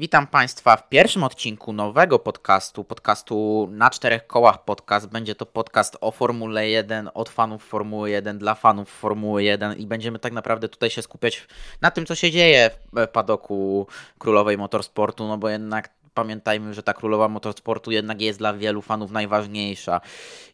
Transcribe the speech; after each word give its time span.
Witam 0.00 0.26
Państwa 0.26 0.76
w 0.76 0.88
pierwszym 0.88 1.24
odcinku 1.24 1.72
nowego 1.72 2.18
podcastu, 2.18 2.84
podcastu 2.84 3.68
na 3.72 3.90
czterech 3.90 4.26
kołach 4.26 4.64
podcast. 4.64 5.08
Będzie 5.08 5.34
to 5.34 5.46
podcast 5.46 5.96
o 6.00 6.10
Formule 6.10 6.68
1, 6.68 7.10
od 7.14 7.28
fanów 7.28 7.64
Formuły 7.64 8.10
1, 8.10 8.38
dla 8.38 8.54
fanów 8.54 8.90
Formuły 8.90 9.42
1 9.44 9.76
i 9.76 9.86
będziemy 9.86 10.18
tak 10.18 10.32
naprawdę 10.32 10.68
tutaj 10.68 10.90
się 10.90 11.02
skupiać 11.02 11.46
na 11.80 11.90
tym, 11.90 12.06
co 12.06 12.14
się 12.14 12.30
dzieje 12.30 12.70
w 12.92 13.08
padoku 13.08 13.86
królowej 14.18 14.58
motorsportu, 14.58 15.28
no 15.28 15.38
bo 15.38 15.48
jednak 15.48 15.90
pamiętajmy, 16.14 16.74
że 16.74 16.82
ta 16.82 16.94
królowa 16.94 17.28
motorsportu 17.28 17.90
jednak 17.90 18.20
jest 18.20 18.38
dla 18.38 18.54
wielu 18.54 18.82
fanów 18.82 19.10
najważniejsza 19.10 20.00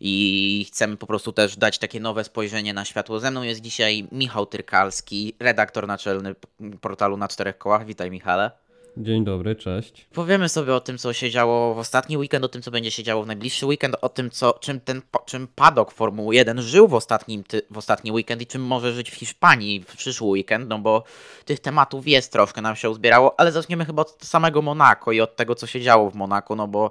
i 0.01 0.67
chcemy 0.69 0.97
po 0.97 1.07
prostu 1.07 1.33
też 1.33 1.57
dać 1.57 1.79
takie 1.79 2.01
nowe 2.01 2.25
spojrzenie 2.25 2.75
na 2.75 2.85
światło. 2.85 3.21
Ze 3.21 3.31
mną 3.31 3.43
jest 3.43 3.61
dzisiaj 3.61 4.09
Michał 4.13 4.47
Tyrkalski, 4.47 5.35
redaktor 5.41 5.87
naczelny 5.87 6.35
portalu 6.81 7.17
na 7.17 7.29
czterech 7.29 7.59
kołach. 7.59 7.87
Witaj 7.87 8.11
Michale. 8.11 8.66
Dzień 8.97 9.25
dobry, 9.25 9.57
cześć. 9.57 10.07
Powiemy 10.13 10.49
sobie 10.49 10.75
o 10.75 10.81
tym, 10.81 10.99
co 10.99 11.13
się 11.13 11.31
działo 11.31 11.75
w 11.75 11.79
ostatni 11.79 12.17
weekend, 12.17 12.45
o 12.45 12.49
tym, 12.49 12.63
co 12.63 12.71
będzie 12.71 12.91
się 12.91 13.03
działo 13.03 13.23
w 13.23 13.27
najbliższy 13.27 13.67
weekend, 13.67 13.97
o 14.03 14.09
tym, 14.09 14.31
co, 14.31 14.53
czym 14.53 14.81
ten 14.81 15.03
czym 15.27 15.49
padok 15.55 15.93
Formuły 15.93 16.35
1 16.35 16.63
żył 16.63 16.89
w, 16.89 16.95
ostatnim, 16.95 17.45
w 17.71 17.79
ostatni 17.79 18.13
weekend 18.13 18.43
i 18.43 18.47
czym 18.47 18.63
może 18.63 18.93
żyć 18.93 19.11
w 19.11 19.15
Hiszpanii 19.15 19.81
w 19.81 19.97
przyszły 19.97 20.29
weekend, 20.29 20.69
no 20.69 20.79
bo 20.79 21.05
tych 21.45 21.61
tematów 21.61 22.09
jest 22.09 22.33
troszkę, 22.33 22.63
nam 22.63 22.77
się 22.77 22.91
uzbierało, 22.91 23.41
ale 23.41 23.53
zaczniemy 23.53 23.85
chyba 23.85 24.03
od 24.03 24.25
samego 24.25 24.63
Monako 24.63 25.13
i 25.13 25.21
od 25.21 25.37
tego, 25.37 25.55
co 25.55 25.67
się 25.67 25.81
działo 25.81 26.11
w 26.11 26.15
Monako, 26.15 26.57
no 26.57 26.69
bo 26.69 26.91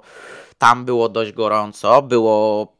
tam 0.58 0.84
było 0.84 1.08
dość 1.08 1.32
gorąco, 1.32 2.02
było 2.02 2.75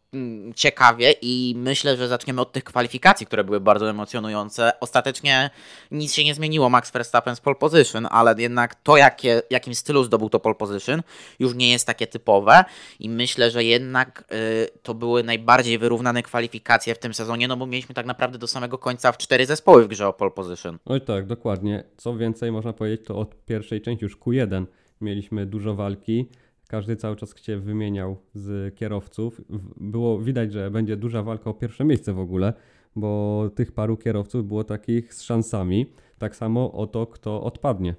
ciekawie 0.55 1.15
i 1.23 1.55
myślę, 1.57 1.97
że 1.97 2.09
zaczniemy 2.09 2.41
od 2.41 2.53
tych 2.53 2.65
kwalifikacji, 2.65 3.27
które 3.27 3.45
były 3.45 3.61
bardzo 3.61 3.91
emocjonujące. 3.91 4.73
Ostatecznie 4.81 5.51
nic 5.91 6.15
się 6.15 6.25
nie 6.25 6.35
zmieniło, 6.35 6.71
Max 6.71 6.91
Verstappen 6.91 7.37
z 7.37 7.41
pole 7.41 7.57
position, 7.57 8.07
ale 8.11 8.35
jednak 8.39 8.75
to, 8.75 8.97
jakie, 8.97 9.43
jakim 9.51 9.75
stylu 9.75 10.05
zdobył 10.05 10.29
to 10.29 10.41
pole 10.41 10.55
position, 10.55 11.03
już 11.39 11.55
nie 11.55 11.71
jest 11.71 11.87
takie 11.87 12.07
typowe 12.07 12.65
i 13.01 13.09
myślę, 13.09 13.51
że 13.51 13.65
jednak 13.65 14.25
y, 14.33 14.69
to 14.83 14.95
były 14.95 15.23
najbardziej 15.23 15.79
wyrównane 15.79 16.23
kwalifikacje 16.23 16.95
w 16.95 16.99
tym 16.99 17.15
sezonie, 17.15 17.49
no 17.49 17.57
bo 17.57 17.67
mieliśmy 17.67 17.95
tak 17.95 18.07
naprawdę 18.07 18.39
do 18.39 18.47
samego 18.47 18.79
końca 18.79 19.13
w 19.13 19.19
cztery 19.19 19.47
zespoły 19.47 19.85
w 19.85 19.89
grze 19.89 20.09
o 20.09 20.13
pole 20.13 20.31
position. 20.31 20.79
Oj 20.85 21.01
tak, 21.01 21.27
dokładnie. 21.27 21.85
Co 21.97 22.17
więcej, 22.17 22.53
można 22.53 22.73
powiedzieć, 22.73 23.07
to 23.07 23.19
od 23.19 23.45
pierwszej 23.45 23.81
części 23.81 24.05
już 24.05 24.19
Q1 24.19 24.67
mieliśmy 25.01 25.47
dużo 25.47 25.75
walki. 25.75 26.29
Każdy 26.69 26.97
cały 26.97 27.17
czas 27.17 27.43
się 27.43 27.59
wymieniał 27.59 28.17
z 28.35 28.75
kierowców. 28.75 29.41
Było 29.77 30.19
widać, 30.19 30.53
że 30.53 30.71
będzie 30.71 30.97
duża 30.97 31.23
walka 31.23 31.51
o 31.51 31.55
pierwsze 31.55 31.85
miejsce 31.85 32.13
w 32.13 32.19
ogóle, 32.19 32.53
bo 32.97 33.51
tych 33.55 33.73
paru 33.73 33.97
kierowców 33.97 34.47
było 34.47 34.65
takich 34.65 35.15
z 35.15 35.23
szansami. 35.23 35.87
Tak 36.19 36.37
samo 36.37 36.73
o 36.73 36.87
to, 36.87 37.07
kto 37.07 37.43
odpadnie. 37.43 37.95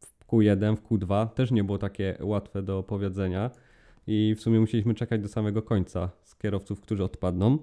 W 0.00 0.26
Q1, 0.26 0.76
w 0.76 0.82
Q2 0.82 1.28
też 1.28 1.50
nie 1.50 1.64
było 1.64 1.78
takie 1.78 2.16
łatwe 2.20 2.62
do 2.62 2.82
powiedzenia 2.82 3.50
i 4.06 4.34
w 4.34 4.40
sumie 4.40 4.60
musieliśmy 4.60 4.94
czekać 4.94 5.22
do 5.22 5.28
samego 5.28 5.62
końca 5.62 6.10
z 6.22 6.36
kierowców, 6.36 6.80
którzy 6.80 7.04
odpadną. 7.04 7.58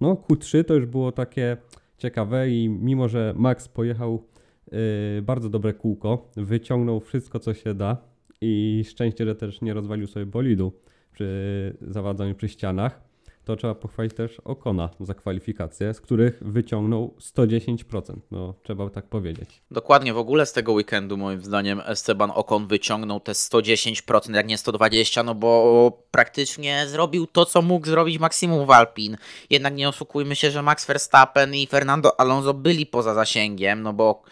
No, 0.00 0.14
Q3 0.14 0.64
to 0.64 0.74
już 0.74 0.86
było 0.86 1.12
takie 1.12 1.56
ciekawe 1.98 2.50
i 2.50 2.68
mimo, 2.68 3.08
że 3.08 3.34
Max 3.36 3.68
pojechał 3.68 4.24
yy, 4.72 4.78
bardzo 5.22 5.48
dobre 5.48 5.74
kółko, 5.74 6.28
wyciągnął 6.36 7.00
wszystko, 7.00 7.38
co 7.38 7.54
się 7.54 7.74
da, 7.74 7.96
i 8.40 8.84
szczęście, 8.88 9.24
że 9.24 9.34
też 9.34 9.60
nie 9.60 9.74
rozwalił 9.74 10.06
sobie 10.06 10.26
bolidu 10.26 10.72
przy 11.12 11.76
zawadzaniu 11.80 12.34
przy 12.34 12.48
ścianach, 12.48 13.08
to 13.48 13.56
trzeba 13.56 13.74
pochwalić 13.74 14.14
też 14.14 14.40
Okona 14.40 14.90
za 15.00 15.14
kwalifikacje, 15.14 15.94
z 15.94 16.00
których 16.00 16.38
wyciągnął 16.40 17.14
110%. 17.20 18.16
No, 18.30 18.54
trzeba 18.62 18.90
tak 18.90 19.06
powiedzieć. 19.06 19.62
Dokładnie, 19.70 20.12
w 20.12 20.18
ogóle 20.18 20.46
z 20.46 20.52
tego 20.52 20.72
weekendu 20.72 21.16
moim 21.16 21.42
zdaniem 21.42 21.80
Esteban 21.86 22.30
Okon 22.34 22.66
wyciągnął 22.66 23.20
te 23.20 23.32
110%, 23.32 24.34
jak 24.34 24.46
nie 24.46 24.56
120%, 24.56 25.24
no 25.24 25.34
bo 25.34 26.02
praktycznie 26.10 26.86
zrobił 26.86 27.26
to, 27.26 27.44
co 27.44 27.62
mógł 27.62 27.86
zrobić 27.86 28.18
maksimum 28.18 28.70
Alpin. 28.70 29.16
Jednak 29.50 29.74
nie 29.74 29.88
oszukujmy 29.88 30.36
się, 30.36 30.50
że 30.50 30.62
Max 30.62 30.86
Verstappen 30.86 31.54
i 31.54 31.66
Fernando 31.66 32.20
Alonso 32.20 32.54
byli 32.54 32.86
poza 32.86 33.14
zasięgiem, 33.14 33.82
no 33.82 33.92
bo 33.92 34.22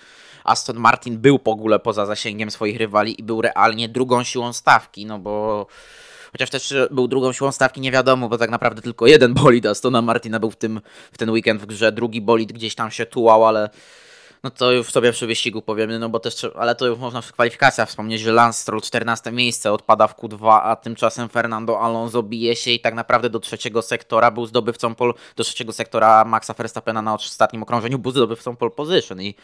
Aston 0.47 0.77
Martin 0.77 1.19
był 1.19 1.41
w 1.45 1.49
ogóle 1.49 1.79
poza 1.79 2.07
zasięgiem 2.07 2.51
swoich 2.51 2.77
rywali 2.77 3.21
i 3.21 3.23
był 3.23 3.43
realnie 3.43 3.89
drugą 3.89 4.25
siłą 4.25 4.53
stawki, 4.53 5.07
no 5.07 5.19
bo 5.19 5.67
chociaż 6.33 6.51
też 6.51 6.75
był 6.91 7.09
drugą 7.09 7.33
siłą 7.33 7.53
stawki, 7.53 7.81
nie 7.81 7.93
wiadomo, 7.93 8.29
bo 8.29 8.39
tak 8.39 8.51
naprawdę 8.51 8.83
tylko 8.83 9.07
jeden 9.07 9.35
bolid 9.35 9.67
Astona 9.67 10.03
Martina 10.03 10.41
był 10.41 10.51
w, 10.51 10.57
tym, 10.57 10.81
w 11.13 11.19
ten 11.19 11.31
weekend 11.31 11.63
w 11.63 11.67
grze, 11.67 11.93
drugi 11.93 12.21
bolid 12.21 12.53
gdzieś 12.53 12.75
tam 12.75 12.91
się 12.91 13.07
tułał, 13.07 13.47
ale 13.47 13.71
no 14.43 14.51
to 14.51 14.73
już 14.73 14.91
sobie 14.91 15.13
przy 15.13 15.27
wyścigu 15.27 15.63
powiemy, 15.63 15.99
no 15.99 16.09
bo 16.09 16.21
też, 16.21 16.47
ale 16.55 16.75
to 16.75 16.87
już 16.87 16.99
można 16.99 17.23
w 17.23 17.33
kwalifikacjach 17.33 17.89
wspomnieć, 17.89 18.21
że 18.21 18.33
Lance 18.33 18.63
Stroll 18.63 18.81
14 18.81 19.33
miejsce 19.33 19.73
odpada 19.73 20.07
w 20.07 20.17
Q2, 20.17 20.61
a 20.63 20.77
tymczasem 20.77 21.29
Fernando 21.29 21.81
Alonso 21.81 22.23
bije 22.23 22.57
się 22.57 22.71
i 22.71 22.81
tak 22.81 22.95
naprawdę 22.95 23.31
do 23.31 23.41
trzeciego 23.41 23.83
sektora 23.83 24.31
był 24.31 24.47
zdobywcą 24.47 24.95
pol, 24.95 25.15
do 25.37 25.45
trzeciego 25.45 25.73
sektora 25.73 26.25
Maxa 26.25 26.55
Verstappena 26.55 27.03
na 27.03 27.15
ostatnim 27.15 27.63
okrążeniu 27.63 27.99
był 27.99 28.13
zdobywcą 28.13 28.57
pole 28.57 28.71
position 28.71 29.23
i 29.23 29.35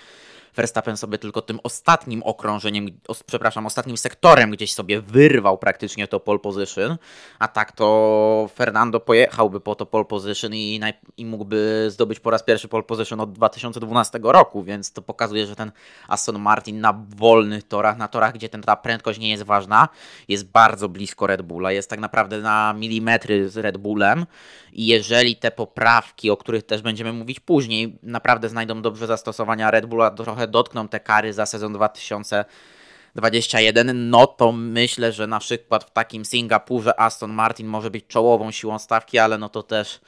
Verstappen 0.57 0.97
sobie 0.97 1.19
tylko 1.19 1.43
tym 1.43 1.61
ostatnim 1.63 2.23
okrążeniem, 2.23 2.87
przepraszam, 3.27 3.67
ostatnim 3.67 3.97
sektorem 3.97 4.51
gdzieś 4.51 4.73
sobie 4.73 5.01
wyrwał 5.01 5.59
praktycznie 5.59 6.09
to 6.09 6.21
pole 6.21 6.39
position, 6.39 6.97
a 7.39 7.49
tak 7.49 7.73
to 7.73 8.49
Fernando 8.55 9.01
pojechałby 9.01 9.61
po 9.61 9.75
to 9.75 9.87
pole 9.87 10.05
position 10.05 10.55
i, 10.55 10.81
i 11.17 11.27
mógłby 11.27 11.87
zdobyć 11.91 12.21
po 12.21 12.31
raz 12.31 12.43
pierwszy 12.43 12.69
pole 12.69 12.83
position 12.83 13.21
od 13.21 13.33
2012 13.33 14.21
roku, 14.23 14.63
więc 14.63 14.93
to 14.93 15.03
pokazuje, 15.03 15.47
że 15.47 15.57
ten 15.57 15.73
Aston 16.09 16.39
Martin 16.39 16.81
na 16.81 17.05
wolnych 17.09 17.69
torach, 17.69 17.97
na 17.97 18.09
torach, 18.09 18.35
gdzie 18.35 18.49
ten, 18.49 18.63
ta 18.63 18.77
prędkość 18.77 19.19
nie 19.19 19.31
jest 19.31 19.43
ważna, 19.43 19.89
jest 20.29 20.51
bardzo 20.51 20.89
blisko 20.89 21.27
Red 21.27 21.43
Bulla, 21.43 21.73
jest 21.73 21.91
tak 21.91 22.01
naprawdę 22.01 22.41
na 22.41 22.73
milimetry 22.73 23.49
z 23.49 23.57
Red 23.57 23.77
Bullem 23.77 24.27
i 24.73 24.87
jeżeli 24.87 25.37
te 25.37 25.51
poprawki, 25.51 26.31
o 26.31 26.37
których 26.37 26.63
też 26.63 26.83
będziemy 26.83 27.13
mówić 27.13 27.41
później, 27.41 27.99
naprawdę 28.03 28.49
znajdą 28.49 28.83
dobrze 28.83 29.07
zastosowania 29.07 29.71
Red 29.71 29.87
Bulla 29.87 30.11
trochę 30.11 30.42
trochę 30.43 30.53
dotkną 30.53 30.89
te 30.89 31.01
kary 31.01 31.33
za 31.33 31.47
sezon 31.47 31.73
2021, 31.73 34.11
no 34.11 34.27
to 34.27 34.53
myślę, 34.53 35.13
że 35.13 35.27
na 35.27 35.39
przykład 35.39 35.85
w 35.85 35.91
takim 35.91 36.25
Singapurze 36.25 37.01
Aston 37.01 37.33
Martin 37.33 37.67
może 37.67 37.91
być 37.91 38.07
czołową 38.07 38.51
siłą 38.51 38.79
stawki, 38.79 39.19
ale 39.19 39.39
no 39.39 39.49
to 39.49 39.63
też 39.63 40.01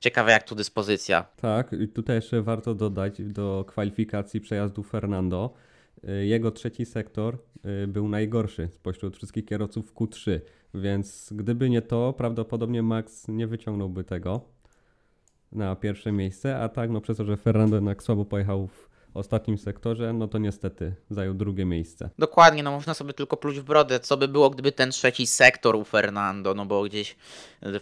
ciekawe 0.00 0.32
jak 0.32 0.42
tu 0.42 0.54
dyspozycja. 0.54 1.24
Tak, 1.40 1.72
i 1.72 1.88
tutaj 1.88 2.16
jeszcze 2.16 2.42
warto 2.42 2.74
dodać 2.74 3.22
do 3.22 3.64
kwalifikacji 3.68 4.40
przejazdu 4.40 4.82
Fernando. 4.82 5.54
Y, 6.08 6.26
jego 6.26 6.50
trzeci 6.50 6.86
sektor 6.86 7.38
y, 7.84 7.86
był 7.86 8.08
najgorszy 8.08 8.68
spośród 8.72 9.16
wszystkich 9.16 9.44
kierowców 9.44 9.94
Q3, 9.94 10.40
więc 10.74 11.32
gdyby 11.32 11.70
nie 11.70 11.82
to, 11.82 12.12
prawdopodobnie 12.12 12.82
Max 12.82 13.28
nie 13.28 13.46
wyciągnąłby 13.46 14.04
tego 14.04 14.40
na 15.52 15.76
pierwsze 15.76 16.12
miejsce, 16.12 16.58
a 16.58 16.68
tak 16.68 16.90
no 16.90 17.00
przez 17.00 17.16
to, 17.16 17.24
że 17.24 17.36
Fernando 17.36 17.76
jednak 17.76 18.02
słabo 18.02 18.24
pojechał 18.24 18.66
w 18.66 18.89
ostatnim 19.14 19.58
sektorze, 19.58 20.12
no 20.12 20.28
to 20.28 20.38
niestety 20.38 20.94
zajął 21.10 21.34
drugie 21.34 21.64
miejsce. 21.64 22.10
Dokładnie, 22.18 22.62
no 22.62 22.70
można 22.70 22.94
sobie 22.94 23.12
tylko 23.12 23.36
pluć 23.36 23.60
w 23.60 23.62
brodę, 23.62 24.00
co 24.00 24.16
by 24.16 24.28
było, 24.28 24.50
gdyby 24.50 24.72
ten 24.72 24.90
trzeci 24.90 25.26
sektor 25.26 25.76
u 25.76 25.84
Fernando, 25.84 26.54
no 26.54 26.66
bo 26.66 26.82
gdzieś 26.82 27.16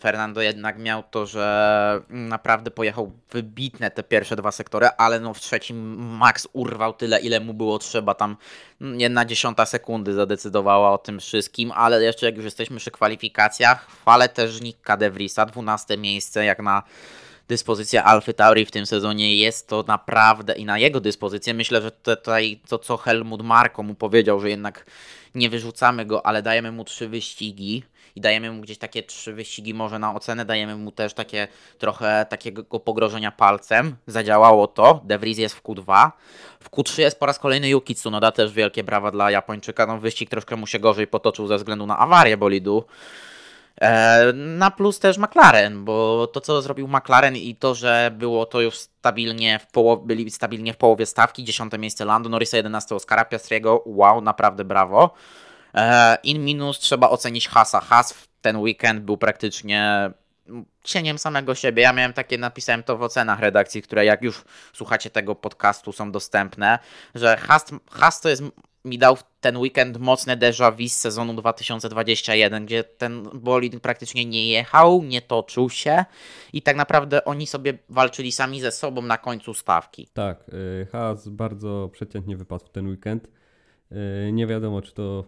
Fernando 0.00 0.40
jednak 0.40 0.78
miał 0.78 1.02
to, 1.10 1.26
że 1.26 2.02
naprawdę 2.08 2.70
pojechał 2.70 3.12
wybitne 3.30 3.90
te 3.90 4.02
pierwsze 4.02 4.36
dwa 4.36 4.52
sektory, 4.52 4.86
ale 4.86 5.20
no 5.20 5.34
w 5.34 5.40
trzecim 5.40 5.76
Max 6.16 6.48
urwał 6.52 6.92
tyle, 6.92 7.20
ile 7.20 7.40
mu 7.40 7.54
było 7.54 7.78
trzeba, 7.78 8.14
tam 8.14 8.36
jedna 8.80 9.24
dziesiąta 9.24 9.66
sekundy 9.66 10.14
zadecydowała 10.14 10.92
o 10.92 10.98
tym 10.98 11.20
wszystkim, 11.20 11.72
ale 11.72 12.02
jeszcze 12.02 12.26
jak 12.26 12.36
już 12.36 12.44
jesteśmy 12.44 12.76
przy 12.76 12.90
kwalifikacjach, 12.90 13.86
chwalę 13.86 14.28
też 14.28 14.60
Nicka 14.60 14.96
De 14.96 15.10
Vriesa, 15.10 15.46
12 15.46 15.96
miejsce, 15.96 16.44
jak 16.44 16.62
na 16.62 16.82
dyspozycja 17.48 18.04
Alfy 18.04 18.34
Tauri 18.34 18.66
w 18.66 18.70
tym 18.70 18.86
sezonie 18.86 19.36
jest 19.36 19.69
to 19.69 19.84
naprawdę 19.88 20.54
i 20.54 20.64
na 20.64 20.78
jego 20.78 21.00
dyspozycję. 21.00 21.54
Myślę, 21.54 21.82
że 21.82 21.91
tutaj 21.91 22.60
to, 22.69 22.78
co 22.78 22.97
Helmut 22.97 23.42
Marko 23.42 23.82
mu 23.82 23.94
powiedział, 23.94 24.41
że 24.41 24.50
jednak 24.50 24.86
nie 25.34 25.50
wyrzucamy 25.50 26.06
go, 26.06 26.26
ale 26.26 26.42
dajemy 26.42 26.72
mu 26.72 26.84
trzy 26.84 27.08
wyścigi 27.08 27.82
i 28.17 28.20
dajemy 28.20 28.52
mu 28.52 28.61
gdzieś 28.62 28.78
takie 28.78 29.02
trzy 29.02 29.32
wyścigi 29.32 29.75
może 29.75 29.99
na 29.99 30.14
ocenę, 30.14 30.44
dajemy 30.44 30.76
mu 30.76 30.93
też 30.93 31.14
takie 31.14 31.49
trochę 31.78 32.26
takiego 32.28 32.81
pogrożenia 32.81 33.31
palcem. 33.31 33.96
Zadziałało 34.06 34.67
to. 34.67 35.00
De 35.05 35.19
Vries 35.19 35.38
jest 35.38 35.55
w 35.55 35.62
Q2. 35.62 36.11
W 36.61 36.70
Q3 36.70 37.00
jest 37.00 37.20
po 37.20 37.26
raz 37.26 37.38
kolejny 37.38 37.69
Yuki 37.69 37.94
Tsunoda, 37.94 38.32
też 38.32 38.52
wielkie 38.52 38.84
brawa 38.84 39.11
dla 39.11 39.31
Japończyka. 39.31 39.87
No 39.87 39.99
wyścig 39.99 40.31
troszkę 40.31 40.56
mu 40.56 40.67
się 40.67 40.78
gorzej 40.78 41.06
potoczył 41.06 41.46
ze 41.46 41.56
względu 41.56 41.87
na 41.87 41.99
awarię 41.99 42.37
bolidu. 42.37 42.84
E, 43.80 44.32
na 44.32 44.70
plus 44.70 44.98
też 44.98 45.19
McLaren, 45.19 45.84
bo 45.84 46.26
to 46.26 46.40
co 46.40 46.62
zrobił 46.62 46.88
McLaren 46.88 47.36
i 47.36 47.56
to, 47.56 47.75
że 47.75 48.10
było 48.14 48.46
to 48.46 48.60
już 48.60 48.78
stabilnie 48.78 49.58
w 49.58 49.66
połowie, 49.66 50.02
byli 50.06 50.30
stabilnie 50.30 50.72
w 50.72 50.76
połowie 50.76 51.06
stawki, 51.06 51.44
dziesiąte 51.44 51.78
miejsce 51.78 52.04
Lando 52.04 52.28
Norrisa, 52.28 52.56
11 52.56 52.94
Oscara 52.94 53.25
Piastriego, 53.25 53.82
wow, 53.86 54.20
naprawdę 54.20 54.64
brawo. 54.64 55.14
E, 55.75 56.19
in 56.22 56.44
minus 56.44 56.78
trzeba 56.78 57.10
ocenić 57.10 57.48
Hasa. 57.48 57.80
Has 57.80 58.12
w 58.12 58.28
ten 58.40 58.56
weekend 58.56 59.00
był 59.00 59.16
praktycznie 59.16 60.10
cieniem 60.84 61.19
samego 61.19 61.54
siebie. 61.54 61.82
Ja 61.82 61.92
miałem 61.92 62.12
takie, 62.12 62.38
napisałem 62.38 62.82
to 62.82 62.96
w 62.96 63.02
ocenach 63.02 63.40
redakcji, 63.40 63.82
które 63.82 64.04
jak 64.04 64.22
już 64.22 64.44
słuchacie 64.72 65.10
tego 65.10 65.34
podcastu 65.34 65.92
są 65.92 66.12
dostępne, 66.12 66.78
że 67.14 67.36
Has 67.90 68.20
to 68.20 68.28
jest 68.28 68.42
mi 68.84 68.98
dał 68.98 69.16
ten 69.40 69.56
weekend 69.56 69.98
mocne 69.98 70.36
déjà 70.36 70.70
vu 70.72 70.88
z 70.88 70.92
sezonu 70.92 71.34
2021, 71.34 72.66
gdzie 72.66 72.84
ten 72.84 73.22
bolid 73.34 73.80
praktycznie 73.80 74.25
nie 74.25 74.48
jechał, 74.48 75.02
nie 75.02 75.22
toczył 75.22 75.70
się 75.70 76.04
i 76.52 76.62
tak 76.62 76.76
naprawdę 76.76 77.25
oni 77.25 77.46
sobie 77.46 77.78
walczyli 77.88 78.32
sami 78.32 78.60
ze 78.60 78.72
sobą 78.72 79.02
na 79.02 79.19
końcu 79.19 79.54
stawki. 79.54 80.08
Tak, 80.12 80.44
y, 80.82 80.86
Haas 80.92 81.28
bardzo 81.28 81.90
przeciętnie 81.92 82.36
wypadł 82.36 82.64
ten 82.72 82.88
weekend. 82.88 83.28
Y, 83.92 84.32
nie 84.32 84.46
wiadomo, 84.46 84.82
czy 84.82 84.94
to 84.94 85.24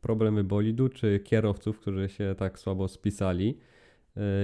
problemy 0.00 0.44
bolidu, 0.44 0.88
czy 0.88 1.20
kierowców, 1.20 1.80
którzy 1.80 2.08
się 2.08 2.34
tak 2.38 2.58
słabo 2.58 2.88
spisali. 2.88 3.58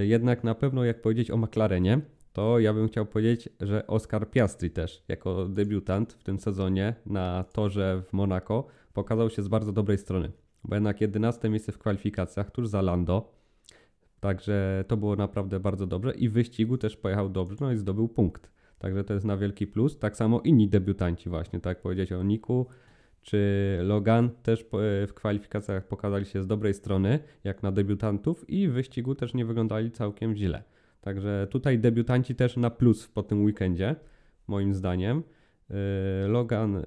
Y, 0.01 0.05
jednak 0.05 0.43
na 0.43 0.55
pewno, 0.55 0.85
jak 0.85 1.01
powiedzieć 1.01 1.31
o 1.31 1.37
McLarenie, 1.37 2.01
to 2.35 2.59
ja 2.59 2.73
bym 2.73 2.87
chciał 2.87 3.05
powiedzieć, 3.05 3.49
że 3.61 3.87
Oscar 3.87 4.29
Piastri 4.29 4.71
też, 4.71 5.03
jako 5.07 5.45
debiutant 5.45 6.13
w 6.13 6.23
tym 6.23 6.39
sezonie 6.39 6.95
na 7.05 7.43
torze 7.43 8.01
w 8.07 8.13
Monaco, 8.13 8.67
pokazał 8.93 9.29
się 9.29 9.41
z 9.41 9.47
bardzo 9.47 9.71
dobrej 9.71 9.97
strony. 9.97 10.31
Bo 10.63 10.75
jednak 10.75 11.01
11 11.01 11.49
miejsce 11.49 11.71
w 11.71 11.77
kwalifikacjach, 11.77 12.51
tuż 12.51 12.67
za 12.67 12.81
Lando. 12.81 13.33
Także 14.19 14.85
to 14.87 14.97
było 14.97 15.15
naprawdę 15.15 15.59
bardzo 15.59 15.87
dobrze 15.87 16.11
i 16.11 16.29
w 16.29 16.33
wyścigu 16.33 16.77
też 16.77 16.97
pojechał 16.97 17.29
dobrze, 17.29 17.57
no 17.61 17.71
i 17.71 17.77
zdobył 17.77 18.07
punkt. 18.07 18.51
Także 18.79 19.03
to 19.03 19.13
jest 19.13 19.25
na 19.25 19.37
wielki 19.37 19.67
plus. 19.67 19.99
Tak 19.99 20.15
samo 20.15 20.41
inni 20.41 20.67
debiutanci 20.69 21.29
właśnie, 21.29 21.59
tak 21.59 21.71
jak 21.71 21.81
powiedzieć 21.81 22.11
o 22.11 22.23
Niku 22.23 22.65
czy 23.21 23.39
Logan 23.83 24.29
też 24.43 24.65
w 25.07 25.13
kwalifikacjach 25.13 25.87
pokazali 25.87 26.25
się 26.25 26.43
z 26.43 26.47
dobrej 26.47 26.73
strony, 26.73 27.19
jak 27.43 27.63
na 27.63 27.71
debiutantów 27.71 28.49
i 28.49 28.67
w 28.67 28.71
wyścigu 28.71 29.15
też 29.15 29.33
nie 29.33 29.45
wyglądali 29.45 29.91
całkiem 29.91 30.35
źle. 30.35 30.63
Także 31.05 31.47
tutaj 31.49 31.79
debiutanci 31.79 32.35
też 32.35 32.57
na 32.57 32.69
plus 32.69 33.07
po 33.07 33.23
tym 33.23 33.43
weekendzie, 33.43 33.95
moim 34.47 34.73
zdaniem. 34.73 35.23
Y, 36.25 36.27
Logan 36.27 36.75
y, 36.75 36.85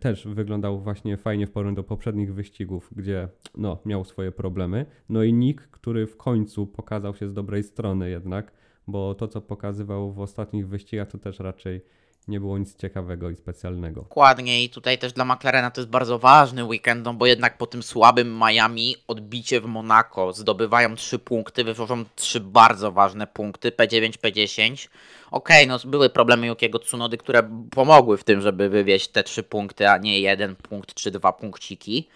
też 0.00 0.28
wyglądał 0.28 0.80
właśnie 0.80 1.16
fajnie 1.16 1.46
w 1.46 1.50
porównaniu 1.50 1.76
do 1.76 1.84
poprzednich 1.84 2.34
wyścigów, 2.34 2.90
gdzie 2.96 3.28
no, 3.56 3.78
miał 3.84 4.04
swoje 4.04 4.32
problemy. 4.32 4.86
No 5.08 5.22
i 5.22 5.32
Nick, 5.32 5.68
który 5.68 6.06
w 6.06 6.16
końcu 6.16 6.66
pokazał 6.66 7.14
się 7.14 7.28
z 7.28 7.34
dobrej 7.34 7.62
strony 7.62 8.10
jednak, 8.10 8.52
bo 8.86 9.14
to 9.14 9.28
co 9.28 9.40
pokazywał 9.40 10.12
w 10.12 10.20
ostatnich 10.20 10.68
wyścigach 10.68 11.08
to 11.08 11.18
też 11.18 11.38
raczej 11.38 11.80
nie 12.28 12.40
było 12.40 12.58
nic 12.58 12.76
ciekawego 12.76 13.30
i 13.30 13.36
specjalnego. 13.36 14.00
Dokładnie 14.00 14.64
i 14.64 14.70
tutaj 14.70 14.98
też 14.98 15.12
dla 15.12 15.24
McLarena 15.24 15.70
to 15.70 15.80
jest 15.80 15.90
bardzo 15.90 16.18
ważny 16.18 16.64
weekend, 16.64 17.04
no 17.04 17.14
bo 17.14 17.26
jednak 17.26 17.58
po 17.58 17.66
tym 17.66 17.82
słabym 17.82 18.38
Miami 18.38 18.96
odbicie 19.06 19.60
w 19.60 19.66
Monaco 19.66 20.32
zdobywają 20.32 20.94
trzy 20.94 21.18
punkty, 21.18 21.64
wywożą 21.64 22.04
trzy 22.16 22.40
bardzo 22.40 22.92
ważne 22.92 23.26
punkty, 23.26 23.70
P9, 23.70 24.10
P10. 24.10 24.88
Okej, 25.30 25.64
okay, 25.64 25.66
no 25.66 25.90
były 25.90 26.10
problemy 26.10 26.46
Jukiego 26.46 26.78
Tsunody, 26.78 27.18
które 27.18 27.50
pomogły 27.70 28.16
w 28.16 28.24
tym, 28.24 28.40
żeby 28.40 28.68
wywieźć 28.68 29.08
te 29.08 29.24
trzy 29.24 29.42
punkty, 29.42 29.88
a 29.88 29.98
nie 29.98 30.20
jeden 30.20 30.56
punkt 30.56 30.94
czy 30.94 31.10
dwa 31.10 31.32
punkciki. 31.32 32.08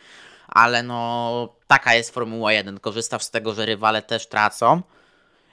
Ale 0.49 0.83
no 0.83 1.49
taka 1.67 1.95
jest 1.95 2.15
Formuła 2.15 2.53
1, 2.53 2.81
korzystasz 2.81 3.23
z 3.23 3.31
tego, 3.31 3.55
że 3.55 3.67
rywale 3.67 4.03
też 4.03 4.27
tracą 4.27 4.83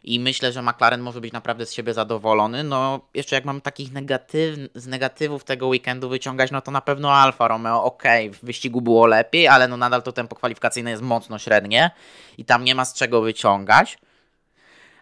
i 0.08 0.20
myślę, 0.20 0.52
że 0.52 0.62
McLaren 0.62 1.02
może 1.02 1.22
być 1.22 1.34
naprawdę 1.34 1.66
z 1.66 1.74
siebie 1.74 1.94
zadowolony. 1.94 2.64
No, 2.64 3.00
jeszcze 3.14 3.36
jak 3.36 3.46
mam 3.46 3.62
takich 3.62 3.92
negatyw, 3.92 4.58
z 4.76 4.88
negatywów 4.88 5.44
tego 5.44 5.68
weekendu 5.68 6.10
wyciągać, 6.10 6.52
no 6.52 6.62
to 6.62 6.72
na 6.72 6.82
pewno 6.82 7.14
Alfa 7.14 7.48
Romeo, 7.48 7.84
ok, 7.84 8.04
w 8.32 8.46
wyścigu 8.46 8.82
było 8.82 9.06
lepiej, 9.06 9.48
ale 9.48 9.68
no 9.68 9.78
nadal 9.78 10.04
to 10.04 10.12
tempo 10.12 10.36
kwalifikacyjne 10.36 10.92
jest 10.92 11.04
mocno 11.04 11.40
średnie 11.40 11.92
i 12.38 12.46
tam 12.46 12.64
nie 12.64 12.76
ma 12.76 12.86
z 12.86 12.94
czego 12.94 13.22
wyciągać. 13.22 13.98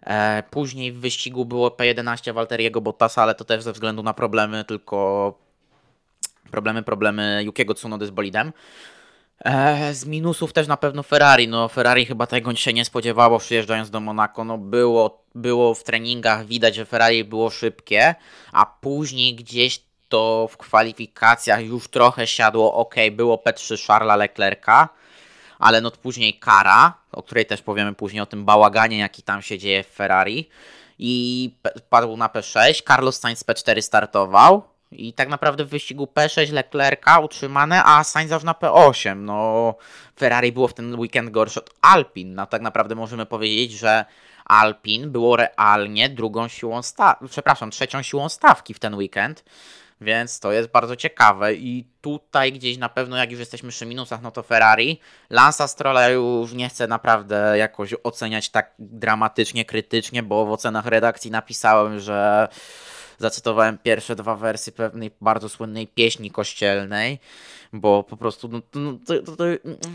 E, 0.04 0.44
później 0.50 0.92
w 0.92 1.00
wyścigu 1.00 1.46
było 1.46 1.70
P11 1.70 2.34
Walteriego 2.34 2.82
Bottasa, 2.82 3.24
ale 3.24 3.36
to 3.36 3.46
też 3.46 3.64
ze 3.64 3.74
względu 3.74 4.04
na 4.04 4.14
problemy, 4.14 4.64
tylko 4.64 5.34
problemy, 6.52 6.84
problemy 6.84 7.42
Yukiego 7.44 7.74
Tsunody 7.74 8.06
z 8.06 8.12
bolidem. 8.12 8.54
E, 9.40 9.94
z 9.94 10.06
minusów 10.06 10.54
też 10.54 10.68
na 10.68 10.78
pewno 10.78 11.04
Ferrari. 11.04 11.48
No 11.48 11.68
Ferrari 11.68 12.06
chyba 12.06 12.28
tego 12.28 12.56
się 12.56 12.74
nie 12.74 12.86
spodziewało 12.86 13.40
przyjeżdżając 13.40 13.90
do 13.90 14.00
Monako. 14.00 14.44
No 14.44 14.58
było, 14.58 15.24
było 15.36 15.74
w 15.74 15.84
treningach 15.84 16.46
widać, 16.46 16.76
że 16.76 16.86
Ferrari 16.86 17.24
było 17.24 17.50
szybkie, 17.50 18.16
a 18.52 18.66
później 18.66 19.36
gdzieś 19.36 19.82
to 20.10 20.48
w 20.52 20.58
kwalifikacjach 20.58 21.66
już 21.66 21.88
trochę 21.88 22.28
siadło. 22.28 22.74
Ok, 22.74 22.96
było 23.12 23.36
P3 23.36 23.88
Charlesa 23.88 24.16
Leclerca, 24.16 24.90
ale 25.60 25.82
no 25.82 25.92
później 25.92 26.34
kara, 26.34 26.94
o 27.12 27.24
której 27.24 27.46
też 27.46 27.62
powiemy 27.62 27.94
później 27.94 28.22
o 28.22 28.26
tym 28.26 28.46
bałaganie, 28.46 28.98
jaki 28.98 29.24
tam 29.24 29.42
się 29.42 29.58
dzieje 29.58 29.84
w 29.84 29.88
Ferrari. 29.88 30.50
I 31.00 31.52
padł 31.90 32.18
na 32.18 32.28
P6. 32.28 32.84
Carlos 32.88 33.20
Sainz 33.20 33.44
P4 33.44 33.82
startował 33.82 34.75
i 34.92 35.14
tak 35.14 35.30
naprawdę 35.30 35.66
w 35.66 35.70
wyścigu 35.70 36.06
P6 36.16 36.54
Leclerca 36.54 37.20
utrzymane, 37.20 37.84
a 37.84 38.04
Sainz 38.04 38.32
aż 38.32 38.44
na 38.44 38.54
P8. 38.54 39.18
No, 39.18 39.76
Ferrari 40.20 40.52
było 40.52 40.68
w 40.68 40.74
ten 40.74 41.00
weekend 41.00 41.30
gorsze 41.30 41.60
od 41.60 41.70
Alpin. 41.82 42.36
No, 42.36 42.46
tak 42.46 42.62
naprawdę 42.62 42.96
możemy 42.96 43.26
powiedzieć, 43.26 43.72
że 43.72 44.06
Alpin 44.46 45.12
było 45.12 45.36
realnie 45.36 46.10
drugą 46.10 46.48
siłą 46.48 46.82
stawki, 46.82 47.26
przepraszam, 47.30 47.72
trzecią 47.72 48.02
siłą 48.02 48.30
stawki 48.30 48.74
w 48.74 48.80
ten 48.80 48.96
weekend. 48.96 49.44
Więc 50.02 50.40
to 50.40 50.52
jest 50.52 50.70
bardzo 50.70 50.96
ciekawe 50.96 51.54
i 51.54 51.88
tutaj 52.02 52.54
gdzieś 52.54 52.78
na 52.78 52.90
pewno 52.90 53.18
jak 53.18 53.32
już 53.32 53.40
jesteśmy 53.40 53.70
przy 53.70 53.86
minusach, 53.86 54.22
no 54.22 54.32
to 54.32 54.44
Ferrari. 54.44 55.00
Lansa 55.30 55.68
Strolla 55.68 56.10
już 56.10 56.54
nie 56.54 56.70
chcę 56.70 56.88
naprawdę 56.88 57.58
jakoś 57.58 57.94
oceniać 58.04 58.50
tak 58.50 58.74
dramatycznie, 58.80 59.66
krytycznie, 59.66 60.24
bo 60.24 60.46
w 60.46 60.52
ocenach 60.52 60.86
redakcji 60.86 61.32
napisałem, 61.32 62.00
że 62.00 62.48
zacytowałem 63.18 63.78
pierwsze 63.78 64.16
dwa 64.16 64.36
wersy 64.36 64.72
pewnej 64.72 65.12
bardzo 65.22 65.50
słynnej 65.50 65.88
pieśni 65.88 66.32
kościelnej, 66.32 67.20
bo 67.74 68.04
po 68.04 68.18
prostu 68.18 68.48
no, 68.48 68.62
no, 68.74 68.98
to, 69.06 69.22
to, 69.22 69.36
to, 69.36 69.44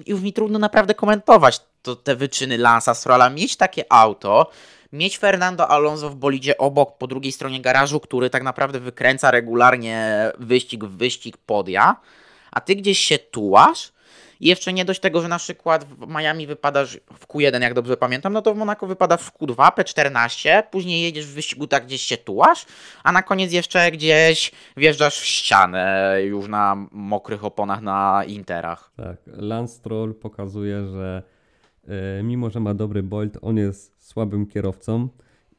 już 0.06 0.20
mi 0.20 0.32
trudno 0.32 0.58
naprawdę 0.58 0.94
komentować 0.94 1.61
to, 1.82 1.96
te 1.96 2.17
wyczyny 2.17 2.58
Lansa 2.58 2.94
Strolla. 2.94 3.31
Mieć 3.31 3.56
takie 3.56 3.93
auto, 3.93 4.50
mieć 4.93 5.19
Fernando 5.19 5.69
Alonso 5.69 6.11
w 6.11 6.14
bolidzie 6.14 6.58
obok, 6.58 6.99
po 6.99 7.06
drugiej 7.06 7.32
stronie 7.32 7.61
garażu, 7.61 8.00
który 8.00 8.31
tak 8.31 8.43
naprawdę 8.43 8.81
wykręca 8.81 9.31
regularnie 9.31 10.32
wyścig 10.38 10.84
w 10.84 10.96
wyścig 10.96 11.37
podia, 11.37 11.96
a 12.52 12.61
ty 12.61 12.76
gdzieś 12.76 12.99
się 12.99 13.19
tułasz, 13.19 13.93
i 14.40 14.48
jeszcze 14.48 14.72
nie 14.72 14.84
dość 14.84 15.00
tego, 15.00 15.22
że 15.22 15.28
na 15.28 15.38
przykład 15.38 15.84
w 15.84 16.08
Miami 16.08 16.46
wypadasz 16.46 17.00
w 17.19 17.26
Q1, 17.26 17.62
jak 17.62 17.75
dobrze 17.75 17.96
pamiętam, 17.96 18.32
no 18.32 18.42
to 18.42 18.54
w 18.54 18.56
Monako 18.56 18.87
wypadasz 18.87 19.20
w 19.20 19.32
Q2, 19.32 19.70
P14, 19.72 20.62
później 20.70 21.02
jedziesz 21.02 21.26
w 21.26 21.34
wyścigu 21.34 21.66
tak 21.66 21.87
gdzieś 21.87 22.02
się 22.02 22.16
tułasz, 22.16 22.66
a 23.04 23.12
na 23.12 23.22
koniec 23.22 23.52
jeszcze 23.52 23.90
gdzieś 23.90 24.52
wjeżdżasz 24.76 25.20
w 25.20 25.25
ścianę 25.25 26.16
już 26.22 26.48
na 26.48 26.87
mokrych 26.92 27.44
oponach 27.44 27.81
na 27.82 28.25
Interach. 28.26 28.90
Tak, 28.96 29.16
Lance 29.26 29.75
Stroll 29.75 30.14
pokazuje, 30.14 30.86
że 30.86 31.22
yy, 31.88 32.22
mimo, 32.22 32.50
że 32.50 32.60
ma 32.60 32.74
dobry 32.74 33.03
bolt, 33.03 33.38
on 33.43 33.56
jest 33.56 34.06
słabym 34.06 34.46
kierowcą 34.46 35.08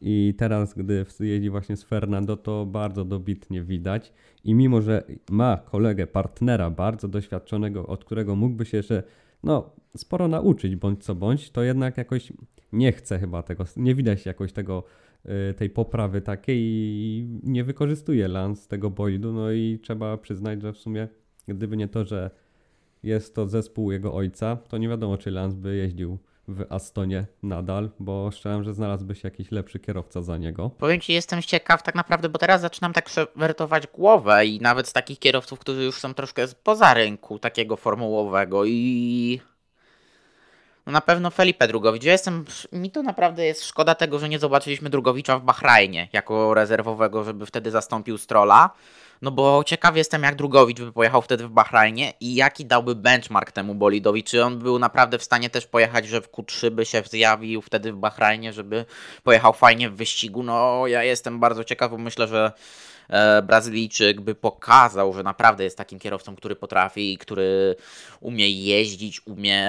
i 0.02 0.34
teraz, 0.38 0.74
gdy 0.74 1.06
jeździ 1.20 1.50
właśnie 1.50 1.78
z 1.78 1.84
Fernando, 1.84 2.38
to 2.38 2.66
bardzo 2.66 3.06
dobitnie 3.06 3.64
widać. 3.64 4.14
I 4.44 4.54
mimo, 4.54 4.82
że 4.82 5.04
ma 5.32 5.58
kolegę, 5.58 6.08
partnera 6.08 6.70
bardzo 6.70 7.08
doświadczonego, 7.08 7.88
od 7.88 8.06
którego 8.06 8.36
mógłby 8.36 8.66
się 8.66 8.78
jeszcze 8.78 9.04
no, 9.44 9.76
sporo 9.98 10.28
nauczyć, 10.28 10.76
bądź 10.76 11.04
co 11.04 11.16
bądź, 11.16 11.50
to 11.50 11.64
jednak 11.64 11.98
jakoś 11.98 12.34
nie 12.74 12.92
chce 12.92 13.20
chyba 13.20 13.44
tego, 13.44 13.66
nie 13.78 13.96
widać 13.96 14.26
jakoś 14.26 14.54
tego, 14.54 14.84
y, 15.50 15.54
tej 15.54 15.70
poprawy 15.70 16.22
takiej 16.22 16.60
i 16.62 17.28
nie 17.44 17.64
wykorzystuje 17.64 18.28
Lance 18.28 18.70
tego 18.70 18.90
bolidu. 18.90 19.34
No 19.34 19.52
i 19.52 19.80
trzeba 19.82 20.18
przyznać, 20.18 20.62
że 20.62 20.74
w 20.74 20.78
sumie 20.78 21.08
gdyby 21.48 21.78
nie 21.78 21.88
to, 21.88 22.06
że 22.06 22.32
jest 23.04 23.36
to 23.36 23.48
zespół 23.48 23.92
jego 23.92 24.14
ojca, 24.14 24.56
to 24.56 24.78
nie 24.78 24.90
wiadomo, 24.90 25.18
czy 25.18 25.32
Lance 25.32 25.58
by 25.58 25.76
jeździł 25.76 26.18
w 26.52 26.66
Astonie 26.70 27.26
nadal, 27.44 27.90
bo 28.00 28.32
szczerze, 28.32 28.64
że 28.64 28.74
znalazłby 28.74 29.16
się 29.16 29.28
jakiś 29.28 29.52
lepszy 29.52 29.80
kierowca 29.80 30.22
za 30.22 30.38
niego. 30.38 30.70
Powiem 30.70 31.02
Ci, 31.02 31.14
jestem 31.14 31.42
ciekaw 31.42 31.84
tak 31.84 31.96
naprawdę, 31.96 32.30
bo 32.30 32.40
teraz 32.40 32.62
zaczynam 32.62 32.94
tak 32.94 33.06
przewertować 33.06 33.88
głowę 33.88 34.46
i 34.46 34.62
nawet 34.62 34.88
z 34.88 34.94
takich 34.94 35.20
kierowców, 35.20 35.60
którzy 35.60 35.84
już 35.84 35.96
są 35.96 36.14
troszkę 36.14 36.48
poza 36.64 36.94
rynku 36.94 37.40
takiego 37.40 37.78
formułowego 37.78 38.66
i 38.66 39.42
no 40.86 40.92
na 40.92 41.02
pewno 41.02 41.32
Felipe 41.32 41.68
Drugowicz. 41.68 42.04
Ja 42.04 42.12
jestem, 42.12 42.46
mi 42.72 42.92
to 42.92 43.04
naprawdę 43.04 43.46
jest 43.46 43.66
szkoda 43.66 43.96
tego, 43.96 44.20
że 44.20 44.30
nie 44.30 44.40
zobaczyliśmy 44.40 44.90
Drugowicza 44.90 45.40
w 45.40 45.44
Bahrajnie 45.44 46.10
jako 46.14 46.54
rezerwowego, 46.54 47.24
żeby 47.24 47.46
wtedy 47.46 47.72
zastąpił 47.72 48.18
Strola. 48.18 48.70
No 49.22 49.32
bo 49.32 49.64
ciekaw 49.64 49.98
jestem, 49.98 50.24
jak 50.24 50.36
Drugowicz 50.36 50.80
by 50.80 50.94
pojechał 50.94 51.22
wtedy 51.22 51.48
w 51.48 51.50
Bahrajnie 51.50 52.14
i 52.20 52.36
jaki 52.36 52.66
dałby 52.66 52.96
benchmark 52.96 53.52
temu 53.52 53.76
bolidowi. 53.76 54.24
Czy 54.24 54.44
on 54.44 54.60
był 54.60 54.80
naprawdę 54.80 55.20
w 55.20 55.24
stanie 55.24 55.50
też 55.50 55.68
pojechać, 55.68 56.08
że 56.08 56.22
w 56.22 56.32
Q3 56.32 56.70
by 56.70 56.86
się 56.86 57.04
zjawił 57.10 57.62
wtedy 57.62 57.94
w 57.94 57.96
Bahrajnie, 57.96 58.54
żeby 58.54 58.86
pojechał 59.24 59.54
fajnie 59.54 59.90
w 59.90 59.96
wyścigu. 59.96 60.44
No 60.44 60.88
ja 60.88 61.04
jestem 61.04 61.40
bardzo 61.40 61.64
ciekaw, 61.64 61.92
bo 61.92 61.98
myślę, 61.98 62.28
że 62.28 62.52
e, 63.10 63.42
Brazylijczyk 63.42 64.22
by 64.22 64.36
pokazał, 64.36 65.14
że 65.14 65.24
naprawdę 65.24 65.64
jest 65.64 65.78
takim 65.78 66.00
kierowcą, 66.00 66.36
który 66.36 66.56
potrafi, 66.56 67.18
który 67.18 67.76
umie 68.20 68.50
jeździć, 68.50 69.28
umie 69.28 69.68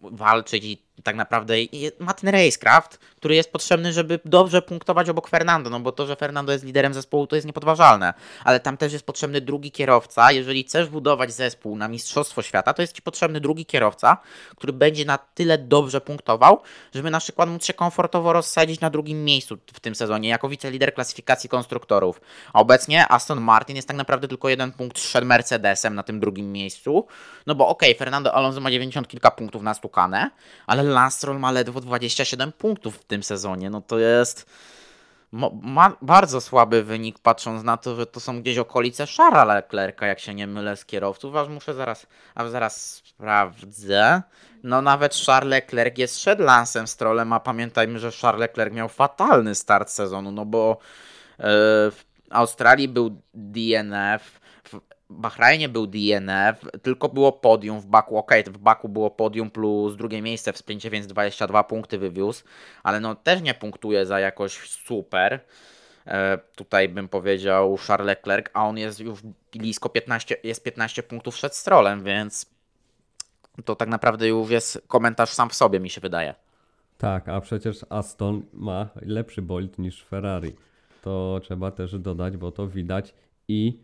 walczyć 0.00 0.64
i 0.64 0.82
tak 1.04 1.16
naprawdę 1.16 1.54
ma 1.98 2.14
ten 2.14 2.30
racecraft, 2.30 2.98
który 3.16 3.34
jest 3.34 3.52
potrzebny, 3.52 3.92
żeby 3.92 4.20
dobrze 4.24 4.62
punktować 4.62 5.08
obok 5.08 5.28
Fernando, 5.28 5.70
no 5.70 5.80
bo 5.80 5.92
to, 5.92 6.06
że 6.06 6.16
Fernando 6.16 6.52
jest 6.52 6.64
liderem 6.64 6.94
zespołu, 6.94 7.26
to 7.26 7.36
jest 7.36 7.46
niepodważalne, 7.46 8.14
ale 8.44 8.60
tam 8.60 8.76
też 8.76 8.92
jest 8.92 9.06
potrzebny 9.06 9.40
drugi 9.40 9.72
kierowca. 9.72 10.32
Jeżeli 10.32 10.64
chcesz 10.64 10.88
budować 10.88 11.32
zespół 11.32 11.76
na 11.76 11.88
Mistrzostwo 11.88 12.42
Świata, 12.42 12.74
to 12.74 12.82
jest 12.82 12.92
ci 12.92 13.02
potrzebny 13.02 13.40
drugi 13.40 13.66
kierowca, 13.66 14.16
który 14.56 14.72
będzie 14.72 15.04
na 15.04 15.18
tyle 15.18 15.58
dobrze 15.58 16.00
punktował, 16.00 16.60
żeby 16.94 17.10
na 17.10 17.20
przykład 17.20 17.48
móc 17.48 17.64
się 17.64 17.72
komfortowo 17.74 18.32
rozsadzić 18.32 18.80
na 18.80 18.90
drugim 18.90 19.24
miejscu 19.24 19.58
w 19.72 19.80
tym 19.80 19.94
sezonie, 19.94 20.28
jako 20.28 20.48
wicelider 20.48 20.94
klasyfikacji 20.94 21.48
konstruktorów. 21.48 22.20
A 22.52 22.60
obecnie 22.60 23.08
Aston 23.08 23.40
Martin 23.40 23.76
jest 23.76 23.88
tak 23.88 23.96
naprawdę 23.96 24.28
tylko 24.28 24.48
jeden 24.48 24.72
punkt 24.72 24.96
przed 24.96 25.24
Mercedesem 25.24 25.94
na 25.94 26.02
tym 26.02 26.20
drugim 26.20 26.52
miejscu, 26.52 27.06
no 27.46 27.54
bo 27.54 27.68
okej, 27.68 27.94
Fernando 27.94 28.34
Alonso 28.34 28.60
ma 28.60 28.70
90 28.70 29.08
kilka 29.08 29.30
punktów 29.30 29.62
nastukane, 29.62 30.30
ale 30.66 30.82
Lance 30.90 31.16
Stroll 31.16 31.38
ma 31.38 31.50
ledwo 31.50 31.80
27 31.80 32.52
punktów 32.52 32.96
w 32.96 33.04
tym 33.04 33.22
sezonie, 33.22 33.70
no 33.70 33.80
to 33.80 33.98
jest 33.98 34.46
bardzo 36.02 36.40
słaby 36.40 36.82
wynik, 36.82 37.18
patrząc 37.18 37.64
na 37.64 37.76
to, 37.76 37.96
że 37.96 38.06
to 38.06 38.20
są 38.20 38.40
gdzieś 38.40 38.58
okolice 38.58 39.06
Charlesa 39.06 39.54
Leclerca, 39.54 40.06
jak 40.06 40.20
się 40.20 40.34
nie 40.34 40.46
mylę 40.46 40.76
z 40.76 40.84
kierowców, 40.84 41.36
aż 41.36 41.48
muszę 41.48 41.74
zaraz, 41.74 42.06
a 42.34 42.48
zaraz 42.48 43.02
sprawdzę. 43.04 44.22
No 44.62 44.82
nawet 44.82 45.14
Charles 45.14 45.50
Leclerc 45.50 45.98
jest 45.98 46.16
przed 46.16 46.40
Lancem 46.40 46.86
Strollem, 46.86 47.32
a 47.32 47.40
pamiętajmy, 47.40 47.98
że 47.98 48.12
Charles 48.12 48.40
Leclerc 48.40 48.74
miał 48.74 48.88
fatalny 48.88 49.54
start 49.54 49.90
sezonu, 49.90 50.32
no 50.32 50.46
bo 50.46 50.78
e, 51.38 51.44
w 51.90 52.04
Australii 52.30 52.88
był 52.88 53.20
DNF, 53.34 54.39
Bahrajnie 55.10 55.68
był 55.68 55.86
DNF, 55.86 56.64
tylko 56.82 57.08
było 57.08 57.32
podium 57.32 57.80
w 57.80 57.86
Baku. 57.86 58.16
Okej, 58.16 58.44
w 58.44 58.58
Baku 58.58 58.88
było 58.88 59.10
podium 59.10 59.50
plus 59.50 59.96
drugie 59.96 60.22
miejsce 60.22 60.52
w 60.52 60.58
sprincie, 60.58 60.90
więc 60.90 61.06
22 61.06 61.64
punkty 61.64 61.98
wywiózł, 61.98 62.44
ale 62.82 63.00
no 63.00 63.14
też 63.14 63.42
nie 63.42 63.54
punktuje 63.54 64.06
za 64.06 64.20
jakoś 64.20 64.58
super. 64.58 65.40
E, 66.06 66.38
tutaj 66.56 66.88
bym 66.88 67.08
powiedział 67.08 67.76
Charles 67.76 68.06
Leclerc, 68.06 68.46
a 68.54 68.66
on 68.68 68.78
jest 68.78 69.00
już 69.00 69.20
blisko 69.52 69.88
15, 69.88 70.36
jest 70.42 70.64
15 70.64 71.02
punktów 71.02 71.34
przed 71.34 71.56
Strollem, 71.56 72.04
więc 72.04 72.46
to 73.64 73.76
tak 73.76 73.88
naprawdę 73.88 74.28
już 74.28 74.50
jest 74.50 74.82
komentarz 74.88 75.30
sam 75.30 75.50
w 75.50 75.54
sobie, 75.54 75.80
mi 75.80 75.90
się 75.90 76.00
wydaje. 76.00 76.34
Tak, 76.98 77.28
a 77.28 77.40
przecież 77.40 77.84
Aston 77.88 78.42
ma 78.52 78.88
lepszy 79.02 79.42
bolid 79.42 79.78
niż 79.78 80.04
Ferrari. 80.04 80.56
To 81.02 81.40
trzeba 81.42 81.70
też 81.70 81.98
dodać, 81.98 82.36
bo 82.36 82.52
to 82.52 82.68
widać. 82.68 83.14
I 83.48 83.78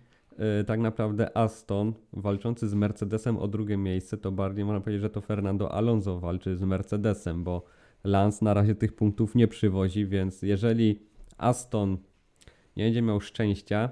tak 0.67 0.81
naprawdę 0.81 1.37
Aston 1.37 1.93
walczący 2.13 2.69
z 2.69 2.75
Mercedesem 2.75 3.37
o 3.37 3.49
drugie 3.49 3.77
miejsce, 3.77 4.17
to 4.17 4.33
bardziej 4.33 4.65
można 4.65 4.81
powiedzieć, 4.81 5.03
że 5.03 5.11
to 5.11 5.21
Fernando 5.21 5.73
Alonso 5.73 6.21
walczy 6.21 6.57
z 6.57 6.63
Mercedesem, 6.63 7.45
bo 7.45 7.65
Lance 8.05 8.45
na 8.45 8.55
razie 8.55 8.75
tych 8.75 8.93
punktów 8.93 9.35
nie 9.35 9.49
przywozi, 9.49 10.07
więc 10.07 10.43
jeżeli 10.43 11.03
Aston 11.39 11.99
nie 12.77 12.85
będzie 12.85 13.03
miał 13.03 13.21
szczęścia, 13.21 13.91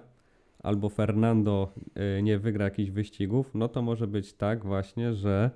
albo 0.59 0.89
Fernando 0.89 1.73
y, 2.19 2.23
nie 2.23 2.39
wygra 2.39 2.65
jakichś 2.65 2.91
wyścigów, 2.91 3.51
no 3.55 3.69
to 3.69 3.83
może 3.83 4.07
być 4.07 4.33
tak 4.33 4.65
właśnie, 4.65 5.15
że 5.15 5.51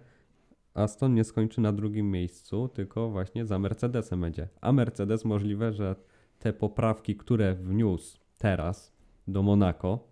Aston 0.74 1.14
nie 1.14 1.24
skończy 1.24 1.60
na 1.60 1.72
drugim 1.72 2.10
miejscu, 2.10 2.68
tylko 2.68 3.10
właśnie 3.10 3.46
za 3.46 3.58
Mercedesem 3.58 4.20
będzie. 4.20 4.48
A 4.60 4.72
Mercedes 4.72 5.24
możliwe, 5.24 5.72
że 5.72 5.96
te 6.38 6.52
poprawki, 6.52 7.16
które 7.16 7.54
wniósł 7.54 8.18
teraz 8.38 8.92
do 9.28 9.42
Monako, 9.42 10.08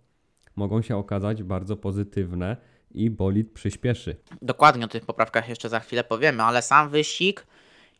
mogą 0.57 0.81
się 0.81 0.97
okazać 0.97 1.43
bardzo 1.43 1.77
pozytywne 1.77 2.57
i 2.91 3.09
bolid 3.09 3.51
przyspieszy. 3.51 4.15
Dokładnie 4.41 4.85
o 4.85 4.87
tych 4.87 5.05
poprawkach 5.05 5.49
jeszcze 5.49 5.69
za 5.69 5.79
chwilę 5.79 6.03
powiemy, 6.03 6.43
ale 6.43 6.61
sam 6.61 6.89
wyścig, 6.89 7.47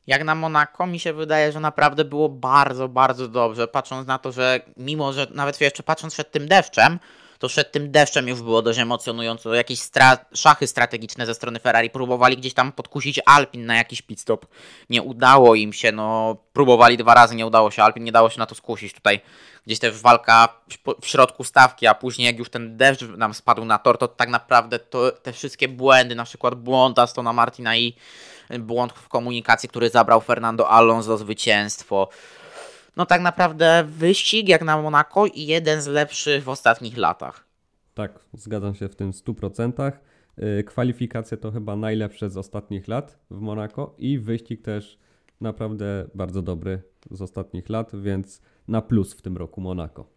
jak 0.08 0.24
na 0.24 0.36
Monako, 0.36 0.88
mi 0.88 1.00
się 1.00 1.14
wydaje, 1.14 1.52
że 1.52 1.60
naprawdę 1.60 2.06
było 2.06 2.30
bardzo, 2.30 2.90
bardzo 2.90 3.28
dobrze. 3.28 3.68
Patrząc 3.68 4.08
na 4.08 4.18
to, 4.18 4.32
że 4.32 4.60
mimo, 4.78 5.14
że 5.14 5.28
nawet 5.34 5.62
jeszcze 5.62 5.84
patrząc 5.84 6.14
przed 6.14 6.32
tym 6.32 6.48
deszczem, 6.48 7.00
to 7.40 7.48
przed 7.48 7.72
tym 7.72 7.92
deszczem 7.92 8.28
już 8.28 8.42
było 8.42 8.62
dość 8.62 8.80
emocjonująco. 8.80 9.54
Jakieś 9.54 9.80
stra 9.80 10.18
szachy 10.34 10.68
strategiczne 10.68 11.26
ze 11.26 11.34
strony 11.34 11.60
Ferrari 11.60 11.90
próbowali 11.90 12.38
gdzieś 12.38 12.54
tam 12.54 12.72
podkusić 12.72 13.20
Alpin 13.26 13.66
na 13.66 13.76
jakiś 13.76 14.02
pit 14.02 14.20
stop. 14.20 14.46
Nie 14.90 15.02
udało 15.02 15.56
im 15.56 15.74
się, 15.74 15.92
no 15.92 16.38
próbowali 16.54 16.98
dwa 16.98 17.14
razy, 17.14 17.36
nie 17.36 17.46
udało 17.46 17.72
się 17.72 17.84
Alpin, 17.84 18.04
nie 18.04 18.12
dało 18.12 18.30
się 18.30 18.40
na 18.40 18.46
to 18.46 18.56
skusić. 18.56 18.94
Tutaj 18.94 19.20
gdzieś 19.66 19.80
też 19.80 20.02
walka 20.02 20.62
w 21.02 21.08
środku 21.08 21.44
stawki, 21.44 21.88
a 21.88 21.96
później 21.96 22.26
jak 22.26 22.40
już 22.40 22.50
ten 22.50 22.78
deszcz 22.78 23.02
nam 23.18 23.34
spadł 23.34 23.66
na 23.66 23.78
tor, 23.78 23.98
to 23.98 24.08
tak 24.08 24.30
naprawdę 24.30 24.80
to, 24.80 25.12
te 25.12 25.34
wszystkie 25.34 25.68
błędy, 25.68 26.16
na 26.16 26.24
przykład 26.24 26.56
błąd 26.56 27.00
Astona 27.00 27.34
Martina 27.34 27.78
i 27.78 27.96
błąd 28.60 28.94
w 28.94 29.08
komunikacji, 29.08 29.70
który 29.70 29.90
zabrał 29.90 30.22
Fernando 30.22 30.70
Alonso 30.70 31.18
zwycięstwo. 31.18 32.10
No 32.98 33.06
tak 33.06 33.22
naprawdę 33.22 33.84
wyścig 33.88 34.50
jak 34.50 34.62
na 34.62 34.82
Monaco 34.82 35.26
i 35.26 35.46
jeden 35.46 35.82
z 35.82 35.88
lepszych 35.88 36.44
w 36.44 36.50
ostatnich 36.50 36.98
latach. 36.98 37.48
Tak, 37.94 38.20
zgadzam 38.34 38.76
się 38.76 38.90
w 38.90 38.96
tym 38.96 39.12
100%. 39.12 39.92
Yy, 40.38 40.64
Kwalifikacje 40.64 41.38
to 41.38 41.52
chyba 41.52 41.76
najlepsze 41.76 42.30
z 42.30 42.38
ostatnich 42.38 42.88
lat 42.88 43.20
w 43.32 43.40
Monako 43.40 43.96
i 43.98 44.20
wyścig 44.20 44.62
też 44.62 45.00
naprawdę 45.42 46.08
bardzo 46.16 46.42
dobry 46.42 46.82
z 47.12 47.22
ostatnich 47.22 47.70
lat, 47.70 47.92
więc 47.96 48.42
na 48.68 48.82
plus 48.82 49.14
w 49.14 49.22
tym 49.22 49.38
roku 49.38 49.62
Monako. 49.62 50.17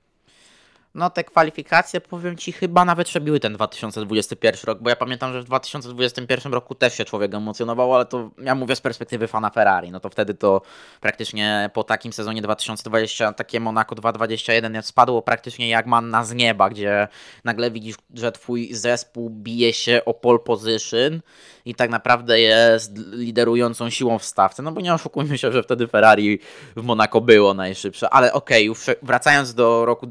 No 0.94 1.10
te 1.10 1.24
kwalifikacje, 1.24 2.00
powiem 2.00 2.36
Ci, 2.36 2.52
chyba 2.52 2.84
nawet 2.84 3.08
przebiły 3.08 3.40
ten 3.40 3.52
2021 3.52 4.60
rok, 4.66 4.78
bo 4.82 4.90
ja 4.90 4.96
pamiętam, 4.96 5.32
że 5.32 5.42
w 5.42 5.44
2021 5.44 6.52
roku 6.52 6.74
też 6.74 6.94
się 6.94 7.04
człowiek 7.04 7.34
emocjonował, 7.34 7.94
ale 7.94 8.06
to 8.06 8.30
ja 8.38 8.54
mówię 8.54 8.76
z 8.76 8.80
perspektywy 8.80 9.26
fana 9.26 9.50
Ferrari, 9.50 9.90
no 9.90 10.00
to 10.00 10.10
wtedy 10.10 10.34
to 10.34 10.62
praktycznie 11.00 11.70
po 11.74 11.84
takim 11.84 12.12
sezonie 12.12 12.42
2020 12.42 13.32
takie 13.32 13.60
Monaco 13.60 13.94
2.21 13.94 14.82
spadło 14.82 15.22
praktycznie 15.22 15.68
jak 15.68 15.86
manna 15.86 16.24
z 16.24 16.34
nieba, 16.34 16.70
gdzie 16.70 17.08
nagle 17.44 17.70
widzisz, 17.70 17.96
że 18.14 18.32
Twój 18.32 18.74
zespół 18.74 19.30
bije 19.30 19.72
się 19.72 20.02
o 20.04 20.14
pole 20.14 20.38
position 20.38 21.20
i 21.64 21.74
tak 21.74 21.90
naprawdę 21.90 22.40
jest 22.40 22.98
liderującą 23.12 23.90
siłą 23.90 24.18
w 24.18 24.24
stawce, 24.24 24.62
no 24.62 24.72
bo 24.72 24.80
nie 24.80 24.94
oszukujmy 24.94 25.38
się, 25.38 25.52
że 25.52 25.62
wtedy 25.62 25.88
Ferrari 25.88 26.38
w 26.76 26.82
Monaco 26.82 27.20
było 27.20 27.54
najszybsze, 27.54 28.10
ale 28.10 28.32
okej, 28.32 28.56
okay, 28.56 28.62
już 28.62 28.96
wracając 29.02 29.54
do 29.54 29.84
roku 29.84 30.06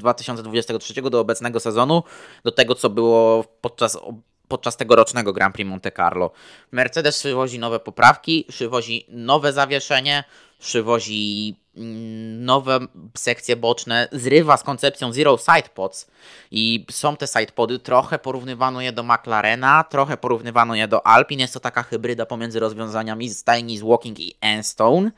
2023, 0.72 1.10
do 1.10 1.20
obecnego 1.20 1.60
sezonu, 1.60 2.02
do 2.44 2.52
tego 2.52 2.74
co 2.74 2.90
było 2.90 3.44
podczas 3.60 3.98
podczas 4.48 4.76
tegorocznego 4.76 5.32
Grand 5.32 5.54
Prix 5.54 5.70
Monte 5.70 5.92
Carlo. 5.92 6.30
Mercedes 6.72 7.18
przywozi 7.18 7.58
nowe 7.58 7.80
poprawki, 7.80 8.44
przywozi 8.48 9.06
nowe 9.08 9.52
zawieszenie, 9.52 10.24
przywozi 10.58 11.56
nowe 12.38 12.78
sekcje 13.16 13.56
boczne, 13.56 14.08
zrywa 14.12 14.56
z 14.56 14.62
koncepcją 14.62 15.12
Zero 15.12 15.38
Sidepods 15.38 16.06
i 16.50 16.86
są 16.90 17.16
te 17.16 17.26
sidepody, 17.26 17.78
trochę 17.78 18.18
porównywano 18.18 18.80
je 18.80 18.92
do 18.92 19.02
McLarena, 19.02 19.84
trochę 19.84 20.16
porównywano 20.16 20.74
je 20.74 20.88
do 20.88 21.06
Alpine, 21.06 21.42
jest 21.42 21.54
to 21.54 21.60
taka 21.60 21.82
hybryda 21.82 22.26
pomiędzy 22.26 22.60
rozwiązaniami 22.60 23.28
z 23.28 23.44
Tiny, 23.44 23.78
z 23.78 23.82
Walking 23.82 24.20
i 24.20 24.34
Enstone. 24.40 25.10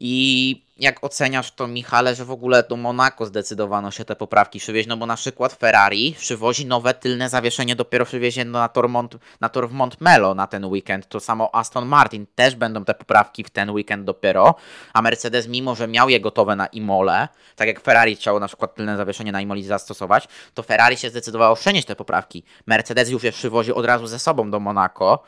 I 0.00 0.62
jak 0.76 1.04
oceniasz 1.04 1.52
to, 1.52 1.66
Michale, 1.66 2.14
że 2.14 2.24
w 2.24 2.30
ogóle 2.30 2.62
do 2.62 2.76
Monako 2.76 3.26
zdecydowano 3.26 3.90
się 3.90 4.04
te 4.04 4.16
poprawki 4.16 4.58
przywieźć? 4.58 4.88
No 4.88 4.96
bo 4.96 5.06
na 5.06 5.16
przykład 5.16 5.52
Ferrari 5.52 6.14
przywozi 6.18 6.66
nowe 6.66 6.94
tylne 6.94 7.28
zawieszenie 7.28 7.76
dopiero 7.76 8.04
przywiezie 8.04 8.44
na 8.44 8.68
tor, 8.68 8.88
Mont, 8.88 9.16
na 9.40 9.48
tor 9.48 9.68
w 9.68 9.72
Montmelo 9.72 10.34
na 10.34 10.46
ten 10.46 10.64
weekend. 10.64 11.08
To 11.08 11.20
samo 11.20 11.54
Aston 11.54 11.86
Martin 11.86 12.26
też 12.34 12.54
będą 12.54 12.84
te 12.84 12.94
poprawki 12.94 13.44
w 13.44 13.50
ten 13.50 13.70
weekend 13.70 14.04
dopiero, 14.04 14.54
a 14.92 15.02
Mercedes 15.02 15.48
mimo, 15.48 15.74
że 15.74 15.88
miał 15.88 16.08
je 16.08 16.20
gotowe 16.20 16.56
na 16.56 16.66
Imole, 16.66 17.28
tak 17.56 17.68
jak 17.68 17.80
Ferrari 17.80 18.16
chciało 18.16 18.40
na 18.40 18.48
przykład 18.48 18.74
tylne 18.74 18.96
zawieszenie 18.96 19.32
na 19.32 19.40
Imoli 19.40 19.64
zastosować, 19.64 20.28
to 20.54 20.62
Ferrari 20.62 20.96
się 20.96 21.10
zdecydowało 21.10 21.56
przenieść 21.56 21.86
te 21.86 21.96
poprawki. 21.96 22.42
Mercedes 22.66 23.10
już 23.10 23.22
je 23.22 23.32
przywozi 23.32 23.72
od 23.72 23.84
razu 23.84 24.06
ze 24.06 24.18
sobą 24.18 24.50
do 24.50 24.60
Monako. 24.60 25.22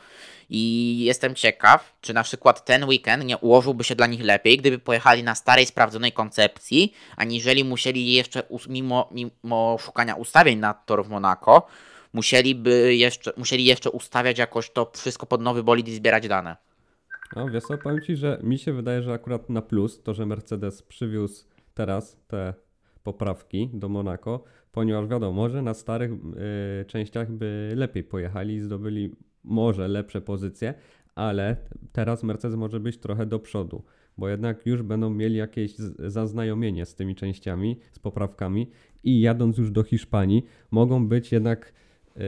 I 0.49 0.99
jestem 1.05 1.35
ciekaw, 1.35 1.97
czy 2.01 2.13
na 2.13 2.23
przykład 2.23 2.65
ten 2.65 2.83
weekend 2.83 3.25
nie 3.25 3.37
ułożyłby 3.37 3.83
się 3.83 3.95
dla 3.95 4.07
nich 4.07 4.21
lepiej, 4.21 4.57
gdyby 4.57 4.79
pojechali 4.79 5.23
na 5.23 5.35
starej, 5.35 5.65
sprawdzonej 5.65 6.11
koncepcji, 6.11 6.93
aniżeli 7.17 7.63
musieli 7.63 8.13
jeszcze, 8.13 8.43
mimo, 8.69 9.09
mimo 9.11 9.77
szukania 9.79 10.15
ustawień 10.15 10.59
na 10.59 10.73
tor 10.73 11.05
w 11.05 11.09
Monaco, 11.09 11.67
musieliby 12.13 12.95
jeszcze, 12.95 13.33
musieli 13.37 13.65
jeszcze 13.65 13.89
ustawiać 13.89 14.37
jakoś 14.37 14.69
to 14.71 14.91
wszystko 14.93 15.25
pod 15.25 15.41
nowy 15.41 15.63
bolid 15.63 15.87
i 15.87 15.95
zbierać 15.95 16.27
dane. 16.27 16.55
No 17.35 17.49
wiesz 17.49 17.63
co, 17.63 17.77
powiem 17.77 18.01
Ci, 18.01 18.15
że 18.15 18.39
mi 18.43 18.59
się 18.59 18.73
wydaje, 18.73 19.01
że 19.01 19.13
akurat 19.13 19.49
na 19.49 19.61
plus 19.61 20.03
to, 20.03 20.13
że 20.13 20.25
Mercedes 20.25 20.81
przywiózł 20.81 21.45
teraz 21.73 22.17
te 22.27 22.53
poprawki 23.03 23.69
do 23.73 23.89
Monaco, 23.89 24.43
ponieważ 24.71 25.07
wiadomo, 25.07 25.33
może 25.33 25.61
na 25.61 25.73
starych 25.73 26.11
y, 26.11 26.85
częściach 26.85 27.31
by 27.31 27.73
lepiej 27.75 28.03
pojechali 28.03 28.55
i 28.55 28.61
zdobyli 28.61 29.15
może 29.43 29.87
lepsze 29.87 30.21
pozycje, 30.21 30.73
ale 31.15 31.55
teraz 31.91 32.23
Mercedes 32.23 32.57
może 32.57 32.79
być 32.79 32.97
trochę 32.97 33.25
do 33.25 33.39
przodu, 33.39 33.83
bo 34.17 34.29
jednak 34.29 34.65
już 34.65 34.81
będą 34.81 35.09
mieli 35.09 35.35
jakieś 35.35 35.75
zaznajomienie 35.99 36.85
z 36.85 36.95
tymi 36.95 37.15
częściami, 37.15 37.79
z 37.91 37.99
poprawkami 37.99 38.69
i 39.03 39.21
jadąc 39.21 39.57
już 39.57 39.71
do 39.71 39.83
Hiszpanii, 39.83 40.45
mogą 40.71 41.07
być 41.07 41.31
jednak 41.31 41.73
yy, 42.15 42.23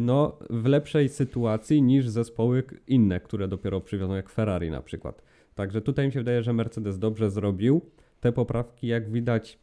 no, 0.00 0.38
w 0.50 0.66
lepszej 0.66 1.08
sytuacji 1.08 1.82
niż 1.82 2.08
zespoły 2.08 2.62
inne, 2.86 3.20
które 3.20 3.48
dopiero 3.48 3.80
przywiozą, 3.80 4.14
jak 4.14 4.28
Ferrari 4.28 4.70
na 4.70 4.82
przykład. 4.82 5.22
Także 5.54 5.80
tutaj 5.80 6.06
mi 6.06 6.12
się 6.12 6.20
wydaje, 6.20 6.42
że 6.42 6.52
Mercedes 6.52 6.98
dobrze 6.98 7.30
zrobił. 7.30 7.80
Te 8.20 8.32
poprawki, 8.32 8.86
jak 8.86 9.10
widać, 9.10 9.58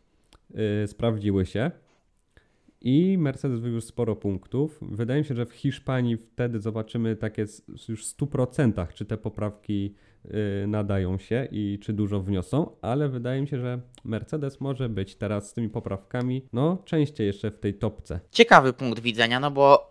yy, 0.50 0.88
sprawdziły 0.88 1.46
się. 1.46 1.72
I 2.82 3.18
Mercedes 3.18 3.60
wywiózł 3.60 3.88
sporo 3.88 4.16
punktów. 4.16 4.80
Wydaje 4.82 5.22
mi 5.22 5.26
się, 5.26 5.36
że 5.36 5.46
w 5.46 5.52
Hiszpanii 5.52 6.18
wtedy 6.18 6.60
zobaczymy 6.60 7.16
takie 7.16 7.46
już 7.90 8.08
w 8.08 8.18
100%, 8.18 8.94
czy 8.94 9.06
te 9.06 9.18
poprawki 9.18 9.96
Y, 10.26 10.68
nadają 10.68 11.18
się 11.18 11.48
i 11.52 11.80
czy 11.82 11.94
dużo 11.94 12.20
wniosą, 12.20 12.70
ale 12.82 13.10
wydaje 13.10 13.42
mi 13.42 13.48
się, 13.48 13.60
że 13.60 13.80
Mercedes 14.04 14.62
może 14.62 14.90
być 14.90 15.16
teraz 15.16 15.50
z 15.50 15.54
tymi 15.54 15.70
poprawkami, 15.70 16.46
no 16.54 16.78
częściej 16.86 17.28
jeszcze 17.28 17.52
w 17.52 17.60
tej 17.60 17.74
topce. 17.74 18.20
Ciekawy 18.32 18.74
punkt 18.74 19.00
widzenia, 19.00 19.40
no 19.40 19.52
bo 19.52 19.89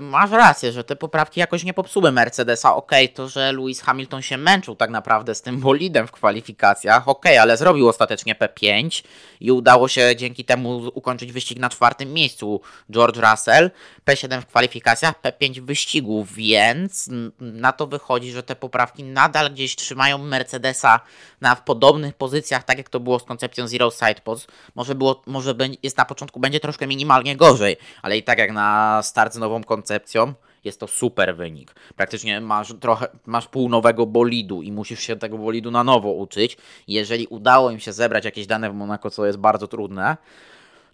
masz 0.00 0.30
rację, 0.30 0.72
że 0.72 0.84
te 0.84 0.96
poprawki 0.96 1.40
jakoś 1.40 1.64
nie 1.64 1.74
popsuły 1.74 2.12
Mercedesa. 2.12 2.74
Okej, 2.74 3.04
okay, 3.04 3.16
to 3.16 3.28
że 3.28 3.52
Lewis 3.52 3.80
Hamilton 3.80 4.22
się 4.22 4.36
męczył 4.36 4.76
tak 4.76 4.90
naprawdę 4.90 5.34
z 5.34 5.42
tym 5.42 5.60
bolidem 5.60 6.06
w 6.06 6.12
kwalifikacjach, 6.12 7.08
okej, 7.08 7.32
okay, 7.32 7.40
ale 7.40 7.56
zrobił 7.56 7.88
ostatecznie 7.88 8.34
P5 8.34 9.04
i 9.40 9.52
udało 9.52 9.88
się 9.88 10.16
dzięki 10.16 10.44
temu 10.44 10.90
ukończyć 10.94 11.32
wyścig 11.32 11.58
na 11.58 11.68
czwartym 11.68 12.12
miejscu 12.12 12.60
George 12.92 13.16
Russell. 13.16 13.70
P7 14.06 14.40
w 14.40 14.46
kwalifikacjach, 14.46 15.14
P5 15.22 15.60
w 15.60 15.64
wyścigu, 15.64 16.24
więc 16.24 17.08
na 17.40 17.72
to 17.72 17.86
wychodzi, 17.86 18.32
że 18.32 18.42
te 18.42 18.56
poprawki 18.56 19.04
nadal 19.04 19.50
gdzieś 19.50 19.76
trzymają 19.76 20.18
Mercedesa 20.18 21.00
na 21.40 21.56
podobnych 21.56 22.14
pozycjach, 22.14 22.64
tak 22.64 22.78
jak 22.78 22.88
to 22.88 23.00
było 23.00 23.18
z 23.18 23.24
koncepcją 23.24 23.68
Zero 23.68 23.90
Side 23.90 24.20
Pods. 24.24 24.46
Może, 24.74 24.94
było, 24.94 25.22
może 25.26 25.54
jest 25.82 25.96
na 25.98 26.04
początku 26.04 26.40
będzie 26.40 26.60
troszkę 26.60 26.86
minimalnie 26.86 27.36
gorzej, 27.36 27.76
ale 28.02 28.16
i 28.16 28.22
tak 28.22 28.38
jak 28.38 28.52
na 28.52 29.00
start 29.02 29.34
nową 29.34 29.53
koncepcją, 29.62 30.34
jest 30.64 30.80
to 30.80 30.86
super 30.86 31.36
wynik. 31.36 31.74
Praktycznie 31.96 32.40
masz 32.40 32.74
trochę, 32.80 33.06
masz 33.26 33.48
pół 33.48 33.68
nowego 33.68 34.06
bolidu 34.06 34.62
i 34.62 34.72
musisz 34.72 35.00
się 35.00 35.16
tego 35.16 35.38
bolidu 35.38 35.70
na 35.70 35.84
nowo 35.84 36.12
uczyć. 36.12 36.56
Jeżeli 36.88 37.26
udało 37.26 37.70
im 37.70 37.80
się 37.80 37.92
zebrać 37.92 38.24
jakieś 38.24 38.46
dane 38.46 38.70
w 38.70 38.74
Monaco, 38.74 39.10
co 39.10 39.26
jest 39.26 39.38
bardzo 39.38 39.68
trudne, 39.68 40.16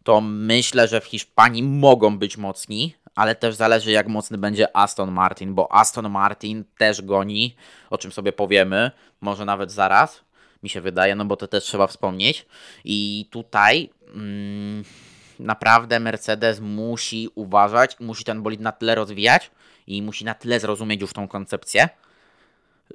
to 0.05 0.21
myślę, 0.21 0.89
że 0.89 1.01
w 1.01 1.05
Hiszpanii 1.05 1.63
mogą 1.63 2.19
być 2.19 2.37
mocni, 2.37 2.95
ale 3.15 3.35
też 3.35 3.55
zależy 3.55 3.91
jak 3.91 4.09
mocny 4.09 4.39
będzie 4.39 4.77
Aston 4.77 5.11
Martin, 5.11 5.55
bo 5.55 5.73
Aston 5.73 6.11
Martin 6.11 6.65
też 6.79 7.03
goni, 7.03 7.57
o 7.91 7.99
czym 7.99 8.13
sobie 8.13 8.33
powiemy, 8.33 8.91
może 9.21 9.45
nawet 9.45 9.73
zaraz, 9.73 10.25
mi 10.63 10.69
się 10.69 10.81
wydaje, 10.81 11.15
no 11.15 11.25
bo 11.25 11.37
to 11.37 11.49
też 11.49 11.65
trzeba 11.65 11.87
wspomnieć. 11.87 12.47
I 12.85 13.29
tutaj... 13.31 13.91
Mm, 14.15 14.85
naprawdę 15.41 16.01
Mercedes 16.01 16.61
musi 16.61 17.29
uważać, 17.35 18.01
musi 18.01 18.25
ten 18.25 18.43
bolid 18.43 18.61
na 18.61 18.73
tyle 18.73 18.95
rozwijać 18.95 19.51
i 19.87 20.03
musi 20.03 20.25
na 20.25 20.35
tyle 20.35 20.61
zrozumieć 20.61 21.01
już 21.01 21.13
tą 21.13 21.29
koncepcję, 21.29 21.89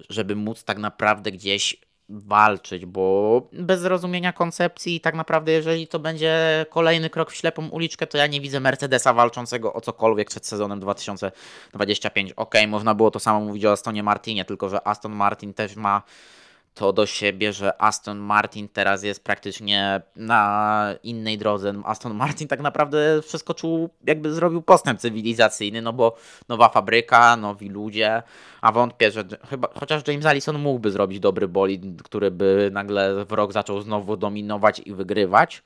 żeby 0.10 0.36
móc 0.36 0.64
tak 0.64 0.78
naprawdę 0.78 1.32
gdzieś 1.32 1.78
walczyć, 2.10 2.86
bo 2.86 3.42
bez 3.54 3.80
zrozumienia 3.80 4.34
koncepcji 4.34 5.02
tak 5.02 5.16
naprawdę 5.16 5.52
jeżeli 5.52 5.88
to 5.88 6.00
będzie 6.00 6.66
kolejny 6.70 7.10
krok 7.10 7.32
w 7.32 7.36
ślepą 7.36 7.70
uliczkę, 7.70 8.08
to 8.08 8.18
ja 8.18 8.28
nie 8.28 8.42
widzę 8.42 8.60
Mercedesa 8.60 9.14
walczącego 9.14 9.74
o 9.74 9.82
cokolwiek 9.82 10.30
przed 10.30 10.46
sezonem 10.46 10.80
2025. 10.80 12.32
Ok, 12.36 12.56
można 12.68 12.96
było 12.96 13.12
to 13.12 13.20
samo 13.20 13.40
mówić 13.40 13.66
o 13.66 13.72
Astonie 13.72 14.04
Martinie, 14.04 14.46
tylko 14.46 14.70
że 14.70 14.88
Aston 14.88 15.12
Martin 15.12 15.54
też 15.54 15.76
ma 15.76 16.02
to 16.76 16.94
do 16.94 17.06
siebie, 17.06 17.54
że 17.54 17.82
Aston 17.82 18.18
Martin 18.18 18.70
teraz 18.70 19.04
jest 19.04 19.24
praktycznie 19.24 20.02
na 20.16 20.88
innej 21.04 21.38
drodze. 21.38 21.74
Aston 21.86 22.14
Martin 22.14 22.48
tak 22.48 22.60
naprawdę 22.60 23.22
przeskoczył, 23.22 23.90
jakby 24.08 24.34
zrobił 24.34 24.62
postęp 24.62 25.00
cywilizacyjny, 25.00 25.82
no 25.82 25.94
bo 25.94 26.16
nowa 26.50 26.70
fabryka, 26.70 27.38
nowi 27.38 27.70
ludzie, 27.70 28.24
a 28.62 28.72
wątpię, 28.72 29.12
że 29.12 29.24
chyba, 29.50 29.70
chociaż 29.80 30.08
James 30.08 30.26
Allison 30.26 30.60
mógłby 30.60 30.92
zrobić 30.92 31.20
dobry 31.20 31.48
bolid, 31.48 32.04
który 32.04 32.32
by 32.32 32.70
nagle 32.74 33.26
w 33.26 33.32
rok 33.32 33.54
zaczął 33.54 33.82
znowu 33.82 34.18
dominować 34.18 34.82
i 34.86 34.94
wygrywać. 34.94 35.64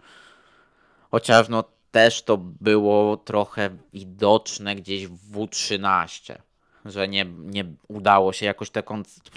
Chociaż 1.11 1.49
no 1.49 1.63
też 1.91 2.21
to 2.21 2.37
było 2.37 3.17
trochę 3.17 3.69
widoczne 3.93 4.75
gdzieś 4.75 5.07
w 5.07 5.31
W13 5.31 6.48
że 6.85 7.07
nie, 7.07 7.25
nie 7.25 7.65
udało 7.87 8.33
się 8.33 8.45
jakoś 8.45 8.69
te, 8.69 8.83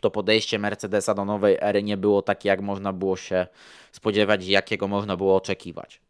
to 0.00 0.10
podejście 0.10 0.58
Mercedesa 0.58 1.14
do 1.14 1.24
nowej 1.24 1.56
ery 1.60 1.82
nie 1.82 1.96
było 1.96 2.22
takie, 2.22 2.48
jak 2.48 2.60
można 2.60 2.92
było 2.92 3.16
się 3.16 3.46
spodziewać 3.92 4.46
i 4.46 4.50
jakiego 4.50 4.88
można 4.88 5.16
było 5.16 5.36
oczekiwać. 5.36 6.00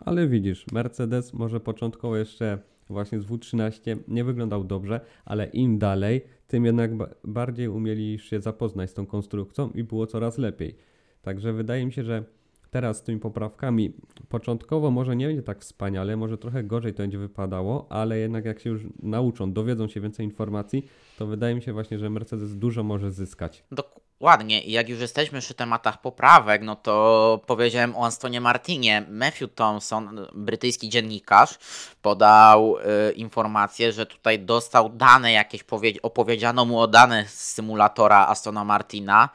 Ale 0.00 0.28
widzisz, 0.28 0.66
Mercedes 0.72 1.32
może 1.32 1.60
początkowo 1.60 2.16
jeszcze 2.16 2.58
właśnie 2.88 3.20
z 3.20 3.26
W13 3.26 3.96
nie 4.08 4.24
wyglądał 4.24 4.64
dobrze, 4.64 5.00
ale 5.24 5.46
im 5.46 5.78
dalej, 5.78 6.24
tym 6.48 6.64
jednak 6.64 6.90
bardziej 7.24 7.68
umieli 7.68 8.18
się 8.18 8.40
zapoznać 8.40 8.90
z 8.90 8.94
tą 8.94 9.06
konstrukcją 9.06 9.70
i 9.70 9.84
było 9.84 10.06
coraz 10.06 10.38
lepiej. 10.38 10.76
Także 11.22 11.52
wydaje 11.52 11.86
mi 11.86 11.92
się, 11.92 12.04
że 12.04 12.24
teraz 12.76 12.96
z 12.96 13.02
tymi 13.02 13.20
poprawkami 13.20 13.92
początkowo 14.28 14.90
może 14.90 15.16
nie 15.16 15.26
będzie 15.26 15.42
tak 15.42 15.60
wspaniale, 15.60 16.16
może 16.16 16.38
trochę 16.38 16.64
gorzej 16.64 16.94
to 16.94 17.02
będzie 17.02 17.18
wypadało, 17.18 17.86
ale 17.90 18.18
jednak 18.18 18.44
jak 18.44 18.60
się 18.60 18.70
już 18.70 18.82
nauczą, 19.02 19.52
dowiedzą 19.52 19.88
się 19.88 20.00
więcej 20.00 20.26
informacji, 20.26 20.88
to 21.18 21.26
wydaje 21.26 21.54
mi 21.54 21.62
się 21.62 21.72
właśnie, 21.72 21.98
że 21.98 22.10
Mercedes 22.10 22.56
dużo 22.56 22.82
może 22.82 23.10
zyskać. 23.10 23.64
Dokładnie. 23.72 24.62
I 24.62 24.72
jak 24.72 24.88
już 24.88 25.00
jesteśmy 25.00 25.40
przy 25.40 25.54
tematach 25.54 26.00
poprawek, 26.00 26.62
no 26.62 26.76
to 26.76 27.40
powiedziałem 27.46 27.96
o 27.96 28.04
Antonie 28.06 28.40
Martinie. 28.40 29.06
Matthew 29.10 29.54
Thompson, 29.54 30.26
brytyjski 30.34 30.88
dziennikarz, 30.88 31.58
podał 32.02 32.76
y, 32.76 33.12
informację, 33.12 33.92
że 33.92 34.06
tutaj 34.06 34.38
dostał 34.38 34.88
dane 34.88 35.32
jakieś, 35.32 35.64
opowiedziano 36.02 36.64
mu 36.64 36.80
o 36.80 36.88
dane 36.88 37.24
z 37.28 37.52
symulatora 37.52 38.26
Astona 38.26 38.64
Martina, 38.64 39.28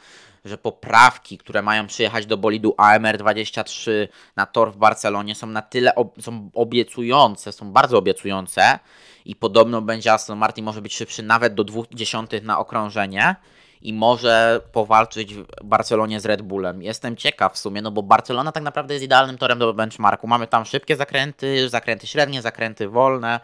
że 0.46 0.58
poprawki, 0.58 1.38
które 1.38 1.62
mają 1.62 1.88
przyjechać 1.88 2.26
do 2.26 2.38
bolidu 2.38 2.76
AMR23 2.78 3.92
na 4.36 4.46
tor 4.46 4.74
w 4.74 4.78
Barcelonie 4.78 5.36
są 5.36 5.48
na 5.48 5.62
tyle 5.62 5.96
ob 5.96 6.22
są 6.22 6.50
obiecujące, 6.54 7.52
są 7.52 7.72
bardzo 7.72 7.98
obiecujące 7.98 8.80
i 9.26 9.36
podobno 9.36 9.82
będzie 9.82 10.14
Aston 10.14 10.38
Martin 10.38 10.66
może 10.66 10.82
być 10.82 10.96
szybszy 10.96 11.24
nawet 11.24 11.54
do 11.54 11.64
20 11.64 12.20
na 12.44 12.60
okrążenie 12.60 13.36
i 13.82 13.94
może 13.94 14.62
powalczyć 14.72 15.36
w 15.36 15.46
Barcelonie 15.64 16.20
z 16.20 16.26
Red 16.26 16.42
Bullem. 16.42 16.82
Jestem 16.82 17.18
ciekaw 17.18 17.54
w 17.54 17.58
sumie, 17.58 17.82
no 17.82 17.92
bo 17.92 18.04
Barcelona 18.04 18.52
tak 18.52 18.64
naprawdę 18.64 18.94
jest 18.94 19.04
idealnym 19.04 19.38
torem 19.38 19.60
do 19.60 19.74
benchmarku. 19.74 20.28
Mamy 20.28 20.48
tam 20.48 20.66
szybkie 20.66 20.96
zakręty, 20.96 21.70
zakręty 21.70 22.08
średnie, 22.08 22.42
zakręty 22.42 22.90
wolne 22.90 23.40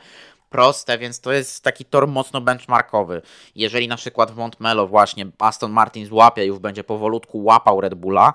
proste, 0.49 0.97
więc 0.97 1.19
to 1.19 1.31
jest 1.31 1.63
taki 1.63 1.85
tor 1.85 2.07
mocno 2.07 2.41
benchmarkowy. 2.41 3.21
Jeżeli 3.55 3.87
na 3.87 3.97
przykład 3.97 4.31
w 4.31 4.37
Montmelo 4.37 4.87
właśnie 4.87 5.25
Aston 5.39 5.71
Martin 5.71 6.05
złapie 6.05 6.45
i 6.45 6.47
już 6.47 6.59
będzie 6.59 6.83
powolutku 6.83 7.43
łapał 7.43 7.81
Red 7.81 7.95
Bulla, 7.95 8.33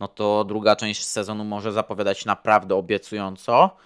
no 0.00 0.08
to 0.08 0.44
druga 0.44 0.76
część 0.76 1.04
sezonu 1.04 1.44
może 1.44 1.72
zapowiadać 1.72 2.24
naprawdę 2.24 2.74
obiecująco. 2.74 3.76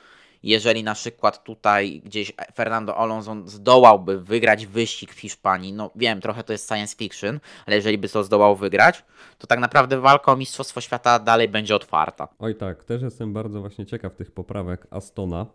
Jeżeli 0.42 0.84
na 0.84 0.94
przykład 0.94 1.44
tutaj 1.44 2.02
gdzieś 2.04 2.32
Fernando 2.54 2.96
Alonso 2.96 3.36
zdołałby 3.44 4.20
wygrać 4.20 4.66
wyścig 4.66 5.14
w 5.14 5.20
Hiszpanii, 5.20 5.72
no 5.72 5.90
wiem, 5.96 6.20
trochę 6.20 6.44
to 6.44 6.52
jest 6.52 6.68
science 6.68 6.96
fiction, 6.96 7.40
ale 7.66 7.76
jeżeli 7.76 7.98
by 7.98 8.08
to 8.08 8.24
zdołał 8.24 8.56
wygrać, 8.56 9.04
to 9.38 9.46
tak 9.46 9.60
naprawdę 9.60 10.00
walka 10.00 10.32
o 10.32 10.36
Mistrzostwo 10.36 10.80
Świata 10.80 11.18
dalej 11.18 11.48
będzie 11.48 11.76
otwarta. 11.76 12.28
Oj 12.38 12.54
tak, 12.54 12.84
też 12.84 13.02
jestem 13.02 13.32
bardzo 13.32 13.60
właśnie 13.60 13.86
ciekaw 13.86 14.14
tych 14.14 14.30
poprawek 14.30 14.86
Astona, 14.90 15.46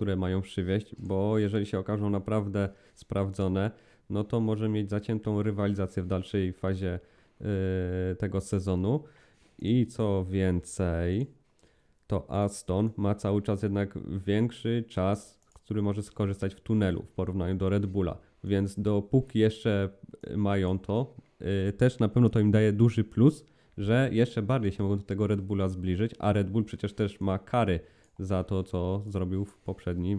które 0.00 0.16
mają 0.16 0.42
przywieźć, 0.42 0.94
bo 0.98 1.38
jeżeli 1.38 1.66
się 1.66 1.78
okażą 1.78 2.10
naprawdę 2.10 2.68
sprawdzone, 2.94 3.70
no 4.10 4.24
to 4.24 4.40
może 4.40 4.68
mieć 4.68 4.90
zaciętą 4.90 5.42
rywalizację 5.42 6.02
w 6.02 6.06
dalszej 6.06 6.52
fazie 6.52 7.00
yy, 7.40 7.46
tego 8.18 8.40
sezonu. 8.40 9.04
I 9.58 9.86
co 9.86 10.24
więcej, 10.24 11.26
to 12.06 12.30
Aston 12.30 12.90
ma 12.96 13.14
cały 13.14 13.42
czas 13.42 13.62
jednak 13.62 13.98
większy 14.26 14.84
czas, 14.88 15.40
który 15.54 15.82
może 15.82 16.02
skorzystać 16.02 16.54
w 16.54 16.60
tunelu 16.60 17.02
w 17.02 17.12
porównaniu 17.12 17.56
do 17.56 17.68
Red 17.68 17.86
Bulla. 17.86 18.18
Więc 18.44 18.80
dopóki 18.80 19.38
jeszcze 19.38 19.88
mają 20.36 20.78
to, 20.78 21.14
yy, 21.40 21.72
też 21.72 21.98
na 21.98 22.08
pewno 22.08 22.28
to 22.28 22.40
im 22.40 22.50
daje 22.50 22.72
duży 22.72 23.04
plus, 23.04 23.44
że 23.78 24.08
jeszcze 24.12 24.42
bardziej 24.42 24.72
się 24.72 24.82
mogą 24.82 24.96
do 24.96 25.04
tego 25.04 25.26
Red 25.26 25.40
Bulla 25.40 25.68
zbliżyć, 25.68 26.14
a 26.18 26.32
Red 26.32 26.50
Bull 26.50 26.64
przecież 26.64 26.92
też 26.92 27.20
ma 27.20 27.38
kary 27.38 27.80
za 28.20 28.44
to, 28.44 28.64
co 28.64 29.02
zrobił 29.06 29.44
w 29.44 29.58
poprzednich 29.58 30.18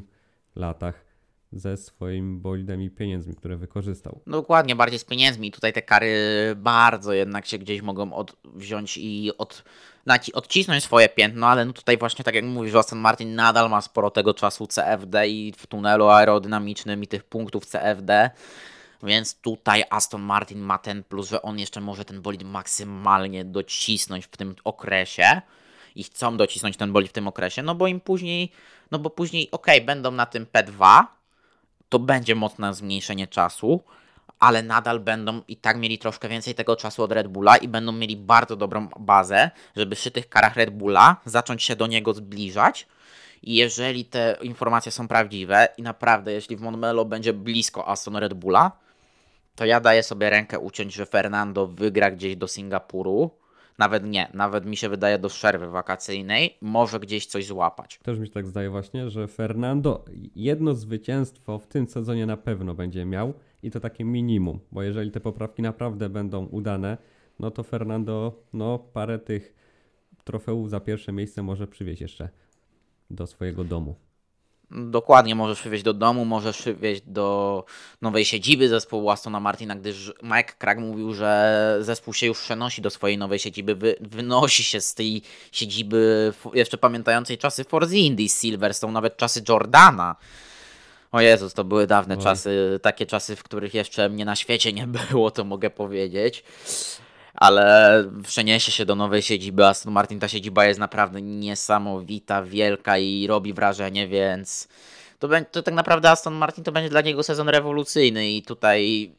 latach 0.55 1.05
ze 1.53 1.77
swoim 1.77 2.41
bolidem 2.41 2.81
i 2.81 2.89
pieniędzmi, 2.89 3.35
które 3.35 3.57
wykorzystał. 3.57 4.19
Dokładnie, 4.27 4.75
bardziej 4.75 4.99
z 4.99 5.03
pieniędzmi. 5.03 5.51
Tutaj 5.51 5.73
te 5.73 5.81
kary 5.81 6.15
bardzo 6.55 7.13
jednak 7.13 7.45
się 7.45 7.57
gdzieś 7.57 7.81
mogą 7.81 8.13
od, 8.13 8.35
wziąć 8.43 8.97
i 8.97 9.31
od, 9.37 9.63
naci, 10.05 10.33
odcisnąć 10.33 10.83
swoje 10.83 11.09
piętno, 11.09 11.47
ale 11.47 11.65
no 11.65 11.73
tutaj 11.73 11.97
właśnie 11.97 12.25
tak 12.25 12.35
jak 12.35 12.45
mówisz, 12.45 12.75
Aston 12.75 12.99
Martin 12.99 13.35
nadal 13.35 13.69
ma 13.69 13.81
sporo 13.81 14.11
tego 14.11 14.33
czasu 14.33 14.67
CFD 14.67 15.27
i 15.27 15.53
w 15.57 15.67
tunelu 15.67 16.07
aerodynamicznym 16.07 17.03
i 17.03 17.07
tych 17.07 17.23
punktów 17.23 17.65
CFD. 17.65 18.29
Więc 19.03 19.35
tutaj 19.35 19.83
Aston 19.89 20.21
Martin 20.21 20.59
ma 20.59 20.77
ten 20.77 21.03
plus, 21.03 21.29
że 21.29 21.41
on 21.41 21.59
jeszcze 21.59 21.81
może 21.81 22.05
ten 22.05 22.21
bolid 22.21 22.43
maksymalnie 22.43 23.45
docisnąć 23.45 24.25
w 24.25 24.37
tym 24.37 24.55
okresie 24.63 25.41
i 25.95 26.03
chcą 26.03 26.37
docisnąć 26.37 26.77
ten 26.77 26.91
bolid 26.91 27.09
w 27.09 27.13
tym 27.13 27.27
okresie, 27.27 27.63
no 27.63 27.75
bo 27.75 27.87
im 27.87 27.99
później, 27.99 28.51
no 28.91 28.99
bo 28.99 29.09
później, 29.09 29.51
ok, 29.51 29.67
będą 29.85 30.11
na 30.11 30.25
tym 30.25 30.45
P2, 30.45 31.03
to 31.89 31.99
będzie 31.99 32.35
mocne 32.35 32.73
zmniejszenie 32.73 33.27
czasu, 33.27 33.81
ale 34.39 34.63
nadal 34.63 34.99
będą 34.99 35.41
i 35.47 35.57
tak 35.57 35.77
mieli 35.77 35.97
troszkę 35.97 36.29
więcej 36.29 36.55
tego 36.55 36.75
czasu 36.75 37.03
od 37.03 37.11
Red 37.11 37.27
Bulla 37.27 37.57
i 37.57 37.67
będą 37.67 37.91
mieli 37.91 38.17
bardzo 38.17 38.55
dobrą 38.55 38.87
bazę, 38.99 39.51
żeby 39.75 39.95
przy 39.95 40.11
tych 40.11 40.29
karach 40.29 40.55
Red 40.55 40.69
Bulla 40.69 41.15
zacząć 41.25 41.63
się 41.63 41.75
do 41.75 41.87
niego 41.87 42.13
zbliżać. 42.13 42.87
I 43.43 43.55
jeżeli 43.55 44.05
te 44.05 44.37
informacje 44.41 44.91
są 44.91 45.07
prawdziwe 45.07 45.67
i 45.77 45.81
naprawdę, 45.81 46.31
jeśli 46.31 46.55
w 46.57 46.61
Monmelo 46.61 47.05
będzie 47.05 47.33
blisko 47.33 47.87
Aston 47.87 48.15
Red 48.15 48.33
Bulla, 48.33 48.71
to 49.55 49.65
ja 49.65 49.79
daję 49.79 50.03
sobie 50.03 50.29
rękę 50.29 50.59
uciąć, 50.59 50.93
że 50.93 51.05
Fernando 51.05 51.67
wygra 51.67 52.11
gdzieś 52.11 52.35
do 52.35 52.47
Singapuru. 52.47 53.31
Nawet 53.77 54.03
nie, 54.03 54.31
nawet 54.33 54.65
mi 54.65 54.77
się 54.77 54.89
wydaje 54.89 55.19
do 55.19 55.29
przerwy 55.29 55.67
wakacyjnej, 55.67 56.57
może 56.61 56.99
gdzieś 56.99 57.25
coś 57.25 57.45
złapać. 57.45 57.99
Też 58.03 58.19
mi 58.19 58.27
się 58.27 58.33
tak 58.33 58.47
zdaje 58.47 58.69
właśnie, 58.69 59.09
że 59.09 59.27
Fernando 59.27 60.05
jedno 60.35 60.75
zwycięstwo 60.75 61.59
w 61.59 61.67
tym 61.67 61.87
sezonie 61.87 62.25
na 62.25 62.37
pewno 62.37 62.73
będzie 62.73 63.05
miał 63.05 63.33
i 63.63 63.71
to 63.71 63.79
takie 63.79 64.03
minimum, 64.03 64.59
bo 64.71 64.83
jeżeli 64.83 65.11
te 65.11 65.19
poprawki 65.19 65.61
naprawdę 65.61 66.09
będą 66.09 66.45
udane, 66.45 66.97
no 67.39 67.51
to 67.51 67.63
Fernando 67.63 68.43
no 68.53 68.79
parę 68.79 69.19
tych 69.19 69.55
trofeów 70.23 70.69
za 70.69 70.79
pierwsze 70.79 71.11
miejsce 71.11 71.43
może 71.43 71.67
przywieźć 71.67 72.01
jeszcze 72.01 72.29
do 73.09 73.27
swojego 73.27 73.63
domu. 73.63 73.95
Dokładnie, 74.71 75.35
możesz 75.35 75.59
przywieźć 75.59 75.83
do 75.83 75.93
domu, 75.93 76.25
możesz 76.25 76.57
przywieźć 76.57 77.01
do 77.05 77.65
nowej 78.01 78.25
siedziby 78.25 78.69
zespołu 78.69 79.09
Astona 79.09 79.39
Martina, 79.39 79.75
gdyż 79.75 80.13
Mike 80.23 80.53
Krag 80.57 80.79
mówił, 80.79 81.13
że 81.13 81.77
zespół 81.81 82.13
się 82.13 82.27
już 82.27 82.39
przenosi 82.39 82.81
do 82.81 82.89
swojej 82.89 83.17
nowej 83.17 83.39
siedziby, 83.39 83.75
wy, 83.75 83.95
wynosi 84.01 84.63
się 84.63 84.81
z 84.81 84.93
tej 84.93 85.21
siedziby 85.51 86.33
jeszcze 86.53 86.77
pamiętającej 86.77 87.37
czasy 87.37 87.63
Force 87.63 87.95
Indy, 87.95 88.29
Silverstone, 88.29 88.93
nawet 88.93 89.17
czasy 89.17 89.43
Jordana. 89.49 90.15
O 91.11 91.21
Jezus, 91.21 91.53
to 91.53 91.63
były 91.63 91.87
dawne 91.87 92.17
Oj. 92.17 92.23
czasy, 92.23 92.79
takie 92.81 93.05
czasy, 93.05 93.35
w 93.35 93.43
których 93.43 93.73
jeszcze 93.73 94.09
mnie 94.09 94.25
na 94.25 94.35
świecie 94.35 94.73
nie 94.73 94.87
było, 94.87 95.31
to 95.31 95.43
mogę 95.43 95.69
powiedzieć 95.69 96.43
ale 97.33 98.03
przeniesie 98.23 98.71
się 98.71 98.85
do 98.85 98.95
nowej 98.95 99.21
siedziby 99.21 99.65
Aston 99.65 99.93
Martin. 99.93 100.19
Ta 100.19 100.27
siedziba 100.27 100.65
jest 100.65 100.79
naprawdę 100.79 101.21
niesamowita, 101.21 102.43
wielka 102.43 102.97
i 102.97 103.27
robi 103.27 103.53
wrażenie, 103.53 104.07
więc 104.07 104.67
to, 105.19 105.27
to 105.51 105.63
tak 105.63 105.73
naprawdę 105.73 106.09
Aston 106.09 106.33
Martin 106.33 106.63
to 106.63 106.71
będzie 106.71 106.89
dla 106.89 107.01
niego 107.01 107.23
sezon 107.23 107.49
rewolucyjny 107.49 108.31
i 108.31 108.43
tutaj 108.43 109.11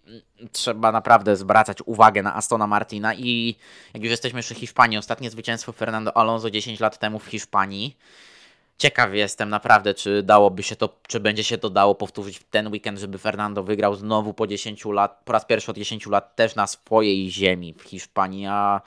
trzeba 0.53 0.93
naprawdę 0.93 1.37
zwracać 1.37 1.79
uwagę 1.87 2.23
na 2.23 2.37
Astona 2.37 2.67
Martina 2.67 3.15
i 3.15 3.57
jak 3.95 4.03
już 4.03 4.11
jesteśmy 4.11 4.43
przy 4.43 4.55
Hiszpanii, 4.55 4.99
ostatnie 4.99 5.31
zwycięstwo 5.31 5.73
Fernando 5.73 6.17
Alonso 6.17 6.51
10 6.51 6.81
lat 6.81 6.99
temu 6.99 7.19
w 7.19 7.27
Hiszpanii 7.27 7.97
Ciekaw 8.83 9.15
jestem 9.15 9.49
naprawdę, 9.49 9.95
czy 9.95 10.23
dałoby 10.23 10.63
się 10.63 10.77
to, 10.77 10.89
czy 11.09 11.21
będzie 11.21 11.45
się 11.45 11.59
to 11.59 11.71
dało 11.71 11.95
powtórzyć 11.95 12.39
w 12.39 12.45
ten 12.45 12.69
weekend, 12.69 12.99
żeby 12.99 13.19
Fernando 13.19 13.63
wygrał 13.63 13.95
znowu 13.95 14.35
po 14.35 14.47
10 14.47 14.85
lat, 14.85 15.23
po 15.25 15.33
raz 15.33 15.45
pierwszy 15.45 15.71
od 15.71 15.77
10 15.77 16.07
lat 16.07 16.37
też 16.37 16.55
na 16.55 16.67
swojej 16.67 17.31
ziemi 17.31 17.75
w 17.79 17.83
Hiszpanii, 17.83 18.47
a 18.47 18.81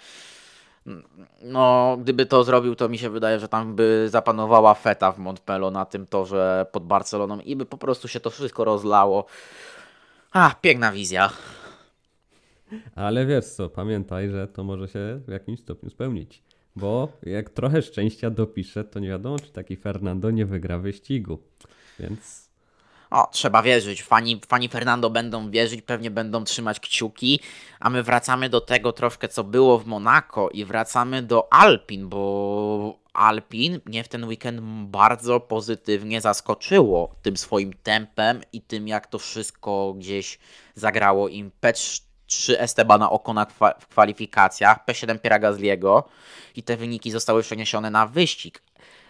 no, 1.41 1.97
gdyby 2.01 2.25
to 2.25 2.43
zrobił, 2.43 2.75
to 2.75 2.89
mi 2.89 2.97
się 2.97 3.09
wydaje, 3.09 3.39
że 3.39 3.47
tam 3.47 3.75
by 3.75 4.07
zapanowała 4.09 4.73
feta 4.73 5.11
w 5.11 5.19
Montpello 5.19 5.71
na 5.71 5.85
tym 5.85 6.07
torze 6.07 6.65
pod 6.71 6.83
Barceloną 6.83 7.39
i 7.39 7.55
by 7.55 7.65
po 7.65 7.77
prostu 7.77 8.07
się 8.07 8.19
to 8.19 8.29
wszystko 8.29 8.63
rozlało. 8.63 9.25
A, 10.31 10.55
piękna 10.61 10.91
wizja. 10.91 11.29
Ale 12.95 13.25
wiesz 13.25 13.45
co, 13.45 13.69
pamiętaj, 13.69 14.29
że 14.29 14.47
to 14.47 14.63
może 14.63 14.87
się 14.87 15.19
w 15.27 15.31
jakimś 15.31 15.59
stopniu 15.59 15.89
spełnić. 15.89 16.43
Bo 16.75 17.11
jak 17.23 17.49
trochę 17.49 17.81
szczęścia 17.81 18.29
dopisze, 18.29 18.83
to 18.83 18.99
nie 18.99 19.09
wiadomo, 19.09 19.39
czy 19.39 19.51
taki 19.51 19.75
Fernando 19.75 20.31
nie 20.31 20.45
wygra 20.45 20.79
wyścigu. 20.79 21.39
Więc. 21.99 22.45
O, 23.09 23.27
trzeba 23.31 23.63
wierzyć. 23.63 24.03
Fani, 24.03 24.41
fani 24.47 24.69
Fernando 24.69 25.09
będą 25.09 25.51
wierzyć, 25.51 25.81
pewnie 25.81 26.11
będą 26.11 26.43
trzymać 26.43 26.79
kciuki, 26.79 27.39
a 27.79 27.89
my 27.89 28.03
wracamy 28.03 28.49
do 28.49 28.61
tego 28.61 28.93
troszkę, 28.93 29.27
co 29.27 29.43
było 29.43 29.79
w 29.79 29.85
Monako 29.85 30.49
i 30.49 30.65
wracamy 30.65 31.23
do 31.23 31.53
Alpin, 31.53 32.09
bo 32.09 32.99
Alpin 33.13 33.79
mnie 33.85 34.03
w 34.03 34.07
ten 34.07 34.23
weekend 34.23 34.61
bardzo 34.89 35.39
pozytywnie 35.39 36.21
zaskoczyło 36.21 37.15
tym 37.21 37.37
swoim 37.37 37.73
tempem 37.73 38.41
i 38.53 38.61
tym, 38.61 38.87
jak 38.87 39.07
to 39.07 39.19
wszystko 39.19 39.93
gdzieś 39.97 40.39
zagrało 40.75 41.27
im. 41.27 41.51
P3 42.35 42.55
Estebana 42.59 43.09
Okona 43.09 43.45
w 43.79 43.87
kwalifikacjach, 43.87 44.85
P7 44.85 45.19
Piera 45.19 45.39
Gasliego 45.39 46.03
i 46.55 46.63
te 46.63 46.77
wyniki 46.77 47.11
zostały 47.11 47.43
przeniesione 47.43 47.89
na 47.89 48.07
wyścig. 48.07 48.61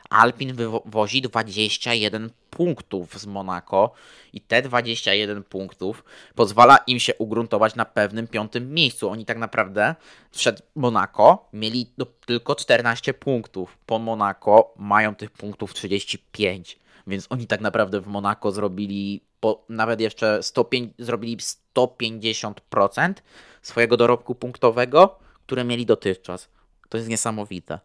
Alpin 0.09 0.53
wywozi 0.53 1.21
21 1.21 2.29
punktów 2.49 3.19
z 3.19 3.25
Monako 3.25 3.93
i 4.33 4.41
te 4.41 4.61
21 4.61 5.43
punktów 5.43 6.03
pozwala 6.35 6.77
im 6.77 6.99
się 6.99 7.15
ugruntować 7.15 7.75
na 7.75 7.85
pewnym 7.85 8.27
piątym 8.27 8.73
miejscu. 8.73 9.09
Oni 9.09 9.25
tak 9.25 9.37
naprawdę 9.37 9.95
przed 10.31 10.61
Monako 10.75 11.49
mieli 11.53 11.91
tylko 12.25 12.55
14 12.55 13.13
punktów. 13.13 13.77
Po 13.85 13.99
Monako 13.99 14.73
mają 14.77 15.15
tych 15.15 15.31
punktów 15.31 15.73
35. 15.73 16.79
Więc 17.07 17.27
oni 17.29 17.47
tak 17.47 17.61
naprawdę 17.61 18.01
w 18.01 18.07
Monako 18.07 18.51
zrobili 18.51 19.21
po, 19.45 19.65
nawet 19.69 20.01
jeszcze 20.01 20.43
105, 20.43 20.93
zrobili 20.99 21.37
150% 21.75 23.13
swojego 23.61 23.97
dorobku 23.97 24.35
punktowego, 24.35 25.19
które 25.45 25.63
mieli 25.63 25.85
dotychczas. 25.85 26.49
To 26.89 26.97
jest 26.97 27.09
niesamowite. 27.09 27.79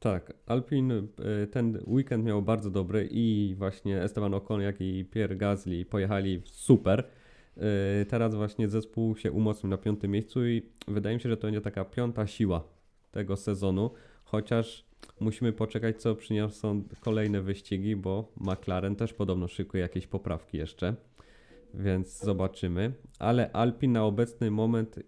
Tak, 0.00 0.32
Alpin 0.46 0.90
y, 0.90 1.06
ten 1.46 1.82
weekend 1.86 2.24
miał 2.24 2.42
bardzo 2.42 2.70
dobry 2.70 3.08
i 3.10 3.54
właśnie 3.58 4.02
Esteban 4.02 4.34
Ocon, 4.34 4.60
jak 4.60 4.80
i 4.80 5.04
Pierre 5.10 5.36
Gasly 5.36 5.84
pojechali 5.84 6.42
super. 6.44 7.04
Y, 8.02 8.06
teraz 8.06 8.34
właśnie 8.34 8.68
zespół 8.68 9.16
się 9.16 9.32
umocnił 9.32 9.70
na 9.70 9.78
piątym 9.78 10.10
miejscu 10.10 10.46
i 10.46 10.62
wydaje 10.88 11.16
mi 11.16 11.22
się, 11.22 11.28
że 11.28 11.36
to 11.36 11.46
będzie 11.46 11.60
taka 11.60 11.84
piąta 11.84 12.26
siła 12.26 12.64
tego 13.10 13.36
sezonu, 13.36 13.90
chociaż 14.24 14.84
musimy 15.20 15.52
poczekać, 15.52 16.02
co 16.02 16.14
przyniosą 16.14 16.82
kolejne 17.00 17.42
wyścigi, 17.42 17.96
bo 17.96 18.32
McLaren 18.40 18.96
też 18.96 19.12
podobno 19.12 19.48
szykuje 19.48 19.82
jakieś 19.82 20.06
poprawki 20.06 20.58
jeszcze, 20.58 20.94
więc 21.74 22.22
zobaczymy. 22.24 22.92
Ale 23.18 23.52
Alpin 23.52 23.92
na 23.92 24.04
obecny 24.04 24.50
moment 24.50 25.00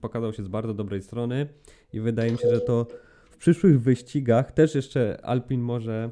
pokazał 0.00 0.32
się 0.32 0.42
z 0.42 0.48
bardzo 0.48 0.74
dobrej 0.74 1.02
strony 1.02 1.48
i 1.92 2.00
wydaje 2.00 2.32
mi 2.32 2.38
się, 2.38 2.50
że 2.50 2.60
to 2.60 2.86
w 3.30 3.36
przyszłych 3.36 3.80
wyścigach 3.80 4.52
też 4.52 4.74
jeszcze 4.74 5.20
Alpin 5.22 5.60
może 5.60 6.10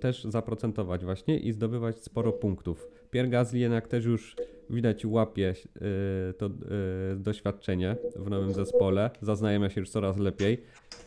też 0.00 0.24
zaprocentować 0.24 1.04
właśnie 1.04 1.38
i 1.38 1.52
zdobywać 1.52 1.98
sporo 1.98 2.32
punktów. 2.32 2.88
Pierre 3.10 3.28
Gasly 3.28 3.58
jednak 3.58 3.88
też 3.88 4.04
już 4.04 4.36
widać 4.70 5.06
łapie 5.06 5.54
yy, 5.74 6.34
to 6.38 6.46
yy, 6.46 7.16
doświadczenie 7.16 7.96
w 8.16 8.30
nowym 8.30 8.52
zespole, 8.52 9.10
zaznajemia 9.22 9.70
się 9.70 9.80
już 9.80 9.90
coraz 9.90 10.18
lepiej. 10.18 10.62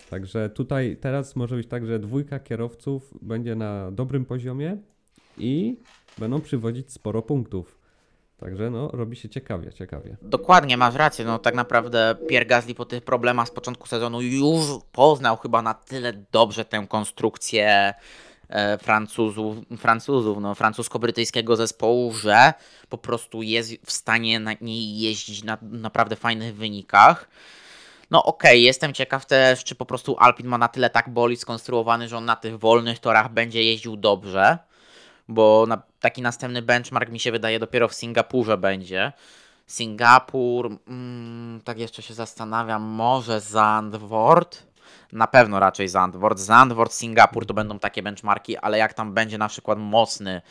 Także 0.09 0.49
tutaj 0.49 0.97
teraz 1.01 1.35
może 1.35 1.55
być 1.55 1.67
tak, 1.67 1.85
że 1.85 1.99
dwójka 1.99 2.39
kierowców 2.39 3.13
będzie 3.21 3.55
na 3.55 3.91
dobrym 3.91 4.25
poziomie 4.25 4.77
i 5.37 5.77
będą 6.17 6.41
przywodzić 6.41 6.93
sporo 6.93 7.21
punktów. 7.21 7.85
Także 8.37 8.69
no, 8.69 8.87
robi 8.93 9.15
się 9.15 9.29
ciekawie, 9.29 9.73
ciekawie. 9.73 10.17
Dokładnie, 10.21 10.77
masz 10.77 10.95
rację. 10.95 11.25
No 11.25 11.39
tak 11.39 11.55
naprawdę 11.55 12.15
Pierre 12.27 12.45
Gasly 12.45 12.75
po 12.75 12.85
tych 12.85 13.03
problemach 13.03 13.47
z 13.47 13.51
początku 13.51 13.87
sezonu 13.87 14.21
już 14.21 14.65
poznał 14.91 15.37
chyba 15.37 15.61
na 15.61 15.73
tyle 15.73 16.13
dobrze 16.31 16.65
tę 16.65 16.85
konstrukcję 16.89 17.93
e, 18.49 18.77
Francuzów, 18.77 19.57
Francuzów 19.77 20.37
no, 20.41 20.55
francusko-brytyjskiego 20.55 21.55
zespołu, 21.55 22.13
że 22.13 22.53
po 22.89 22.97
prostu 22.97 23.41
jest 23.41 23.71
w 23.85 23.91
stanie 23.91 24.39
na 24.39 24.53
niej 24.61 24.99
jeździć 24.99 25.43
na 25.43 25.57
naprawdę 25.61 26.15
fajnych 26.15 26.55
wynikach. 26.55 27.29
No 28.11 28.23
okej, 28.23 28.51
okay, 28.51 28.57
jestem 28.57 28.93
ciekaw 28.93 29.25
też, 29.25 29.63
czy 29.63 29.75
po 29.75 29.85
prostu 29.85 30.15
Alpin 30.19 30.47
ma 30.47 30.57
na 30.57 30.67
tyle 30.67 30.89
tak 30.89 31.09
boli 31.09 31.37
skonstruowany, 31.37 32.07
że 32.07 32.17
on 32.17 32.25
na 32.25 32.35
tych 32.35 32.59
wolnych 32.59 32.99
torach 32.99 33.33
będzie 33.33 33.63
jeździł 33.63 33.97
dobrze, 33.97 34.57
bo 35.27 35.65
na, 35.67 35.81
taki 35.99 36.21
następny 36.21 36.61
benchmark 36.61 37.09
mi 37.09 37.19
się 37.19 37.31
wydaje 37.31 37.59
dopiero 37.59 37.87
w 37.87 37.93
Singapurze 37.93 38.57
będzie. 38.57 39.11
Singapur, 39.67 40.77
mm, 40.87 41.61
tak 41.63 41.79
jeszcze 41.79 42.01
się 42.01 42.13
zastanawiam, 42.13 42.83
może 42.83 43.41
Zandvoort, 43.41 44.63
na 45.11 45.27
pewno 45.27 45.59
raczej 45.59 45.87
Zandvoort. 45.87 46.39
Zandvoort, 46.39 46.93
Singapur 46.93 47.45
to 47.45 47.53
będą 47.53 47.79
takie 47.79 48.03
benchmarki, 48.03 48.57
ale 48.57 48.77
jak 48.77 48.93
tam 48.93 49.13
będzie 49.13 49.37
na 49.37 49.47
przykład 49.47 49.79
mocny, 49.79 50.41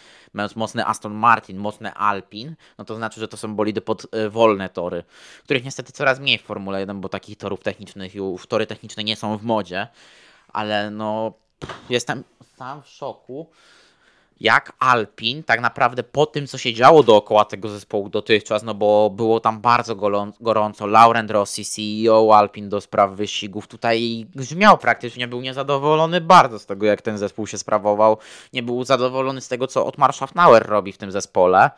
mocny 0.56 0.86
Aston 0.86 1.14
Martin, 1.14 1.58
mocny 1.58 1.92
Alpin, 1.92 2.54
no 2.78 2.84
to 2.84 2.96
znaczy, 2.96 3.20
że 3.20 3.28
to 3.28 3.36
są 3.36 3.54
bolidy 3.54 3.80
pod 3.80 4.04
y, 4.14 4.30
wolne 4.30 4.68
tory, 4.68 5.04
których 5.44 5.64
niestety 5.64 5.92
coraz 5.92 6.20
mniej 6.20 6.38
w 6.38 6.42
Formule 6.42 6.80
1, 6.80 7.00
bo 7.00 7.08
takich 7.08 7.38
torów 7.38 7.60
technicznych 7.60 8.14
już, 8.14 8.46
tory 8.46 8.66
techniczne 8.66 9.04
nie 9.04 9.16
są 9.16 9.38
w 9.38 9.42
modzie, 9.42 9.88
ale 10.48 10.90
no 10.90 11.32
jestem 11.88 12.24
sam 12.56 12.82
w 12.82 12.88
szoku, 12.88 13.50
jak 14.40 14.72
Alpin, 14.78 15.42
tak 15.42 15.60
naprawdę 15.60 16.02
po 16.02 16.26
tym, 16.26 16.46
co 16.46 16.58
się 16.58 16.74
działo 16.74 17.02
dookoła 17.02 17.44
tego 17.44 17.68
zespołu 17.68 18.08
dotychczas, 18.08 18.62
no 18.62 18.74
bo 18.74 19.10
było 19.10 19.40
tam 19.40 19.60
bardzo 19.60 19.96
gorąco, 20.40 20.86
Laurent 20.86 21.30
Rossi, 21.30 21.64
CEO 21.64 22.36
Alpin 22.36 22.68
do 22.68 22.80
spraw 22.80 23.10
wyścigów, 23.10 23.66
tutaj 23.66 24.26
grzmiał 24.34 24.78
praktycznie, 24.78 25.28
był 25.28 25.40
niezadowolony 25.40 26.20
bardzo 26.20 26.58
z 26.58 26.66
tego, 26.66 26.86
jak 26.86 27.02
ten 27.02 27.18
zespół 27.18 27.46
się 27.46 27.58
sprawował, 27.58 28.18
nie 28.52 28.62
był 28.62 28.84
zadowolony 28.84 29.40
z 29.40 29.48
tego, 29.48 29.66
co 29.66 29.86
Otmar 29.86 30.12
Schaffnauer 30.12 30.66
robi 30.66 30.92
w 30.92 30.98
tym 30.98 31.12
zespole. 31.12 31.70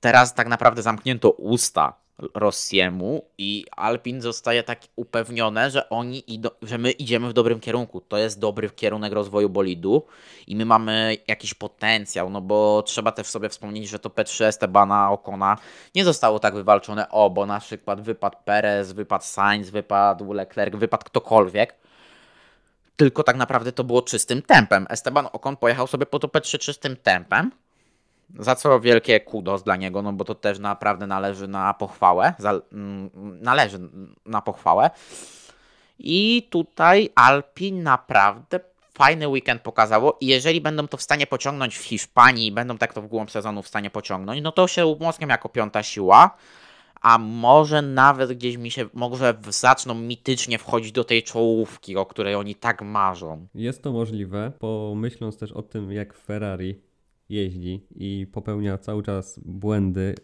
teraz 0.00 0.34
tak 0.34 0.48
naprawdę 0.48 0.82
zamknięto 0.82 1.30
usta 1.30 1.92
Rossiemu 2.34 3.24
i 3.38 3.64
Alpin 3.76 4.20
zostaje 4.20 4.62
tak 4.62 4.80
upewnione, 4.96 5.70
że 5.70 5.88
oni 5.88 6.34
idą, 6.34 6.48
że 6.62 6.78
my 6.78 6.90
idziemy 6.90 7.28
w 7.28 7.32
dobrym 7.32 7.60
kierunku. 7.60 8.00
To 8.00 8.18
jest 8.18 8.38
dobry 8.38 8.70
kierunek 8.70 9.12
rozwoju 9.12 9.48
bolidu 9.48 10.02
i 10.46 10.56
my 10.56 10.64
mamy 10.64 11.16
jakiś 11.28 11.54
potencjał, 11.54 12.30
no 12.30 12.40
bo 12.40 12.82
trzeba 12.82 13.12
też 13.12 13.26
sobie 13.26 13.48
wspomnieć, 13.48 13.88
że 13.88 13.98
to 13.98 14.08
P3 14.08 14.44
Estebana 14.44 15.10
Okona 15.10 15.58
nie 15.94 16.04
zostało 16.04 16.38
tak 16.38 16.54
wywalczone, 16.54 17.08
o, 17.08 17.30
bo 17.30 17.46
na 17.46 17.60
przykład 17.60 18.00
wypadł 18.00 18.36
Perez, 18.44 18.92
wypadł 18.92 19.24
Sainz, 19.24 19.70
wypadł 19.70 20.32
Leclerc, 20.32 20.76
wypadł 20.76 21.04
ktokolwiek, 21.04 21.74
tylko 22.96 23.22
tak 23.22 23.36
naprawdę 23.36 23.72
to 23.72 23.84
było 23.84 24.02
czystym 24.02 24.42
tempem. 24.42 24.86
Esteban 24.90 25.28
Ocon 25.32 25.56
pojechał 25.56 25.86
sobie 25.86 26.06
po 26.06 26.18
to 26.18 26.28
P3 26.28 26.58
czystym 26.58 26.96
tempem, 26.96 27.50
za 28.38 28.54
co 28.54 28.80
wielkie 28.80 29.20
kudos 29.20 29.62
dla 29.62 29.76
niego, 29.76 30.02
no 30.02 30.12
bo 30.12 30.24
to 30.24 30.34
też 30.34 30.58
naprawdę 30.58 31.06
należy 31.06 31.48
na 31.48 31.74
pochwałę. 31.74 32.34
Za, 32.38 32.60
mm, 32.72 33.10
należy 33.42 33.78
na 34.26 34.42
pochwałę. 34.42 34.90
I 35.98 36.48
tutaj 36.50 37.10
Alpin 37.14 37.82
naprawdę 37.82 38.60
fajny 38.94 39.28
weekend 39.28 39.62
pokazało 39.62 40.18
i 40.20 40.26
jeżeli 40.26 40.60
będą 40.60 40.88
to 40.88 40.96
w 40.96 41.02
stanie 41.02 41.26
pociągnąć 41.26 41.78
w 41.78 41.82
Hiszpanii, 41.82 42.52
będą 42.52 42.78
tak 42.78 42.94
to 42.94 43.02
w 43.02 43.06
głąb 43.06 43.30
sezonu 43.30 43.62
w 43.62 43.68
stanie 43.68 43.90
pociągnąć, 43.90 44.42
no 44.42 44.52
to 44.52 44.68
się 44.68 44.86
umocnią 44.86 45.28
jako 45.28 45.48
piąta 45.48 45.82
siła, 45.82 46.36
a 47.00 47.18
może 47.18 47.82
nawet 47.82 48.32
gdzieś 48.32 48.56
mi 48.56 48.70
się, 48.70 48.86
może 48.94 49.34
zaczną 49.48 49.94
mitycznie 49.94 50.58
wchodzić 50.58 50.92
do 50.92 51.04
tej 51.04 51.22
czołówki, 51.22 51.96
o 51.96 52.06
której 52.06 52.34
oni 52.34 52.54
tak 52.54 52.82
marzą. 52.82 53.46
Jest 53.54 53.82
to 53.82 53.92
możliwe, 53.92 54.52
pomyśląc 54.58 55.36
też 55.36 55.52
o 55.52 55.62
tym, 55.62 55.92
jak 55.92 56.14
Ferrari 56.14 56.91
jeździ 57.32 57.86
i 57.94 58.26
popełnia 58.32 58.78
cały 58.78 59.02
czas 59.02 59.40
błędy. 59.44 60.14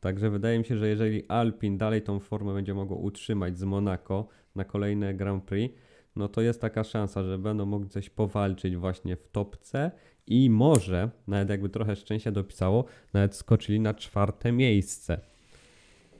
Także 0.00 0.30
wydaje 0.30 0.58
mi 0.58 0.64
się, 0.64 0.76
że 0.76 0.88
jeżeli 0.88 1.28
Alpin 1.28 1.78
dalej 1.78 2.02
tą 2.02 2.20
formę 2.20 2.54
będzie 2.54 2.74
mogło 2.74 2.96
utrzymać 2.96 3.58
z 3.58 3.64
Monaco 3.64 4.28
na 4.54 4.64
kolejne 4.64 5.14
Grand 5.14 5.44
Prix, 5.44 5.74
no 6.16 6.28
to 6.28 6.40
jest 6.40 6.60
taka 6.60 6.84
szansa, 6.84 7.22
że 7.22 7.38
będą 7.38 7.66
mogli 7.66 7.88
coś 7.88 8.10
powalczyć 8.10 8.76
właśnie 8.76 9.16
w 9.16 9.28
topce 9.28 9.90
i 10.26 10.50
może, 10.50 11.10
nawet 11.26 11.50
jakby 11.50 11.68
trochę 11.68 11.96
szczęścia 11.96 12.32
dopisało, 12.32 12.84
nawet 13.12 13.34
skoczyli 13.34 13.80
na 13.80 13.94
czwarte 13.94 14.52
miejsce 14.52 15.20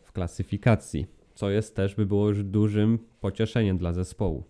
w 0.02 0.12
klasyfikacji, 0.12 1.06
co 1.34 1.50
jest 1.50 1.76
też 1.76 1.94
by 1.94 2.06
było 2.06 2.28
już 2.28 2.44
dużym 2.44 2.98
pocieszeniem 3.20 3.78
dla 3.78 3.92
zespołu. 3.92 4.44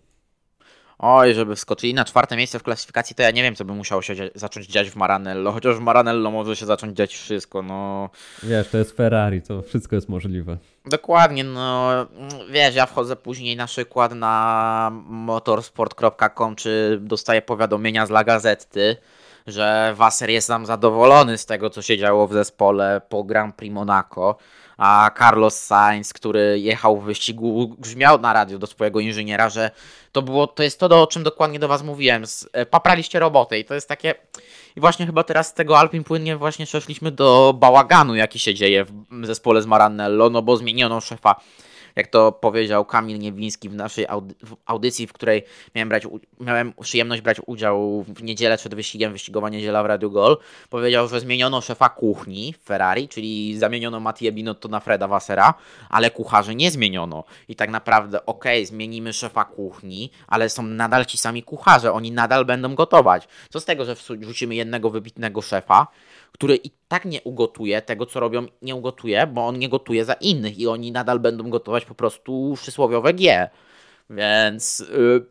Oj, 1.03 1.33
żeby 1.33 1.55
wskoczyli 1.55 1.93
na 1.93 2.05
czwarte 2.05 2.37
miejsce 2.37 2.59
w 2.59 2.63
klasyfikacji, 2.63 3.15
to 3.15 3.23
ja 3.23 3.31
nie 3.31 3.43
wiem, 3.43 3.55
co 3.55 3.65
by 3.65 3.73
musiało 3.73 4.01
się 4.01 4.15
zacząć 4.35 4.67
dziać 4.67 4.89
w 4.89 4.95
Maranello. 4.95 5.51
Chociaż 5.51 5.75
w 5.75 5.79
Maranello 5.79 6.31
może 6.31 6.55
się 6.55 6.65
zacząć 6.65 6.97
dziać 6.97 7.13
wszystko, 7.13 7.61
no. 7.61 8.09
Wiesz, 8.43 8.69
to 8.69 8.77
jest 8.77 8.97
Ferrari, 8.97 9.41
to 9.41 9.61
wszystko 9.61 9.95
jest 9.95 10.09
możliwe. 10.09 10.57
Dokładnie, 10.85 11.43
no. 11.43 11.91
Wiesz, 12.49 12.75
ja 12.75 12.85
wchodzę 12.85 13.15
później 13.15 13.55
na 13.55 13.67
przykład 13.67 14.13
na 14.13 14.91
motorsport.com, 15.05 16.55
czy 16.55 16.99
dostaję 17.01 17.41
powiadomienia 17.41 18.05
z 18.05 18.09
La 18.09 18.23
Gazetty, 18.23 18.97
że 19.47 19.93
Wasser 19.97 20.29
jest 20.29 20.47
tam 20.47 20.65
zadowolony 20.65 21.37
z 21.37 21.45
tego, 21.45 21.69
co 21.69 21.81
się 21.81 21.97
działo 21.97 22.27
w 22.27 22.33
zespole 22.33 23.01
po 23.09 23.23
Grand 23.23 23.55
Prix 23.55 23.73
Monaco 23.73 24.37
a 24.81 25.11
Carlos 25.19 25.59
Sainz, 25.59 26.13
który 26.13 26.59
jechał 26.59 27.01
w 27.01 27.03
wyścigu, 27.03 27.75
grzmiał 27.79 28.19
na 28.19 28.33
radio 28.33 28.59
do 28.59 28.67
swojego 28.67 28.99
inżyniera, 28.99 29.49
że 29.49 29.71
to 30.11 30.21
było, 30.21 30.47
to 30.47 30.63
jest 30.63 30.79
to, 30.79 31.01
o 31.01 31.07
czym 31.07 31.23
dokładnie 31.23 31.59
do 31.59 31.67
Was 31.67 31.83
mówiłem. 31.83 32.23
E, 32.53 32.65
papraliście 32.65 33.19
robotę 33.19 33.59
i 33.59 33.65
to 33.65 33.73
jest 33.73 33.87
takie. 33.87 34.15
I 34.75 34.79
właśnie 34.79 35.05
chyba 35.05 35.23
teraz 35.23 35.47
z 35.47 35.53
tego 35.53 35.79
Alpin 35.79 36.03
płynnie 36.03 36.37
właśnie 36.37 36.65
przeszliśmy 36.65 37.11
do 37.11 37.53
bałaganu, 37.59 38.15
jaki 38.15 38.39
się 38.39 38.53
dzieje 38.53 38.85
w 38.85 39.25
zespole 39.25 39.61
z 39.61 39.65
Maranello, 39.65 40.29
no 40.29 40.41
bo 40.41 40.57
zmieniono 40.57 41.01
szefa 41.01 41.35
jak 41.95 42.07
to 42.07 42.31
powiedział 42.31 42.85
Kamil 42.85 43.19
Niewiński 43.19 43.69
w 43.69 43.75
naszej 43.75 44.05
audycji, 44.65 45.07
w 45.07 45.13
której 45.13 45.43
miałem, 45.75 45.89
brać, 45.89 46.07
miałem 46.39 46.73
przyjemność 46.81 47.21
brać 47.21 47.37
udział 47.45 48.03
w 48.07 48.23
niedzielę 48.23 48.57
przed 48.57 48.75
wyścigiem, 48.75 49.11
wyścigowa 49.11 49.49
niedziela 49.49 49.83
w 49.83 49.85
Radio 49.85 50.09
Gol, 50.09 50.37
powiedział, 50.69 51.07
że 51.07 51.19
zmieniono 51.19 51.61
szefa 51.61 51.89
kuchni 51.89 52.53
w 52.53 52.63
Ferrari, 52.63 53.07
czyli 53.07 53.57
zamieniono 53.57 53.99
Mattie 53.99 54.31
Binotto 54.31 54.69
na 54.69 54.79
Freda 54.79 55.07
Wassera, 55.07 55.53
ale 55.89 56.11
kucharzy 56.11 56.55
nie 56.55 56.71
zmieniono. 56.71 57.23
I 57.47 57.55
tak 57.55 57.69
naprawdę, 57.69 58.25
okej, 58.25 58.59
okay, 58.59 58.65
zmienimy 58.65 59.13
szefa 59.13 59.45
kuchni, 59.45 60.11
ale 60.27 60.49
są 60.49 60.63
nadal 60.63 61.05
ci 61.05 61.17
sami 61.17 61.43
kucharze, 61.43 61.93
oni 61.93 62.11
nadal 62.11 62.45
będą 62.45 62.75
gotować. 62.75 63.27
Co 63.49 63.59
z 63.59 63.65
tego, 63.65 63.85
że 63.85 63.95
wrzucimy 63.95 64.55
jednego 64.55 64.89
wybitnego 64.89 65.41
szefa, 65.41 65.87
który 66.31 66.55
i 66.55 66.71
tak 66.87 67.05
nie 67.05 67.21
ugotuje 67.21 67.81
tego, 67.81 68.05
co 68.05 68.19
robią, 68.19 68.45
nie 68.61 68.75
ugotuje, 68.75 69.27
bo 69.27 69.47
on 69.47 69.59
nie 69.59 69.69
gotuje 69.69 70.05
za 70.05 70.13
innych 70.13 70.59
i 70.59 70.67
oni 70.67 70.91
nadal 70.91 71.19
będą 71.19 71.49
gotować 71.49 71.85
po 71.85 71.95
prostu 71.95 72.53
przysłowiowe 72.61 73.13
G. 73.13 73.49
Więc 74.09 74.79
yy, 74.79 75.25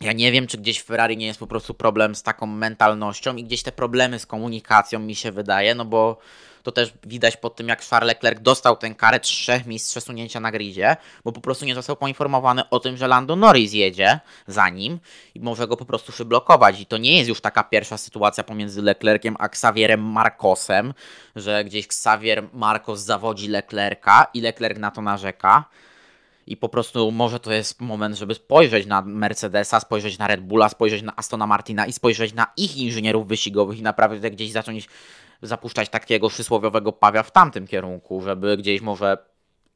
ja 0.00 0.12
nie 0.12 0.32
wiem, 0.32 0.46
czy 0.46 0.58
gdzieś 0.58 0.78
w 0.78 0.84
Ferrari 0.84 1.16
nie 1.16 1.26
jest 1.26 1.38
po 1.38 1.46
prostu 1.46 1.74
problem 1.74 2.14
z 2.14 2.22
taką 2.22 2.46
mentalnością 2.46 3.36
i 3.36 3.44
gdzieś 3.44 3.62
te 3.62 3.72
problemy 3.72 4.18
z 4.18 4.26
komunikacją 4.26 4.98
mi 4.98 5.14
się 5.14 5.32
wydaje, 5.32 5.74
no 5.74 5.84
bo 5.84 6.18
to 6.64 6.72
też 6.72 6.92
widać 7.06 7.36
po 7.36 7.50
tym, 7.50 7.68
jak 7.68 7.82
Charles 7.82 8.08
Leclerc 8.08 8.42
dostał 8.42 8.76
tę 8.76 8.94
karę 8.94 9.20
trzech 9.20 9.66
miejsc 9.66 9.90
przesunięcia 9.90 10.40
na 10.40 10.52
gridzie, 10.52 10.96
bo 11.24 11.32
po 11.32 11.40
prostu 11.40 11.64
nie 11.64 11.74
został 11.74 11.96
poinformowany 11.96 12.68
o 12.70 12.80
tym, 12.80 12.96
że 12.96 13.08
Lando 13.08 13.36
Norris 13.36 13.72
jedzie 13.72 14.20
za 14.46 14.68
nim 14.68 14.98
i 15.34 15.40
może 15.40 15.68
go 15.68 15.76
po 15.76 15.84
prostu 15.84 16.12
przyblokować. 16.12 16.80
I 16.80 16.86
to 16.86 16.98
nie 16.98 17.16
jest 17.16 17.28
już 17.28 17.40
taka 17.40 17.64
pierwsza 17.64 17.98
sytuacja 17.98 18.44
pomiędzy 18.44 18.82
Leclerciem 18.82 19.36
a 19.38 19.46
Xavierem 19.46 20.00
Marcosem, 20.00 20.94
że 21.36 21.64
gdzieś 21.64 21.86
Xavier 21.86 22.48
Marcos 22.52 23.00
zawodzi 23.00 23.48
Leclerca 23.48 24.26
i 24.34 24.40
Leclerc 24.40 24.78
na 24.78 24.90
to 24.90 25.02
narzeka. 25.02 25.64
I 26.46 26.56
po 26.56 26.68
prostu 26.68 27.10
może 27.10 27.40
to 27.40 27.52
jest 27.52 27.80
moment, 27.80 28.16
żeby 28.16 28.34
spojrzeć 28.34 28.86
na 28.86 29.02
Mercedesa, 29.02 29.80
spojrzeć 29.80 30.18
na 30.18 30.26
Red 30.26 30.40
Bulla, 30.40 30.68
spojrzeć 30.68 31.02
na 31.02 31.16
Astona 31.16 31.46
Martina 31.46 31.86
i 31.86 31.92
spojrzeć 31.92 32.34
na 32.34 32.46
ich 32.56 32.76
inżynierów 32.76 33.28
wyścigowych 33.28 33.78
i 33.78 33.82
naprawdę 33.82 34.30
gdzieś 34.30 34.52
zacząć 34.52 34.88
zapuszczać 35.42 35.88
takiego 35.88 36.28
przysłowiowego 36.28 36.92
pawia 36.92 37.22
w 37.22 37.32
tamtym 37.32 37.66
kierunku, 37.66 38.20
żeby 38.20 38.56
gdzieś 38.56 38.80
może 38.80 39.18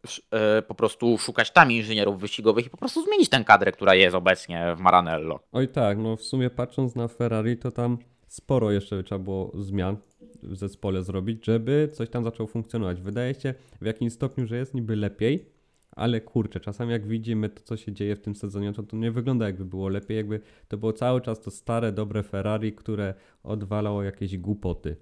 yy, 0.05 0.63
po 0.69 0.75
prostu 0.75 1.19
szukać 1.19 1.51
tam 1.51 1.73
inżynierów 1.73 2.21
wyścigowych 2.21 2.67
i 2.67 2.71
po 2.71 2.77
prostu 2.77 3.03
zmienić 3.03 3.29
tę 3.29 3.45
kadrę, 3.45 3.73
która 3.73 3.95
jest 3.95 4.17
obecnie 4.17 4.75
w 4.77 4.81
Maranello. 4.81 5.41
Oj 5.53 5.69
tak, 5.69 5.99
no 5.99 6.17
w 6.17 6.23
sumie 6.23 6.51
patrząc 6.51 6.95
na 6.95 7.09
Ferrari, 7.09 7.57
to 7.57 7.71
tam 7.71 7.99
sporo 8.27 8.71
jeszcze 8.71 9.03
trzeba 9.03 9.19
było 9.19 9.53
zmian 9.55 9.97
w 10.43 10.57
zespole 10.57 11.03
zrobić, 11.03 11.47
żeby 11.47 11.89
coś 11.93 12.11
tam 12.11 12.25
zaczęło 12.25 12.47
funkcjonować. 12.47 13.01
Wydaje 13.01 13.35
się 13.35 13.55
w 13.81 13.87
jakimś 13.87 14.13
stopniu, 14.13 14.47
że 14.47 14.57
jest 14.57 14.75
niby 14.75 14.97
lepiej, 14.97 15.47
ale 15.99 16.21
kurczę, 16.21 16.61
czasami 16.61 16.93
jak 16.93 17.07
widzimy 17.07 17.49
to, 17.49 17.63
co 17.63 17.77
się 17.77 17.93
dzieje 17.93 18.17
w 18.17 18.21
tym 18.21 18.37
sezonie, 18.37 18.73
to 18.73 18.83
to 18.83 18.97
nie 18.97 19.11
wygląda 19.11 19.47
jakby 19.47 19.65
było 19.65 19.89
lepiej, 19.89 20.17
jakby 20.17 20.41
to 20.69 20.77
było 20.77 20.93
cały 20.93 21.21
czas 21.21 21.41
to 21.41 21.51
stare, 21.51 21.93
dobre 21.93 22.23
Ferrari, 22.23 22.73
które 22.73 23.15
odwalało 23.43 24.03
jakieś 24.03 24.39
głupoty. 24.39 24.97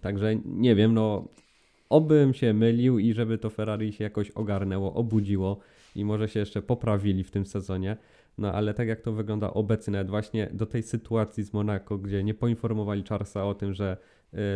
Także 0.00 0.36
nie 0.44 0.74
wiem, 0.74 0.94
no 0.94 1.28
obym 1.88 2.34
się 2.34 2.52
mylił 2.52 2.98
i 2.98 3.12
żeby 3.12 3.38
to 3.38 3.50
Ferrari 3.50 3.92
się 3.92 4.04
jakoś 4.04 4.30
ogarnęło, 4.30 4.94
obudziło 4.94 5.58
i 5.96 6.04
może 6.04 6.28
się 6.28 6.40
jeszcze 6.40 6.62
poprawili 6.62 7.24
w 7.24 7.30
tym 7.30 7.46
sezonie. 7.46 7.96
No 8.38 8.52
ale 8.52 8.74
tak 8.74 8.88
jak 8.88 9.00
to 9.00 9.12
wygląda 9.12 9.50
obecnie, 9.50 10.04
właśnie 10.04 10.50
do 10.52 10.66
tej 10.66 10.82
sytuacji 10.82 11.44
z 11.44 11.52
Monaco, 11.52 11.98
gdzie 11.98 12.24
nie 12.24 12.34
poinformowali 12.34 13.04
Charlesa 13.08 13.44
o 13.44 13.54
tym, 13.54 13.74
że 13.74 13.96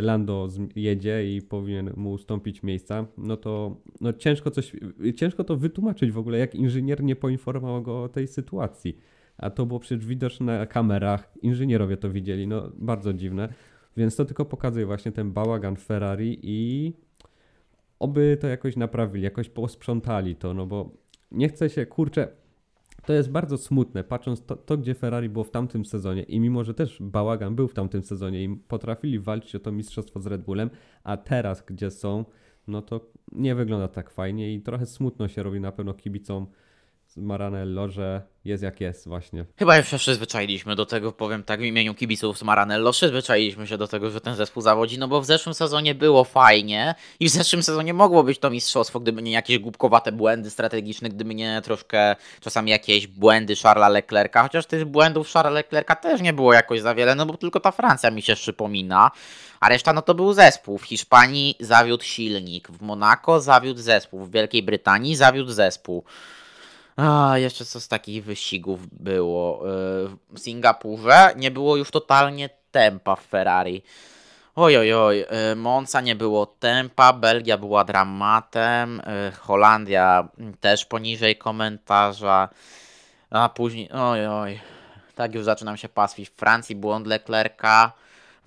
Lando 0.02 0.48
jedzie 0.76 1.36
i 1.36 1.42
powinien 1.42 1.92
mu 1.96 2.12
ustąpić 2.12 2.62
miejsca, 2.62 3.06
no 3.18 3.36
to 3.36 3.76
no 4.00 4.12
ciężko 4.12 4.50
coś, 4.50 4.76
ciężko 5.16 5.44
to 5.44 5.56
wytłumaczyć 5.56 6.12
w 6.12 6.18
ogóle, 6.18 6.38
jak 6.38 6.54
inżynier 6.54 7.02
nie 7.02 7.16
poinformował 7.16 7.82
go 7.82 8.02
o 8.02 8.08
tej 8.08 8.26
sytuacji. 8.26 8.98
A 9.38 9.50
to 9.50 9.66
było 9.66 9.80
przecież 9.80 10.06
widoczne 10.06 10.58
na 10.58 10.66
kamerach, 10.66 11.32
inżynierowie 11.42 11.96
to 11.96 12.10
widzieli, 12.10 12.46
no 12.46 12.70
bardzo 12.74 13.12
dziwne. 13.12 13.48
Więc 13.96 14.16
to 14.16 14.24
tylko 14.24 14.44
pokazuje 14.44 14.86
właśnie 14.86 15.12
ten 15.12 15.32
bałagan 15.32 15.76
Ferrari 15.76 16.38
i 16.42 16.92
oby 17.98 18.38
to 18.40 18.48
jakoś 18.48 18.76
naprawili, 18.76 19.24
jakoś 19.24 19.48
posprzątali 19.48 20.36
to, 20.36 20.54
no 20.54 20.66
bo 20.66 20.90
nie 21.30 21.48
chce 21.48 21.70
się, 21.70 21.86
kurczę, 21.86 22.28
to 23.06 23.12
jest 23.12 23.30
bardzo 23.30 23.58
smutne, 23.58 24.04
patrząc 24.04 24.46
to, 24.46 24.56
to, 24.56 24.76
gdzie 24.76 24.94
Ferrari 24.94 25.28
było 25.28 25.44
w 25.44 25.50
tamtym 25.50 25.84
sezonie. 25.84 26.22
I 26.22 26.40
mimo, 26.40 26.64
że 26.64 26.74
też 26.74 27.02
bałagan 27.02 27.54
był 27.54 27.68
w 27.68 27.74
tamtym 27.74 28.02
sezonie 28.02 28.44
i 28.44 28.56
potrafili 28.56 29.18
walczyć 29.18 29.54
o 29.54 29.60
to 29.60 29.72
mistrzostwo 29.72 30.20
z 30.20 30.26
Red 30.26 30.42
Bullem, 30.42 30.70
a 31.04 31.16
teraz 31.16 31.64
gdzie 31.66 31.90
są, 31.90 32.24
no 32.66 32.82
to 32.82 33.10
nie 33.32 33.54
wygląda 33.54 33.88
tak 33.88 34.10
fajnie 34.10 34.54
i 34.54 34.62
trochę 34.62 34.86
smutno 34.86 35.28
się 35.28 35.42
robi 35.42 35.60
na 35.60 35.72
pewno 35.72 35.94
kibicom 35.94 36.46
Maranello, 37.16 37.88
że 37.88 38.22
jest 38.44 38.62
jak 38.62 38.80
jest 38.80 39.08
właśnie. 39.08 39.44
Chyba 39.58 39.76
już 39.76 39.88
się 39.88 39.98
przyzwyczailiśmy 39.98 40.76
do 40.76 40.86
tego, 40.86 41.12
powiem 41.12 41.42
tak 41.42 41.60
w 41.60 41.62
imieniu 41.62 41.94
kibiców 41.94 42.38
z 42.38 42.42
Maranello, 42.42 42.92
przyzwyczailiśmy 42.92 43.66
się 43.66 43.78
do 43.78 43.88
tego, 43.88 44.10
że 44.10 44.20
ten 44.20 44.36
zespół 44.36 44.62
zawodzi, 44.62 44.98
no 44.98 45.08
bo 45.08 45.20
w 45.20 45.26
zeszłym 45.26 45.54
sezonie 45.54 45.94
było 45.94 46.24
fajnie 46.24 46.94
i 47.20 47.28
w 47.28 47.30
zeszłym 47.30 47.62
sezonie 47.62 47.94
mogło 47.94 48.24
być 48.24 48.38
to 48.38 48.50
mistrzostwo, 48.50 49.00
gdyby 49.00 49.22
nie 49.22 49.32
jakieś 49.32 49.58
głupkowate 49.58 50.12
błędy 50.12 50.50
strategiczne, 50.50 51.08
gdyby 51.08 51.34
nie 51.34 51.60
troszkę 51.64 52.16
czasami 52.40 52.70
jakieś 52.70 53.06
błędy 53.06 53.56
Charlesa 53.56 53.88
Leclerca, 53.88 54.42
chociaż 54.42 54.66
tych 54.66 54.84
błędów 54.84 55.32
Charlesa 55.32 55.54
Leclerca 55.54 55.94
też 55.94 56.20
nie 56.20 56.32
było 56.32 56.52
jakoś 56.52 56.80
za 56.80 56.94
wiele, 56.94 57.14
no 57.14 57.26
bo 57.26 57.36
tylko 57.36 57.60
ta 57.60 57.70
Francja 57.70 58.10
mi 58.10 58.22
się 58.22 58.34
przypomina, 58.34 59.10
a 59.60 59.68
reszta 59.68 59.92
no 59.92 60.02
to 60.02 60.14
był 60.14 60.32
zespół. 60.32 60.78
W 60.78 60.84
Hiszpanii 60.84 61.56
zawiódł 61.60 62.04
silnik, 62.04 62.68
w 62.68 62.82
Monako 62.82 63.40
zawiódł 63.40 63.80
zespół, 63.80 64.24
w 64.24 64.30
Wielkiej 64.30 64.62
Brytanii 64.62 65.16
zawiódł 65.16 65.50
zespół. 65.50 66.04
A, 66.96 67.38
jeszcze 67.38 67.64
co 67.64 67.80
z 67.80 67.88
takich 67.88 68.24
wyścigów 68.24 68.80
było? 69.02 69.60
Yy, 69.66 70.16
W 70.30 70.38
Singapurze 70.38 71.32
nie 71.36 71.50
było 71.50 71.76
już 71.76 71.90
totalnie 71.90 72.50
tempa 72.70 73.16
w 73.16 73.26
Ferrari. 73.26 73.82
Oj, 74.56 74.76
oj, 74.76 74.94
oj, 74.94 75.18
yy, 75.18 75.56
Monza 75.56 76.00
nie 76.00 76.16
było 76.16 76.46
tempa, 76.46 77.12
Belgia 77.12 77.58
była 77.58 77.84
dramatem, 77.84 79.02
yy, 79.26 79.32
Holandia 79.32 80.28
też 80.60 80.84
poniżej 80.84 81.36
komentarza, 81.36 82.48
a 83.30 83.48
później, 83.48 83.90
oj, 83.92 84.26
oj, 84.26 84.60
tak 85.14 85.34
już 85.34 85.44
zaczynam 85.44 85.76
się 85.76 85.88
pastwić. 85.88 86.28
W 86.30 86.34
Francji 86.34 86.76
błąd 86.76 87.06
Leclerca, 87.06 87.92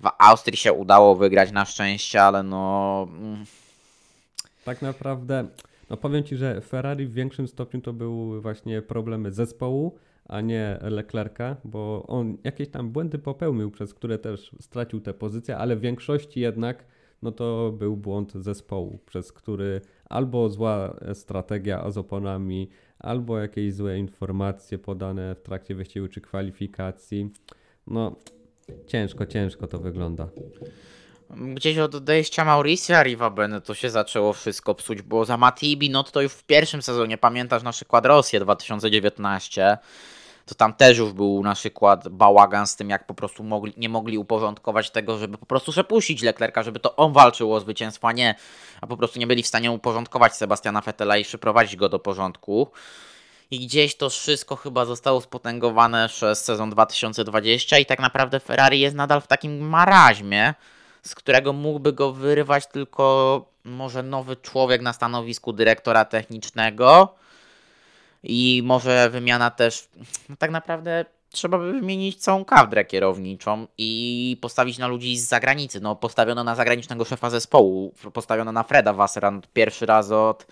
w 0.00 0.10
Austrii 0.18 0.56
się 0.56 0.72
udało 0.72 1.16
wygrać 1.16 1.50
na 1.50 1.64
szczęście, 1.64 2.22
ale 2.22 2.42
no... 2.42 3.02
mm, 3.10 3.44
Tak 4.64 4.82
naprawdę, 4.82 5.44
no 5.90 5.96
powiem 5.96 6.24
Ci, 6.24 6.36
że 6.36 6.60
Ferrari 6.60 7.06
w 7.06 7.12
większym 7.12 7.48
stopniu 7.48 7.80
to 7.80 7.92
były 7.92 8.40
właśnie 8.40 8.82
problemy 8.82 9.32
zespołu, 9.32 9.94
a 10.28 10.40
nie 10.40 10.78
Leclerca, 10.82 11.56
bo 11.64 12.04
on 12.06 12.36
jakieś 12.44 12.68
tam 12.68 12.90
błędy 12.90 13.18
popełnił, 13.18 13.70
przez 13.70 13.94
które 13.94 14.18
też 14.18 14.50
stracił 14.60 15.00
tę 15.00 15.14
pozycję, 15.14 15.56
ale 15.56 15.76
w 15.76 15.80
większości 15.80 16.40
jednak 16.40 16.84
no 17.22 17.32
to 17.32 17.72
był 17.78 17.96
błąd 17.96 18.32
zespołu, 18.32 18.98
przez 19.06 19.32
który 19.32 19.80
albo 20.04 20.48
zła 20.48 20.96
strategia 21.14 21.90
z 21.90 21.98
oponami, 21.98 22.68
albo 22.98 23.38
jakieś 23.38 23.74
złe 23.74 23.98
informacje 23.98 24.78
podane 24.78 25.34
w 25.34 25.42
trakcie 25.42 25.74
wyścigu 25.74 26.08
czy 26.08 26.20
kwalifikacji. 26.20 27.30
No 27.86 28.16
ciężko, 28.86 29.26
ciężko 29.26 29.66
to 29.66 29.78
wygląda. 29.78 30.28
Gdzieś 31.30 31.78
od 31.78 31.94
odejścia 31.94 32.44
Mauricia 32.44 33.02
Rivabene 33.02 33.60
to 33.60 33.74
się 33.74 33.90
zaczęło 33.90 34.32
wszystko 34.32 34.74
psuć, 34.74 35.02
bo 35.02 35.24
za 35.24 35.36
Mati 35.36 35.76
Binot 35.76 36.12
to 36.12 36.20
już 36.20 36.32
w 36.32 36.44
pierwszym 36.44 36.82
sezonie, 36.82 37.18
pamiętasz 37.18 37.62
na 37.62 37.72
przykład 37.72 38.06
Rosję 38.06 38.40
2019, 38.40 39.78
to 40.46 40.54
tam 40.54 40.74
też 40.74 40.98
już 40.98 41.12
był 41.12 41.42
na 41.42 41.54
przykład 41.54 42.08
bałagan 42.08 42.66
z 42.66 42.76
tym, 42.76 42.90
jak 42.90 43.06
po 43.06 43.14
prostu 43.14 43.44
mogli, 43.44 43.72
nie 43.76 43.88
mogli 43.88 44.18
uporządkować 44.18 44.90
tego, 44.90 45.18
żeby 45.18 45.38
po 45.38 45.46
prostu 45.46 45.72
przepuścić 45.72 46.22
Leclerca, 46.22 46.62
żeby 46.62 46.80
to 46.80 46.96
on 46.96 47.12
walczył 47.12 47.54
o 47.54 47.60
zwycięstwo, 47.60 48.08
a 48.08 48.12
nie, 48.12 48.34
a 48.80 48.86
po 48.86 48.96
prostu 48.96 49.18
nie 49.18 49.26
byli 49.26 49.42
w 49.42 49.46
stanie 49.46 49.70
uporządkować 49.70 50.36
Sebastiana 50.36 50.80
Vettela 50.80 51.16
i 51.16 51.24
przyprowadzić 51.24 51.76
go 51.76 51.88
do 51.88 51.98
porządku. 51.98 52.68
I 53.50 53.66
gdzieś 53.66 53.96
to 53.96 54.10
wszystko 54.10 54.56
chyba 54.56 54.84
zostało 54.84 55.20
spotęgowane 55.20 56.08
przez 56.08 56.44
sezon 56.44 56.70
2020 56.70 57.78
i 57.78 57.86
tak 57.86 57.98
naprawdę 57.98 58.40
Ferrari 58.40 58.80
jest 58.80 58.96
nadal 58.96 59.20
w 59.20 59.26
takim 59.26 59.68
maraźmie, 59.68 60.54
z 61.06 61.14
którego 61.14 61.52
mógłby 61.52 61.92
go 61.92 62.12
wyrywać 62.12 62.66
tylko 62.66 63.44
może 63.64 64.02
nowy 64.02 64.36
człowiek 64.36 64.82
na 64.82 64.92
stanowisku 64.92 65.52
dyrektora 65.52 66.04
technicznego 66.04 67.14
i 68.22 68.62
może 68.64 69.10
wymiana 69.10 69.50
też, 69.50 69.88
no 70.28 70.36
tak 70.38 70.50
naprawdę 70.50 71.04
trzeba 71.30 71.58
by 71.58 71.72
wymienić 71.72 72.16
całą 72.16 72.44
kadrę 72.44 72.84
kierowniczą 72.84 73.66
i 73.78 74.36
postawić 74.40 74.78
na 74.78 74.86
ludzi 74.86 75.18
z 75.18 75.28
zagranicy. 75.28 75.80
No 75.80 75.96
postawiono 75.96 76.44
na 76.44 76.54
zagranicznego 76.54 77.04
szefa 77.04 77.30
zespołu, 77.30 77.94
postawiono 78.12 78.52
na 78.52 78.62
Freda 78.62 78.92
Wassera 78.92 79.40
pierwszy 79.52 79.86
raz 79.86 80.10
od 80.10 80.46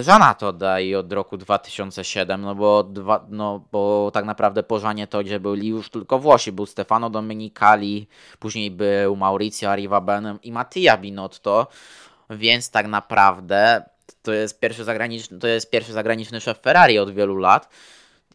Żana 0.00 0.34
Toda 0.34 0.80
i 0.80 0.94
od 0.94 1.12
roku 1.12 1.36
2007, 1.36 2.40
no 2.40 2.54
bo, 2.54 2.82
dwa, 2.82 3.26
no 3.28 3.64
bo 3.72 4.10
tak 4.14 4.24
naprawdę 4.24 4.62
po 4.62 4.78
Żanie 4.78 5.06
Todzie 5.06 5.40
byli 5.40 5.68
już 5.68 5.90
tylko 5.90 6.18
Włosi. 6.18 6.52
Był 6.52 6.66
Stefano 6.66 7.10
Domenicali, 7.10 8.08
później 8.38 8.70
był 8.70 9.16
Maurizio 9.16 9.70
Arrivabene 9.70 10.38
i 10.42 10.52
Mattia 10.52 10.96
Binotto, 10.96 11.66
więc 12.30 12.70
tak 12.70 12.86
naprawdę 12.86 13.84
to 14.22 14.32
jest 14.32 14.60
pierwszy 14.60 14.84
zagraniczny, 14.84 15.38
to 15.38 15.46
jest 15.46 15.70
pierwszy 15.70 15.92
zagraniczny 15.92 16.40
szef 16.40 16.58
Ferrari 16.58 16.98
od 16.98 17.10
wielu 17.10 17.36
lat. 17.36 17.68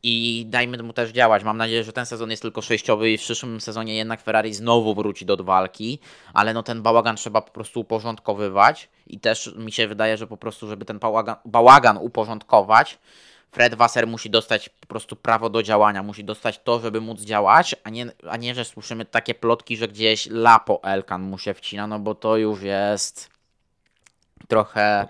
I 0.04 0.46
dajmy 0.50 0.84
mu 0.84 0.94
też 0.94 1.12
działać. 1.12 1.44
Mam 1.44 1.58
nadzieję, 1.58 1.84
że 1.84 1.94
ten 1.94 2.06
sezon 2.06 2.30
jest 2.30 2.42
tylko 2.42 2.62
przejściowy 2.62 3.12
i 3.12 3.18
w 3.18 3.22
przyszłym 3.22 3.62
sezonie 3.62 3.96
jednak 3.96 4.22
Ferrari 4.22 4.54
znowu 4.54 4.96
wróci 4.96 5.26
do 5.26 5.38
walki, 5.38 6.00
ale 6.34 6.54
no 6.54 6.64
ten 6.64 6.82
bałagan 6.82 7.16
trzeba 7.16 7.42
po 7.42 7.52
prostu 7.52 7.80
uporządkowywać 7.80 8.90
i 9.08 9.20
też 9.20 9.56
mi 9.56 9.72
się 9.72 9.88
wydaje, 9.88 10.18
że 10.18 10.28
po 10.28 10.38
prostu, 10.38 10.68
żeby 10.68 10.86
ten 10.86 11.00
bałagan, 11.00 11.36
bałagan 11.46 11.98
uporządkować, 11.98 13.00
Fred 13.52 13.76
Wasser 13.76 14.08
musi 14.08 14.30
dostać 14.30 14.70
po 14.70 14.88
prostu 14.88 15.16
prawo 15.16 15.50
do 15.50 15.64
działania, 15.64 16.04
musi 16.04 16.24
dostać 16.24 16.60
to, 16.64 16.80
żeby 16.80 17.02
móc 17.02 17.22
działać, 17.22 17.76
a 17.84 17.90
nie, 17.90 18.06
a 18.30 18.38
nie 18.38 18.56
że 18.56 18.66
słyszymy 18.66 19.06
takie 19.06 19.36
plotki, 19.36 19.78
że 19.78 19.88
gdzieś 19.88 20.28
Lapo 20.30 20.84
Elkan 20.84 21.22
mu 21.22 21.38
się 21.38 21.54
wcina, 21.54 21.88
no 21.88 22.00
bo 22.00 22.16
to 22.16 22.38
już 22.38 22.62
jest 22.62 23.30
trochę 24.48 25.08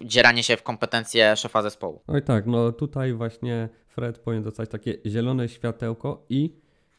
dzieranie 0.00 0.42
się 0.42 0.56
w 0.56 0.62
kompetencje 0.62 1.36
szefa 1.36 1.62
zespołu. 1.62 2.02
Oj 2.08 2.22
tak, 2.22 2.46
no 2.46 2.72
tutaj 2.72 3.12
właśnie 3.12 3.68
Fred 3.92 4.18
powinien 4.18 4.44
dostać 4.44 4.68
takie 4.68 4.98
zielone 5.06 5.48
światełko 5.48 6.26
i 6.28 6.56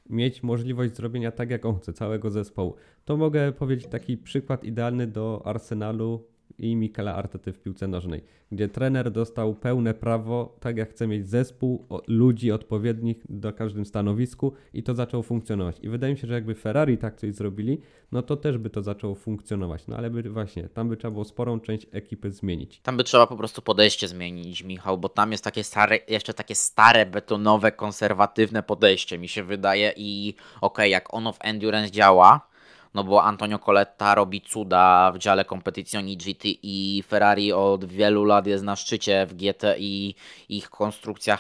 mieć 0.10 0.44
możliwość 0.44 0.96
zrobienia 0.96 1.32
tak, 1.32 1.50
jak 1.50 1.66
on 1.66 1.80
chce, 1.80 1.94
całego 1.94 2.30
zespołu. 2.30 2.76
To 3.06 3.18
mogę 3.18 3.52
powiedzieć 3.52 3.88
taki 3.88 4.18
przykład 4.18 4.64
idealny 4.64 5.08
do 5.08 5.42
Arsenalu 5.46 6.28
i 6.58 6.76
Mikela 6.76 7.16
Artety 7.16 7.54
w 7.54 7.60
piłce 7.60 7.88
nożnej, 7.88 8.24
gdzie 8.52 8.70
trener 8.70 9.12
dostał 9.12 9.56
pełne 9.56 9.94
prawo, 9.94 10.58
tak 10.60 10.78
jak 10.78 10.90
chce 10.90 11.08
mieć 11.08 11.30
zespół 11.30 11.88
ludzi 12.08 12.52
odpowiednich 12.52 13.26
do 13.30 13.54
każdym 13.54 13.86
stanowisku 13.86 14.54
i 14.74 14.84
to 14.84 14.94
zaczęło 14.94 15.24
funkcjonować. 15.24 15.78
I 15.82 15.90
wydaje 15.90 16.14
mi 16.14 16.20
się, 16.20 16.28
że 16.28 16.34
jakby 16.34 16.56
Ferrari 16.56 16.98
tak 16.98 17.16
coś 17.16 17.34
zrobili, 17.34 17.82
no 18.12 18.22
to 18.22 18.38
też 18.38 18.58
by 18.58 18.70
to 18.70 18.82
zaczęło 18.82 19.16
funkcjonować. 19.16 19.88
No 19.88 19.98
ale 19.98 20.10
by 20.10 20.30
właśnie, 20.30 20.70
tam 20.70 20.90
by 20.90 20.98
trzeba 20.98 21.12
było 21.12 21.26
sporą 21.26 21.60
część 21.60 21.88
ekipy 21.92 22.32
zmienić. 22.32 22.80
Tam 22.80 22.98
by 22.98 23.04
trzeba 23.04 23.28
po 23.28 23.38
prostu 23.38 23.62
podejście 23.62 24.08
zmienić, 24.08 24.64
Michał, 24.64 24.98
bo 24.98 25.10
tam 25.10 25.32
jest 25.32 25.44
takie 25.44 25.64
stare, 25.64 26.00
jeszcze 26.08 26.34
takie 26.34 26.56
stare, 26.56 27.06
betonowe, 27.06 27.72
konserwatywne 27.72 28.64
podejście, 28.64 29.18
mi 29.18 29.28
się 29.28 29.44
wydaje. 29.44 29.94
I 29.98 30.36
okej, 30.62 30.92
jak 30.92 31.14
ono 31.14 31.34
w 31.34 31.38
Endurance 31.42 31.92
działa, 31.92 32.53
no 32.94 33.04
bo 33.04 33.24
Antonio 33.24 33.60
Coletta 33.60 34.16
robi 34.16 34.42
cuda 34.42 35.12
w 35.12 35.18
dziale 35.18 35.46
Competizioni 35.46 36.18
GT 36.18 36.46
i. 36.64 37.04
Ferrari 37.08 37.54
od 37.54 37.86
wielu 37.86 38.26
lat 38.26 38.48
jest 38.48 38.64
na 38.64 38.76
szczycie 38.76 39.26
w 39.26 39.34
GT 39.34 39.64
i. 39.78 40.16
Ich 40.50 40.70
konstrukcja 40.70 41.38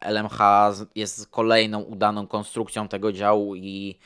LMH 0.00 0.38
jest 0.94 1.30
kolejną 1.30 1.80
udaną 1.80 2.26
konstrukcją 2.26 2.88
tego 2.88 3.12
działu 3.12 3.56
i 3.56 3.98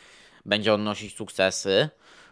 będzie 0.47 0.75
odnosić 0.75 1.17
sukcesy. 1.17 1.89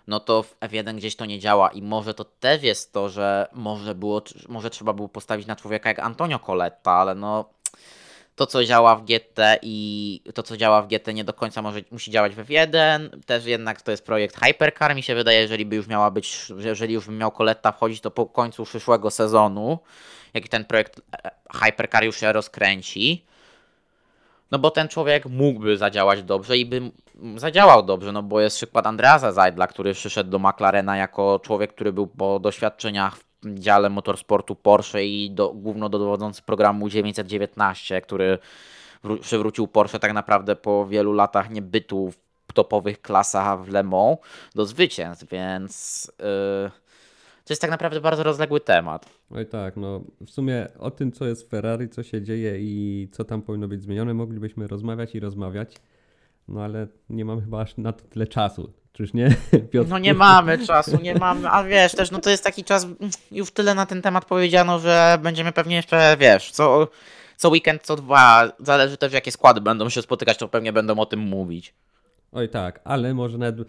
No 0.07 0.21
to 0.21 0.43
w 0.43 0.61
F1 0.61 0.97
gdzieś 0.97 1.17
to 1.17 1.25
nie 1.25 1.39
działa 1.39 1.69
i 1.69 1.83
może 1.83 2.15
to 2.15 2.25
też 2.25 2.63
jest 2.63 2.93
to, 2.93 3.09
że 3.09 3.49
może 3.53 3.95
było, 3.95 4.23
może 4.49 4.71
trzeba 4.71 4.93
było 4.93 5.09
postawić 5.09 5.47
na 5.47 5.57
człowieka 5.57 5.89
jak 5.89 5.99
Antonio 5.99 6.39
Coletta, 6.39 6.93
ale 6.93 7.15
no 7.15 7.45
to 8.39 8.47
co 8.47 8.65
działa 8.65 8.97
w 8.97 9.05
GT 9.05 9.59
i 9.63 10.23
to 10.35 10.43
co 10.43 10.57
działa 10.57 10.83
w 10.83 10.89
GT 10.89 11.15
nie 11.15 11.25
do 11.25 11.33
końca 11.33 11.63
może, 11.63 11.81
musi 11.91 12.11
działać 12.11 12.35
w 12.35 12.39
F1, 12.39 13.09
też 13.27 13.45
jednak 13.47 13.83
to 13.83 13.91
jest 13.91 14.07
projekt 14.07 14.37
Hypercar, 14.45 14.95
mi 14.95 15.03
się 15.03 15.15
wydaje, 15.15 15.41
jeżeli 15.41 15.67
by 15.67 15.77
już 15.77 15.87
miała 15.87 16.11
być, 16.11 16.47
że 16.59 16.69
jeżeli 16.69 16.95
już 16.95 17.07
by 17.07 17.13
miał 17.13 17.31
Coletta 17.31 17.73
wchodzić, 17.73 18.01
to 18.01 18.11
po 18.11 18.27
końcu 18.27 18.65
przyszłego 18.65 19.11
sezonu, 19.11 19.79
jak 20.35 20.49
ten 20.49 20.65
projekt 20.65 21.01
e, 21.25 21.31
Hypercar 21.55 22.05
już 22.05 22.17
się 22.17 22.33
rozkręci, 22.33 23.27
no 24.51 24.59
bo 24.59 24.71
ten 24.71 24.89
człowiek 24.89 25.27
mógłby 25.27 25.77
zadziałać 25.77 26.23
dobrze 26.23 26.59
i 26.59 26.67
by 26.67 26.91
zadziałał 27.37 27.83
dobrze, 27.83 28.13
no 28.13 28.23
bo 28.23 28.41
jest 28.41 28.57
przykład 28.57 28.87
Andreasa 28.87 29.33
Zajdla, 29.33 29.67
który 29.67 29.95
przyszedł 29.95 30.31
do 30.31 30.39
McLarena 30.39 30.97
jako 30.97 31.41
człowiek, 31.43 31.75
który 31.75 31.93
był 31.93 32.07
po 32.07 32.39
doświadczeniach 32.39 33.17
w 33.17 33.28
dziale 33.45 33.91
motorsportu 33.91 34.55
Porsche 34.55 35.05
i 35.05 35.31
do, 35.31 35.53
główno 35.55 35.89
dowodzący 35.89 36.43
programu 36.43 36.89
919, 36.89 38.01
który 38.01 38.39
wró- 39.05 39.19
przywrócił 39.21 39.69
Porsche 39.69 39.99
tak 39.99 40.13
naprawdę 40.13 40.57
po 40.57 40.87
wielu 40.87 41.13
latach 41.13 41.51
niebytu 41.51 42.11
w 42.49 42.53
topowych 42.53 43.03
klasach 43.03 43.65
w 43.65 43.69
Le 43.69 43.83
Mans 43.83 44.19
do 44.55 44.67
zwycięstw, 44.67 45.29
więc 45.31 46.05
yy, 46.19 46.71
to 47.45 47.53
jest 47.53 47.63
tak 47.63 47.71
naprawdę 47.71 48.01
bardzo 48.01 48.23
rozległy 48.23 48.61
temat. 48.61 49.09
Oj 49.31 49.47
tak, 49.47 49.77
no 49.77 50.01
w 50.27 50.31
sumie 50.31 50.69
o 50.79 50.91
tym, 50.91 51.13
co 51.13 51.27
jest 51.27 51.47
w 51.47 51.49
Ferrari, 51.51 51.89
co 51.89 52.03
się 52.03 52.23
dzieje 52.23 52.59
i 52.61 53.09
co 53.13 53.25
tam 53.25 53.43
powinno 53.43 53.69
być 53.69 53.83
zmienione, 53.83 54.15
moglibyśmy 54.15 54.67
rozmawiać 54.67 55.15
i 55.15 55.21
rozmawiać, 55.21 55.75
no 56.49 56.63
ale 56.63 56.87
nie 57.11 57.25
mam 57.25 57.41
chyba 57.41 57.61
aż 57.61 57.77
na 57.77 57.93
to 57.93 58.05
tyle 58.05 58.27
czasu. 58.27 58.73
Czyż 58.99 59.15
nie, 59.15 59.37
Piotr? 59.71 59.91
No 59.91 59.99
nie 59.99 60.15
mamy 60.15 60.67
czasu, 60.67 61.01
nie 61.03 61.15
mamy, 61.15 61.51
a 61.51 61.65
wiesz, 61.65 61.93
też 61.93 62.11
no 62.11 62.19
to 62.19 62.31
jest 62.31 62.45
taki 62.45 62.65
czas, 62.65 62.87
już 63.31 63.51
tyle 63.51 63.75
na 63.75 63.87
ten 63.87 64.03
temat 64.03 64.25
powiedziano, 64.25 64.79
że 64.79 65.19
będziemy 65.23 65.53
pewnie 65.53 65.77
jeszcze, 65.77 66.17
wiesz, 66.21 66.51
co, 66.51 66.89
co 67.37 67.49
weekend, 67.49 67.83
co 67.83 67.97
dwa, 67.97 68.53
zależy 68.59 68.97
też 68.97 69.13
jakie 69.13 69.33
składy 69.33 69.61
będą 69.61 69.89
się 69.89 70.03
spotykać, 70.03 70.39
to 70.39 70.49
pewnie 70.49 70.73
będą 70.73 70.99
o 70.99 71.07
tym 71.07 71.21
mówić. 71.21 71.75
Oj 72.33 72.49
tak, 72.49 72.81
ale 72.85 73.15
może 73.15 73.39
nawet 73.39 73.69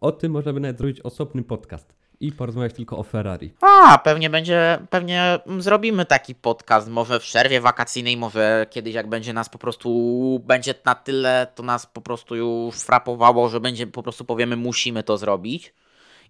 o 0.00 0.12
tym 0.12 0.32
można 0.32 0.52
by 0.52 0.60
nawet 0.60 0.78
zrobić 0.78 1.00
osobny 1.00 1.42
podcast 1.42 1.94
i 2.22 2.32
porozmawiać 2.32 2.74
tylko 2.74 2.98
o 2.98 3.02
Ferrari. 3.02 3.52
A, 3.60 3.98
pewnie 3.98 4.30
będzie, 4.30 4.78
pewnie 4.90 5.38
zrobimy 5.58 6.04
taki 6.04 6.34
podcast, 6.34 6.88
może 6.88 7.20
w 7.20 7.22
przerwie 7.22 7.60
wakacyjnej, 7.60 8.16
może 8.16 8.66
kiedyś 8.70 8.94
jak 8.94 9.08
będzie 9.08 9.32
nas 9.32 9.48
po 9.48 9.58
prostu, 9.58 10.42
będzie 10.44 10.74
na 10.84 10.94
tyle, 10.94 11.46
to 11.54 11.62
nas 11.62 11.86
po 11.86 12.00
prostu 12.00 12.36
już 12.36 12.74
frapowało, 12.74 13.48
że 13.48 13.60
będzie, 13.60 13.86
po 13.86 14.02
prostu 14.02 14.24
powiemy, 14.24 14.56
musimy 14.56 15.02
to 15.02 15.18
zrobić 15.18 15.74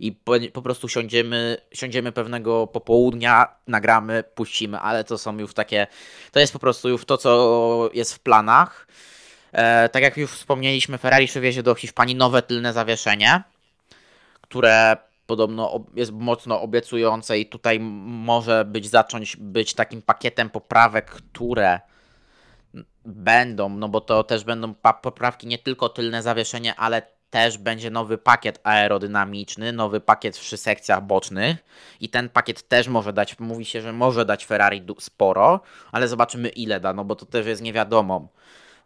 i 0.01 0.13
po, 0.13 0.33
po 0.53 0.63
prostu 0.63 0.89
siądziemy, 0.89 1.57
siądziemy 1.73 2.13
pewnego 2.13 2.67
popołudnia, 2.67 3.55
nagramy, 3.67 4.25
puścimy, 4.35 4.79
ale 4.79 5.05
to 5.05 5.19
są 5.19 5.39
już 5.39 5.55
takie, 5.55 5.87
to 6.33 6.41
jest 6.41 6.53
po 6.53 6.59
prostu 6.59 6.89
już 6.89 7.05
to, 7.05 7.19
co 7.19 7.91
jest 7.95 8.15
w 8.15 8.19
planach. 8.19 8.87
E, 9.53 9.89
tak 9.89 10.03
jak 10.03 10.17
już 10.17 10.31
wspomnieliśmy, 10.31 10.99
Ferrari 10.99 11.27
przywiezie 11.27 11.63
do 11.63 11.75
Hiszpanii 11.75 12.15
nowe 12.15 12.43
tylne 12.43 12.73
zawieszenie, 12.73 13.43
które 14.41 14.97
podobno 15.27 15.85
jest 15.95 16.13
mocno 16.13 16.61
obiecujące 16.61 17.39
i 17.39 17.47
tutaj 17.47 17.81
może 17.81 18.65
być 18.65 18.89
zacząć 18.89 19.37
być 19.37 19.75
takim 19.75 20.03
pakietem 20.03 20.51
poprawek, 20.51 21.11
które 21.11 21.81
będą, 23.05 23.69
no 23.69 23.89
bo 23.89 24.01
to 24.01 24.25
też 24.25 24.45
będą 24.45 24.75
poprawki 25.03 25.47
nie 25.47 25.59
tylko 25.59 25.89
tylne 25.89 26.23
zawieszenie, 26.23 26.75
ale 26.75 27.03
też 27.31 27.59
będzie 27.59 27.91
nowy 27.91 28.19
pakiet 28.19 28.61
aerodynamiczny, 28.63 29.73
nowy 29.73 30.01
pakiet 30.01 30.39
przy 30.39 30.57
sekcjach 30.57 31.03
bocznych 31.03 31.57
i 32.01 32.09
ten 32.09 32.29
pakiet 32.29 32.69
też 32.69 32.89
może 32.89 33.13
dać, 33.13 33.39
mówi 33.39 33.65
się, 33.65 33.81
że 33.81 33.93
może 33.93 34.25
dać 34.25 34.47
Ferrari 34.47 34.83
sporo, 34.99 35.61
ale 35.93 36.09
zobaczymy 36.09 36.49
ile 36.49 36.81
da, 36.81 36.93
no 36.93 37.05
bo 37.05 37.17
to 37.17 37.27
też 37.27 37.47
jest 37.47 37.63
nie 37.63 37.73
wiadomo. 37.73 38.29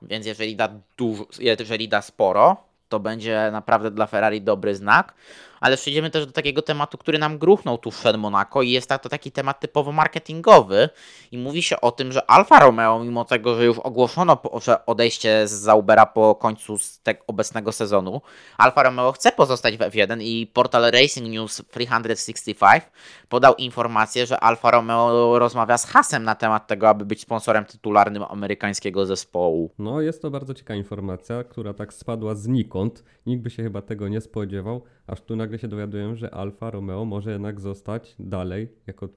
Więc 0.03 0.27
jeżeli 0.27 0.57
da 0.57 0.69
dużo, 0.97 1.27
jeżeli 1.39 1.89
da 1.89 2.03
sporo, 2.03 2.57
to 2.89 3.01
będzie 3.01 3.49
naprawdę 3.53 3.91
dla 3.91 4.07
Ferrari 4.07 4.43
dobry 4.43 4.75
znak 4.75 5.15
ale 5.61 5.77
przejdziemy 5.77 6.11
też 6.11 6.27
do 6.27 6.33
takiego 6.33 6.63
tematu, 6.63 6.99
który 6.99 7.19
nam 7.19 7.39
gruchnął 7.39 7.79
tu 7.79 7.91
przed 7.91 8.17
Monaco 8.17 8.63
i 8.63 8.71
jest 8.71 8.89
to 8.89 9.09
taki 9.09 9.33
temat 9.33 9.61
typowo 9.61 9.93
marketingowy 9.93 10.89
i 11.33 11.39
mówi 11.39 11.63
się 11.63 11.81
o 11.81 11.93
tym, 11.93 12.13
że 12.13 12.31
Alfa 12.31 12.61
Romeo, 12.61 13.05
mimo 13.05 13.25
tego, 13.25 13.55
że 13.55 13.65
już 13.65 13.79
ogłoszono 13.79 14.39
że 14.65 14.87
odejście 14.87 15.49
z 15.49 15.53
Zaubera 15.53 16.07
po 16.07 16.35
końcu 16.35 16.77
tego 17.03 17.21
obecnego 17.27 17.73
sezonu, 17.73 18.21
Alfa 18.59 18.83
Romeo 18.83 19.13
chce 19.13 19.33
pozostać 19.33 19.77
w 19.77 19.81
F1 19.81 20.23
i 20.23 20.47
portal 20.47 20.91
Racing 20.91 21.29
News 21.29 21.63
365 21.71 22.85
podał 23.29 23.55
informację, 23.55 24.27
że 24.27 24.41
Alfa 24.41 24.71
Romeo 24.71 25.39
rozmawia 25.39 25.79
z 25.79 25.87
Hasem 25.87 26.25
na 26.25 26.35
temat 26.35 26.67
tego, 26.67 26.89
aby 26.89 27.05
być 27.05 27.21
sponsorem 27.21 27.65
tytularnym 27.65 28.23
amerykańskiego 28.23 29.07
zespołu. 29.07 29.71
No, 29.79 30.01
jest 30.01 30.23
to 30.23 30.31
bardzo 30.31 30.55
ciekawa 30.55 30.79
informacja, 30.79 31.45
która 31.45 31.75
tak 31.75 31.95
spadła 31.95 32.35
znikąd. 32.35 33.05
Nikt 33.27 33.43
by 33.43 33.51
się 33.51 33.63
chyba 33.63 33.83
tego 33.83 34.09
nie 34.09 34.21
spodziewał, 34.21 34.83
aż 35.07 35.21
tu 35.21 35.37
nagle 35.47 35.59
się 35.59 35.69
dowiaduję, 35.69 36.17
że 36.17 36.35
Alfa 36.35 36.71
Romeo 36.71 37.05
może 37.05 37.33
jednak 37.33 37.61
zostać 37.61 38.17
dalej 38.19 38.69
jako 38.87 39.09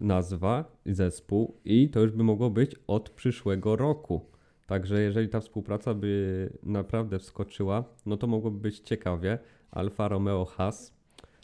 nazwa 0.00 0.64
zespół 0.86 1.60
i 1.64 1.88
to 1.88 2.00
już 2.00 2.12
by 2.12 2.24
mogło 2.24 2.50
być 2.50 2.76
od 2.86 3.10
przyszłego 3.10 3.76
roku. 3.76 4.20
Także 4.66 5.00
jeżeli 5.00 5.28
ta 5.28 5.40
współpraca 5.40 5.94
by 5.94 6.52
naprawdę 6.62 7.18
wskoczyła, 7.18 7.84
no 8.06 8.16
to 8.16 8.26
mogłoby 8.26 8.60
być 8.60 8.78
ciekawie. 8.78 9.38
Alfa 9.70 10.08
Romeo 10.08 10.44
Haas, 10.44 10.94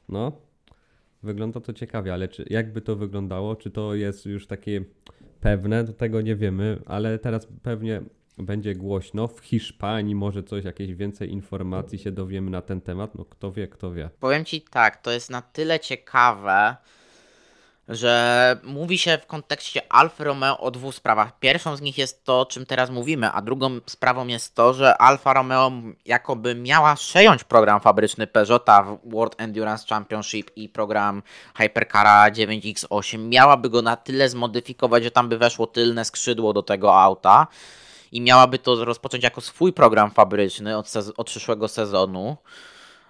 no 0.08 0.32
wygląda 1.22 1.60
to 1.60 1.72
ciekawie, 1.72 2.12
ale 2.12 2.28
czy, 2.28 2.44
jakby 2.50 2.80
to 2.80 2.96
wyglądało, 2.96 3.56
czy 3.56 3.70
to 3.70 3.94
jest 3.94 4.26
już 4.26 4.46
takie 4.46 4.84
pewne, 5.40 5.84
to 5.84 5.92
tego 5.92 6.20
nie 6.20 6.36
wiemy, 6.36 6.82
ale 6.86 7.18
teraz 7.18 7.48
pewnie 7.62 8.02
będzie 8.38 8.74
głośno. 8.74 9.28
W 9.28 9.40
Hiszpanii 9.40 10.14
może 10.14 10.42
coś, 10.42 10.64
jakieś 10.64 10.94
więcej 10.94 11.32
informacji 11.32 11.98
się 11.98 12.12
dowiemy 12.12 12.50
na 12.50 12.62
ten 12.62 12.80
temat. 12.80 13.14
No 13.14 13.24
kto 13.24 13.52
wie, 13.52 13.68
kto 13.68 13.92
wie. 13.92 14.10
Powiem 14.20 14.44
Ci 14.44 14.62
tak, 14.62 15.02
to 15.02 15.10
jest 15.10 15.30
na 15.30 15.42
tyle 15.42 15.80
ciekawe, 15.80 16.76
że 17.88 18.56
mówi 18.62 18.98
się 18.98 19.18
w 19.18 19.26
kontekście 19.26 19.92
Alfa 19.92 20.24
Romeo 20.24 20.58
o 20.58 20.70
dwóch 20.70 20.94
sprawach. 20.94 21.38
Pierwszą 21.38 21.76
z 21.76 21.80
nich 21.80 21.98
jest 21.98 22.24
to, 22.24 22.40
o 22.40 22.46
czym 22.46 22.66
teraz 22.66 22.90
mówimy, 22.90 23.30
a 23.30 23.42
drugą 23.42 23.80
sprawą 23.86 24.26
jest 24.26 24.54
to, 24.54 24.74
że 24.74 24.98
Alfa 24.98 25.32
Romeo 25.32 25.72
jakoby 26.04 26.54
miała 26.54 26.94
przejąć 26.94 27.44
program 27.44 27.80
fabryczny 27.80 28.26
Peugeota 28.26 28.82
w 28.82 28.98
World 29.10 29.34
Endurance 29.38 29.86
Championship 29.88 30.50
i 30.56 30.68
program 30.68 31.22
Hypercara 31.56 32.30
9X8. 32.30 33.18
Miałaby 33.18 33.70
go 33.70 33.82
na 33.82 33.96
tyle 33.96 34.28
zmodyfikować, 34.28 35.04
że 35.04 35.10
tam 35.10 35.28
by 35.28 35.38
weszło 35.38 35.66
tylne 35.66 36.04
skrzydło 36.04 36.52
do 36.52 36.62
tego 36.62 37.00
auta 37.02 37.46
i 38.14 38.20
miałaby 38.20 38.58
to 38.58 38.84
rozpocząć 38.84 39.24
jako 39.24 39.40
swój 39.40 39.72
program 39.72 40.10
fabryczny 40.10 40.76
od, 40.76 40.92
od 41.16 41.26
przyszłego 41.26 41.68
sezonu. 41.68 42.36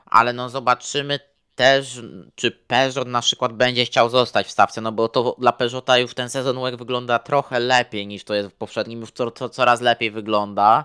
Ale 0.07 0.33
no 0.33 0.49
zobaczymy 0.49 1.21
też, 1.55 2.03
czy 2.35 2.51
Peugeot 2.51 3.09
na 3.09 3.21
przykład 3.21 3.53
będzie 3.53 3.85
chciał 3.85 4.11
zostać 4.11 4.47
w 4.47 4.51
stawce, 4.51 4.81
no 4.81 4.93
bo 4.93 5.09
to 5.09 5.37
dla 5.39 5.53
Peugeota 5.53 5.99
już 5.99 6.15
ten 6.15 6.31
sezon 6.31 6.77
wygląda 6.77 7.19
trochę 7.19 7.61
lepiej 7.61 8.07
niż 8.07 8.25
to 8.25 8.35
jest 8.35 8.49
w 8.49 8.55
poprzednim, 8.55 9.01
już 9.01 9.13
to, 9.13 9.31
to 9.31 9.49
coraz 9.49 9.81
lepiej 9.81 10.11
wygląda 10.11 10.85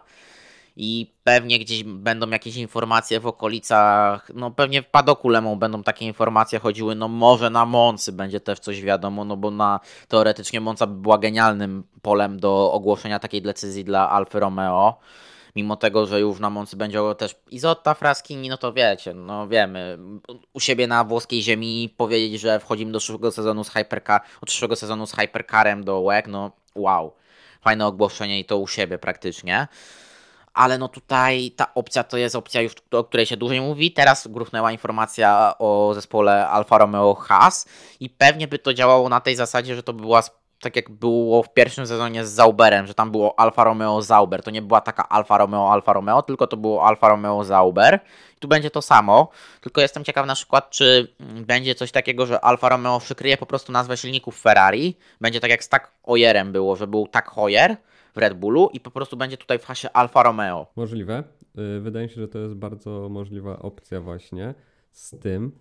i 0.76 1.14
pewnie 1.24 1.60
gdzieś 1.60 1.84
będą 1.84 2.30
jakieś 2.30 2.56
informacje 2.56 3.20
w 3.20 3.28
okolicach, 3.28 4.32
no 4.36 4.52
pewnie 4.52 4.82
w 4.82 4.88
padoku 4.88 5.30
Lemą 5.30 5.56
będą 5.56 5.84
takie 5.84 6.06
informacje 6.06 6.60
chodziły, 6.60 6.96
no 6.96 7.08
może 7.08 7.50
na 7.50 7.66
Moncy 7.66 8.12
będzie 8.12 8.40
też 8.40 8.60
coś 8.60 8.82
wiadomo, 8.82 9.26
no 9.26 9.38
bo 9.38 9.52
na 9.52 9.80
teoretycznie 10.08 10.62
Monca 10.62 10.88
by 10.88 11.02
była 11.02 11.18
genialnym 11.18 11.84
polem 12.02 12.40
do 12.40 12.72
ogłoszenia 12.72 13.20
takiej 13.20 13.42
decyzji 13.42 13.84
dla 13.84 14.10
Alfa 14.10 14.40
Romeo. 14.40 15.00
Mimo 15.56 15.76
tego, 15.76 16.06
że 16.06 16.20
już 16.20 16.40
na 16.40 16.50
Moncy 16.50 16.78
będzie 16.78 17.00
też 17.18 17.36
Izotta, 17.52 17.94
Fraskini, 17.94 18.50
no 18.50 18.58
to 18.58 18.74
wiecie, 18.74 19.14
no 19.14 19.48
wiemy, 19.48 19.98
u 20.54 20.60
siebie 20.60 20.88
na 20.88 21.04
włoskiej 21.04 21.42
ziemi 21.42 21.94
powiedzieć, 21.98 22.42
że 22.42 22.60
wchodzimy 22.60 22.92
do 22.92 23.00
przyszłego 23.00 23.32
sezonu 23.32 23.64
z 23.64 23.70
Hypercar, 23.70 24.22
od 24.42 24.50
przyszłego 24.50 24.76
sezonu 24.76 25.08
z 25.08 25.14
Hypercarem 25.14 25.84
do 25.84 26.04
WEG, 26.04 26.28
no 26.28 26.52
wow, 26.76 27.14
fajne 27.62 27.88
ogłoszenie 27.88 28.40
i 28.40 28.46
to 28.46 28.58
u 28.58 28.68
siebie 28.68 28.98
praktycznie 28.98 29.68
ale 30.54 30.78
no 30.78 30.88
tutaj 30.88 31.52
ta 31.52 31.74
opcja 31.74 32.04
to 32.04 32.18
jest 32.18 32.36
opcja 32.36 32.62
już, 32.62 32.74
o 32.92 33.04
której 33.04 33.26
się 33.26 33.38
dłużej 33.38 33.62
mówi. 33.62 33.92
Teraz 33.92 34.28
gruchnęła 34.28 34.72
informacja 34.72 35.54
o 35.60 35.92
zespole 35.94 36.48
Alfa 36.48 36.78
Romeo 36.78 37.16
Haas 37.16 37.68
i 38.00 38.10
pewnie 38.10 38.48
by 38.48 38.60
to 38.60 38.74
działało 38.74 39.10
na 39.10 39.20
tej 39.20 39.36
zasadzie, 39.36 39.76
że 39.76 39.84
to 39.84 39.94
była 39.94 40.22
tak 40.62 40.76
jak 40.76 40.90
było 40.90 41.44
w 41.44 41.54
pierwszym 41.54 41.88
sezonie 41.88 42.26
z 42.26 42.32
Zauberem, 42.32 42.88
że 42.88 42.94
tam 42.94 43.12
było 43.12 43.40
Alfa 43.40 43.64
Romeo 43.64 44.02
Zauber. 44.02 44.44
To 44.44 44.52
nie 44.52 44.62
była 44.62 44.82
taka 44.82 45.10
Alfa 45.10 45.38
Romeo 45.38 45.72
Alfa 45.72 45.94
Romeo, 45.94 46.22
tylko 46.22 46.48
to 46.48 46.58
było 46.58 46.88
Alfa 46.88 47.10
Romeo 47.10 47.44
Zauber. 47.44 48.00
Tu 48.40 48.48
będzie 48.48 48.72
to 48.72 48.82
samo, 48.82 49.30
tylko 49.62 49.82
jestem 49.82 50.04
ciekaw 50.04 50.26
na 50.26 50.36
przykład, 50.36 50.70
czy 50.70 51.16
będzie 51.20 51.76
coś 51.76 51.92
takiego, 51.92 52.26
że 52.26 52.42
Alfa 52.42 52.70
Romeo 52.70 53.00
przykryje 53.00 53.38
po 53.38 53.46
prostu 53.46 53.72
nazwę 53.72 53.98
silników 53.98 54.42
Ferrari. 54.42 54.98
Będzie 55.22 55.40
tak 55.40 55.52
jak 55.52 55.64
z 55.64 55.70
tak 55.70 55.92
Hoyerem 56.04 56.52
było, 56.52 56.76
że 56.76 56.88
był 56.88 57.08
tak 57.08 57.30
Hoyer 57.30 57.78
w 58.16 58.18
Red 58.18 58.34
Bullu 58.34 58.70
i 58.74 58.80
po 58.80 58.92
prostu 58.92 59.18
będzie 59.18 59.38
tutaj 59.38 59.60
w 59.60 59.66
hasie 59.66 59.92
Alfa 59.92 60.24
Romeo. 60.24 60.68
Możliwe. 60.76 61.24
Y, 61.78 61.80
wydaje 61.80 62.06
mi 62.08 62.14
się, 62.14 62.22
że 62.22 62.28
to 62.28 62.40
jest 62.40 62.56
bardzo 62.56 63.10
możliwa 63.10 63.60
opcja 63.60 64.02
właśnie 64.02 64.54
z 64.92 65.20
tym. 65.20 65.52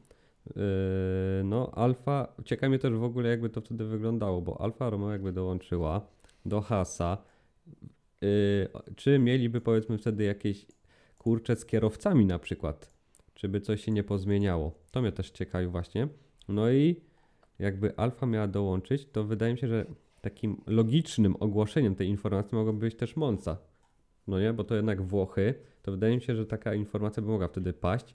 Y, 0.47 1.45
no, 1.45 1.71
Alfa, 1.75 2.29
ciekawi 2.45 2.71
mnie 2.71 2.79
też 2.79 2.93
w 2.93 3.05
ogóle 3.05 3.29
jakby 3.29 3.51
to 3.51 3.61
wtedy 3.61 3.85
wyglądało, 3.85 4.43
bo 4.43 4.61
Alfa 4.61 4.91
Romeo 4.91 5.11
jakby 5.11 5.33
dołączyła 5.33 6.01
do 6.47 6.61
Hasa. 6.61 7.19
Y, 8.25 8.69
czy 8.97 9.19
mieliby 9.19 9.61
powiedzmy 9.61 9.99
wtedy 9.99 10.25
jakieś 10.25 10.67
kurcze 11.19 11.57
z 11.57 11.67
kierowcami 11.67 12.27
na 12.27 12.39
przykład? 12.39 12.93
Czy 13.35 13.49
by 13.49 13.61
coś 13.61 13.85
się 13.85 13.93
nie 13.93 14.05
pozmieniało? 14.05 14.73
To 14.91 15.03
mnie 15.03 15.13
też 15.13 15.31
ciekawi 15.31 15.67
właśnie. 15.67 16.09
No 16.49 16.71
i 16.71 17.01
jakby 17.59 17.97
Alfa 17.97 18.27
miała 18.27 18.47
dołączyć, 18.47 19.07
to 19.13 19.25
wydaje 19.25 19.53
mi 19.53 19.59
się, 19.59 19.69
że 19.69 19.87
takim 20.21 20.61
logicznym 20.66 21.37
ogłoszeniem 21.41 21.95
tej 21.95 22.09
informacji 22.09 22.57
mogłoby 22.57 22.79
być 22.79 22.95
też 22.95 23.16
Monza. 23.16 23.59
No 24.27 24.41
nie, 24.41 24.53
bo 24.53 24.64
to 24.64 24.75
jednak 24.75 25.03
Włochy, 25.03 25.55
to 25.83 25.93
wydaje 25.93 26.14
mi 26.14 26.23
się, 26.23 26.35
że 26.35 26.47
taka 26.47 26.75
informacja 26.75 27.23
by 27.23 27.29
mogła 27.29 27.49
wtedy 27.49 27.73
paść. 27.73 28.14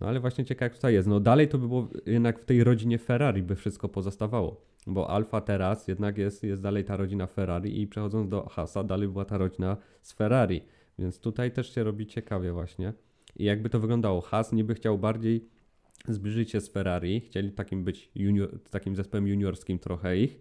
No 0.00 0.08
ale 0.08 0.20
właśnie 0.20 0.44
ciekawe 0.44 0.66
jak 0.66 0.74
tutaj 0.74 0.94
jest. 0.94 1.08
No 1.08 1.20
dalej 1.20 1.48
to 1.48 1.58
by 1.58 1.68
było 1.68 1.88
jednak 2.06 2.38
w 2.38 2.44
tej 2.44 2.64
rodzinie 2.64 2.98
Ferrari 2.98 3.42
by 3.42 3.56
wszystko 3.56 3.88
pozostawało. 3.88 4.60
Bo 4.86 5.10
Alfa 5.10 5.40
teraz 5.40 5.88
jednak 5.88 6.18
jest, 6.18 6.42
jest 6.44 6.62
dalej 6.62 6.84
ta 6.84 6.96
rodzina 6.96 7.26
Ferrari 7.26 7.80
i 7.80 7.86
przechodząc 7.86 8.28
do 8.28 8.48
Hasa 8.48 8.84
dalej 8.84 9.08
była 9.08 9.24
ta 9.24 9.38
rodzina 9.38 9.76
z 10.02 10.12
Ferrari. 10.12 10.62
Więc 10.98 11.20
tutaj 11.20 11.52
też 11.52 11.74
się 11.74 11.84
robi 11.84 12.06
ciekawie 12.06 12.52
właśnie. 12.52 12.92
I 13.36 13.44
jakby 13.44 13.70
to 13.70 13.80
wyglądało, 13.80 14.20
Has 14.20 14.52
niby 14.52 14.74
chciał 14.74 14.98
bardziej 14.98 15.48
zbliżyć 16.08 16.50
się 16.50 16.60
z 16.60 16.68
Ferrari, 16.68 17.20
chcieli 17.20 17.52
takim 17.52 17.84
być 17.84 18.10
junior, 18.14 18.60
takim 18.70 18.96
zespołem 18.96 19.26
juniorskim 19.26 19.78
trochę 19.78 20.18
ich, 20.18 20.40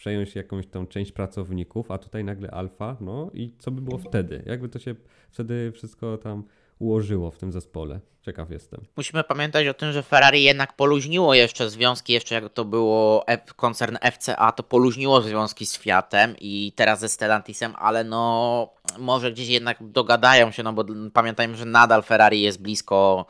przejąć 0.00 0.34
jakąś 0.34 0.66
tą 0.66 0.86
część 0.86 1.12
pracowników, 1.12 1.90
a 1.90 1.98
tutaj 1.98 2.24
nagle 2.24 2.50
alfa, 2.50 2.96
no 3.00 3.30
i 3.34 3.54
co 3.58 3.70
by 3.70 3.80
było 3.80 3.98
wtedy? 3.98 4.42
Jakby 4.46 4.68
to 4.68 4.78
się 4.78 4.94
wtedy 5.30 5.72
wszystko 5.72 6.18
tam 6.18 6.44
ułożyło 6.78 7.30
w 7.30 7.38
tym 7.38 7.52
zespole. 7.52 8.00
Ciekaw 8.22 8.50
jestem. 8.50 8.80
Musimy 8.96 9.24
pamiętać 9.24 9.66
o 9.66 9.74
tym, 9.74 9.92
że 9.92 10.02
Ferrari 10.02 10.42
jednak 10.42 10.76
poluźniło 10.76 11.34
jeszcze 11.34 11.70
związki, 11.70 12.12
jeszcze 12.12 12.34
jak 12.34 12.52
to 12.52 12.64
było 12.64 13.24
koncern 13.56 13.96
FCA, 14.12 14.52
to 14.52 14.62
poluźniło 14.62 15.20
związki 15.20 15.66
z 15.66 15.78
Fiatem 15.78 16.34
i 16.40 16.72
teraz 16.76 17.00
ze 17.00 17.08
Stellantisem, 17.08 17.74
ale 17.78 18.04
no 18.04 18.72
może 18.98 19.32
gdzieś 19.32 19.48
jednak 19.48 19.76
dogadają 19.80 20.50
się, 20.50 20.62
no 20.62 20.72
bo 20.72 20.84
pamiętajmy, 21.12 21.56
że 21.56 21.64
nadal 21.64 22.02
Ferrari 22.02 22.42
jest 22.42 22.62
blisko 22.62 23.26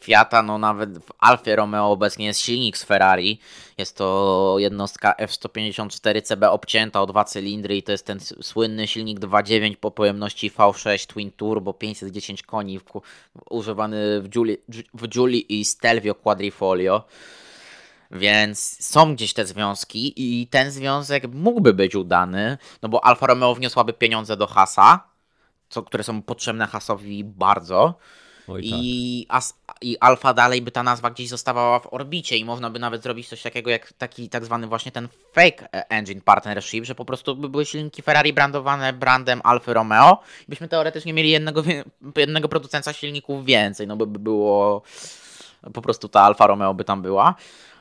Fiata, 0.00 0.42
no 0.42 0.58
nawet 0.58 0.98
w 0.98 1.12
Alfie 1.18 1.56
Romeo 1.56 1.90
obecnie 1.90 2.26
jest 2.26 2.40
silnik 2.40 2.78
z 2.78 2.84
Ferrari. 2.84 3.38
Jest 3.78 3.96
to 3.96 4.56
jednostka 4.58 5.14
F154 5.20 6.22
CB 6.22 6.50
obcięta 6.50 7.02
o 7.02 7.06
dwa 7.06 7.24
cylindry 7.24 7.76
i 7.76 7.82
to 7.82 7.92
jest 7.92 8.06
ten 8.06 8.20
słynny 8.20 8.86
silnik 8.86 9.20
2.9 9.20 9.76
po 9.76 9.90
pojemności 9.90 10.50
V6 10.50 11.06
Twin 11.06 11.32
Turbo 11.32 11.72
510 11.72 12.42
koni 12.42 12.80
używany 13.50 14.20
w 14.20 14.34
Julie, 14.34 14.56
w 14.94 15.08
i 15.48 15.64
Stelvio 15.64 16.14
Quadrifolio. 16.14 17.04
Więc 18.10 18.86
są 18.86 19.14
gdzieś 19.14 19.32
te 19.32 19.46
związki 19.46 20.12
i 20.16 20.46
ten 20.46 20.70
związek 20.70 21.28
mógłby 21.32 21.74
być 21.74 21.94
udany, 21.94 22.58
no 22.82 22.88
bo 22.88 23.04
Alfa 23.04 23.26
Romeo 23.26 23.54
wniosłaby 23.54 23.92
pieniądze 23.92 24.36
do 24.36 24.46
Hasa, 24.46 25.08
co, 25.68 25.82
które 25.82 26.04
są 26.04 26.22
potrzebne 26.22 26.66
Hasowi 26.66 27.24
bardzo. 27.24 27.98
Oj, 28.48 28.60
I, 28.64 29.26
tak. 29.28 29.36
as, 29.36 29.54
I 29.80 29.98
Alfa 29.98 30.34
dalej 30.34 30.62
by 30.62 30.70
ta 30.70 30.82
nazwa 30.82 31.10
gdzieś 31.10 31.28
zostawała 31.28 31.78
w 31.78 31.92
orbicie 31.94 32.36
i 32.36 32.44
można 32.44 32.70
by 32.70 32.78
nawet 32.78 33.02
zrobić 33.02 33.28
coś 33.28 33.42
takiego 33.42 33.70
jak 33.70 33.92
taki 33.92 34.28
tak 34.28 34.44
zwany 34.44 34.66
właśnie 34.66 34.92
ten 34.92 35.08
fake 35.32 35.68
e, 35.72 35.90
engine 35.90 36.20
partnership, 36.20 36.84
że 36.84 36.94
po 36.94 37.04
prostu 37.04 37.36
by 37.36 37.48
były 37.48 37.66
silniki 37.66 38.02
Ferrari 38.02 38.32
brandowane 38.32 38.92
brandem 38.92 39.40
Alfa 39.44 39.72
Romeo 39.72 40.18
i 40.42 40.50
byśmy 40.50 40.68
teoretycznie 40.68 41.12
mieli 41.12 41.30
jednego, 41.30 41.62
jednego 42.16 42.48
producenta 42.48 42.92
silników 42.92 43.44
więcej, 43.44 43.86
no 43.86 43.96
by 43.96 44.06
było 44.06 44.82
po 45.74 45.82
prostu 45.82 46.08
ta 46.08 46.20
Alfa 46.20 46.46
Romeo 46.46 46.74
by 46.74 46.84
tam 46.84 47.02
była 47.02 47.34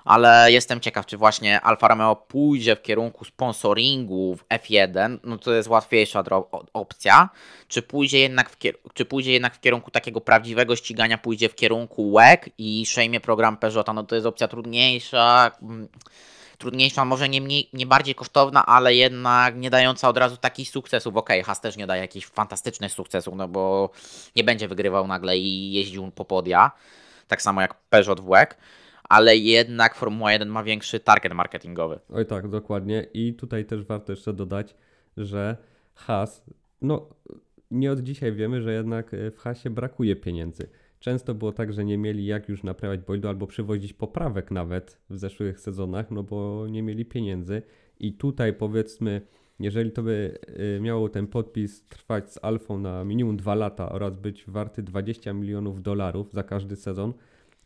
ale 0.05 0.51
jestem 0.51 0.79
ciekaw, 0.79 1.05
czy 1.05 1.17
właśnie 1.17 1.61
Alfa 1.61 1.87
Romeo 1.87 2.15
pójdzie 2.15 2.75
w 2.75 2.81
kierunku 2.81 3.25
sponsoringu 3.25 4.35
w 4.35 4.47
F1, 4.47 5.17
no 5.23 5.37
to 5.37 5.53
jest 5.53 5.69
łatwiejsza 5.69 6.23
opcja, 6.73 7.29
czy 7.67 7.81
pójdzie, 7.81 8.19
jednak 8.19 8.49
w 8.49 8.57
czy 8.93 9.05
pójdzie 9.05 9.31
jednak 9.31 9.55
w 9.55 9.59
kierunku 9.59 9.91
takiego 9.91 10.21
prawdziwego 10.21 10.75
ścigania, 10.75 11.17
pójdzie 11.17 11.49
w 11.49 11.55
kierunku 11.55 12.11
WEC 12.11 12.41
i 12.57 12.85
szejmie 12.85 13.19
program 13.19 13.57
Peugeota, 13.57 13.93
no 13.93 14.03
to 14.03 14.15
jest 14.15 14.27
opcja 14.27 14.47
trudniejsza, 14.47 15.51
mm, 15.61 15.87
trudniejsza, 16.57 17.05
może 17.05 17.29
nie, 17.29 17.41
mniej, 17.41 17.69
nie 17.73 17.85
bardziej 17.85 18.15
kosztowna, 18.15 18.65
ale 18.65 18.95
jednak 18.95 19.55
nie 19.55 19.69
dająca 19.69 20.09
od 20.09 20.17
razu 20.17 20.37
takich 20.37 20.69
sukcesów. 20.69 21.15
Okej, 21.15 21.41
okay, 21.41 21.43
Has 21.43 21.61
też 21.61 21.77
nie 21.77 21.87
daje 21.87 22.01
jakichś 22.01 22.27
fantastycznych 22.27 22.91
sukcesów, 22.91 23.35
no 23.35 23.47
bo 23.47 23.89
nie 24.35 24.43
będzie 24.43 24.67
wygrywał 24.67 25.07
nagle 25.07 25.37
i 25.37 25.71
jeździł 25.71 26.11
po 26.11 26.25
podia, 26.25 26.71
tak 27.27 27.41
samo 27.41 27.61
jak 27.61 27.73
Peugeot 27.73 28.21
w 28.21 28.29
WEC 28.29 28.49
ale 29.09 29.37
jednak 29.37 29.95
Formuła 29.95 30.31
1 30.31 30.49
ma 30.49 30.63
większy 30.63 30.99
target 30.99 31.33
marketingowy. 31.33 31.99
Oj 32.09 32.25
tak, 32.25 32.47
dokładnie. 32.47 33.07
I 33.13 33.33
tutaj 33.33 33.65
też 33.65 33.83
warto 33.83 34.11
jeszcze 34.11 34.33
dodać, 34.33 34.75
że 35.17 35.57
Has, 35.95 36.45
no 36.81 37.09
nie 37.71 37.91
od 37.91 37.99
dzisiaj 37.99 38.33
wiemy, 38.33 38.61
że 38.61 38.73
jednak 38.73 39.13
e, 39.13 39.31
w 39.31 39.37
Hasie 39.37 39.69
brakuje 39.69 40.15
pieniędzy. 40.15 40.67
Często 40.99 41.33
było 41.33 41.51
tak, 41.51 41.73
że 41.73 41.85
nie 41.85 41.97
mieli 41.97 42.25
jak 42.25 42.49
już 42.49 42.63
naprawiać 42.63 42.99
bojdu 42.99 43.27
albo 43.27 43.47
przywozić 43.47 43.93
poprawek 43.93 44.51
nawet 44.51 44.97
w 45.09 45.17
zeszłych 45.17 45.59
sezonach, 45.59 46.11
no 46.11 46.23
bo 46.23 46.67
nie 46.67 46.83
mieli 46.83 47.05
pieniędzy. 47.05 47.61
I 47.99 48.13
tutaj 48.13 48.53
powiedzmy, 48.53 49.21
jeżeli 49.59 49.91
to 49.91 50.03
by 50.03 50.37
e, 50.77 50.79
miało 50.79 51.09
ten 51.09 51.27
podpis 51.27 51.85
trwać 51.87 52.31
z 52.31 52.39
Alfą 52.41 52.79
na 52.79 53.03
minimum 53.03 53.37
2 53.37 53.55
lata 53.55 53.91
oraz 53.91 54.15
być 54.15 54.45
warty 54.47 54.83
20 54.83 55.33
milionów 55.33 55.81
dolarów 55.81 56.33
za 56.33 56.43
każdy 56.43 56.75
sezon, 56.75 57.13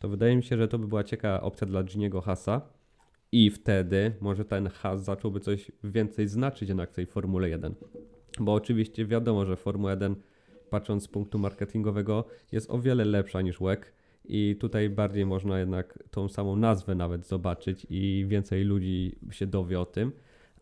to 0.00 0.08
wydaje 0.08 0.36
mi 0.36 0.42
się, 0.42 0.56
że 0.56 0.68
to 0.68 0.78
by 0.78 0.88
była 0.88 1.04
ciekawa 1.04 1.40
opcja 1.40 1.66
dla 1.66 1.82
Giniego 1.82 2.20
Hasa. 2.20 2.60
I 3.32 3.50
wtedy 3.50 4.12
może 4.20 4.44
ten 4.44 4.68
Has 4.68 5.04
zacząłby 5.04 5.40
coś 5.40 5.70
więcej 5.84 6.28
znaczyć 6.28 6.68
jednak 6.68 6.90
w 6.90 6.94
tej 6.94 7.06
Formule 7.06 7.48
1. 7.48 7.74
Bo 8.40 8.54
oczywiście 8.54 9.06
wiadomo, 9.06 9.46
że 9.46 9.56
Formuła 9.56 9.90
1 9.90 10.14
patrząc 10.70 11.02
z 11.02 11.08
punktu 11.08 11.38
marketingowego 11.38 12.24
jest 12.52 12.70
o 12.70 12.78
wiele 12.78 13.04
lepsza 13.04 13.40
niż 13.40 13.60
WEC 13.60 13.80
i 14.24 14.56
tutaj 14.60 14.90
bardziej 14.90 15.26
można 15.26 15.58
jednak 15.58 15.98
tą 16.10 16.28
samą 16.28 16.56
nazwę 16.56 16.94
nawet 16.94 17.26
zobaczyć 17.26 17.86
i 17.90 18.24
więcej 18.28 18.64
ludzi 18.64 19.16
się 19.30 19.46
dowie 19.46 19.80
o 19.80 19.86
tym, 19.86 20.12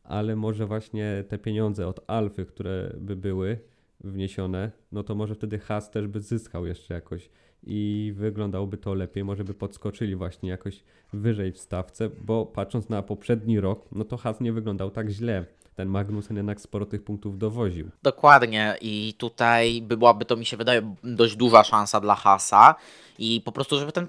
ale 0.05 0.37
może 0.37 0.67
właśnie 0.67 1.25
te 1.29 1.39
pieniądze 1.39 1.87
od 1.87 2.01
Alfy, 2.07 2.47
które 2.47 2.95
by 3.01 3.17
były 3.17 3.59
wniesione, 4.05 4.71
no 4.93 5.03
to 5.03 5.15
może 5.15 5.35
wtedy 5.35 5.59
Has 5.59 5.91
też 5.91 6.07
by 6.07 6.21
zyskał 6.21 6.67
jeszcze 6.67 6.95
jakoś 6.95 7.31
i 7.67 8.13
wyglądałoby 8.17 8.79
to 8.79 8.95
lepiej, 8.95 9.25
może 9.25 9.45
by 9.45 9.55
podskoczyli 9.55 10.17
właśnie 10.17 10.51
jakoś 10.51 10.83
wyżej 11.13 11.53
w 11.53 11.59
stawce, 11.59 12.11
bo 12.21 12.47
patrząc 12.47 12.89
na 12.89 13.03
poprzedni 13.03 13.61
rok, 13.61 13.85
no 13.93 14.05
to 14.05 14.17
Has 14.17 14.41
nie 14.41 14.53
wyglądał 14.53 14.91
tak 14.91 15.09
źle. 15.09 15.45
Ten 15.75 15.89
Magnussen 15.89 16.37
jednak 16.37 16.61
sporo 16.61 16.87
tych 16.87 17.05
punktów 17.05 17.39
dowoził. 17.39 17.91
Dokładnie 18.03 18.77
i 18.81 19.15
tutaj 19.19 19.83
byłaby 19.83 20.25
to 20.25 20.37
mi 20.37 20.47
się 20.47 20.57
wydaje 20.57 20.95
dość 21.05 21.37
duża 21.37 21.65
szansa 21.65 22.01
dla 22.01 22.15
Hasa 22.15 22.75
i 23.19 23.43
po 23.45 23.53
prostu, 23.53 23.79
żeby 23.79 23.93
ten 23.93 24.07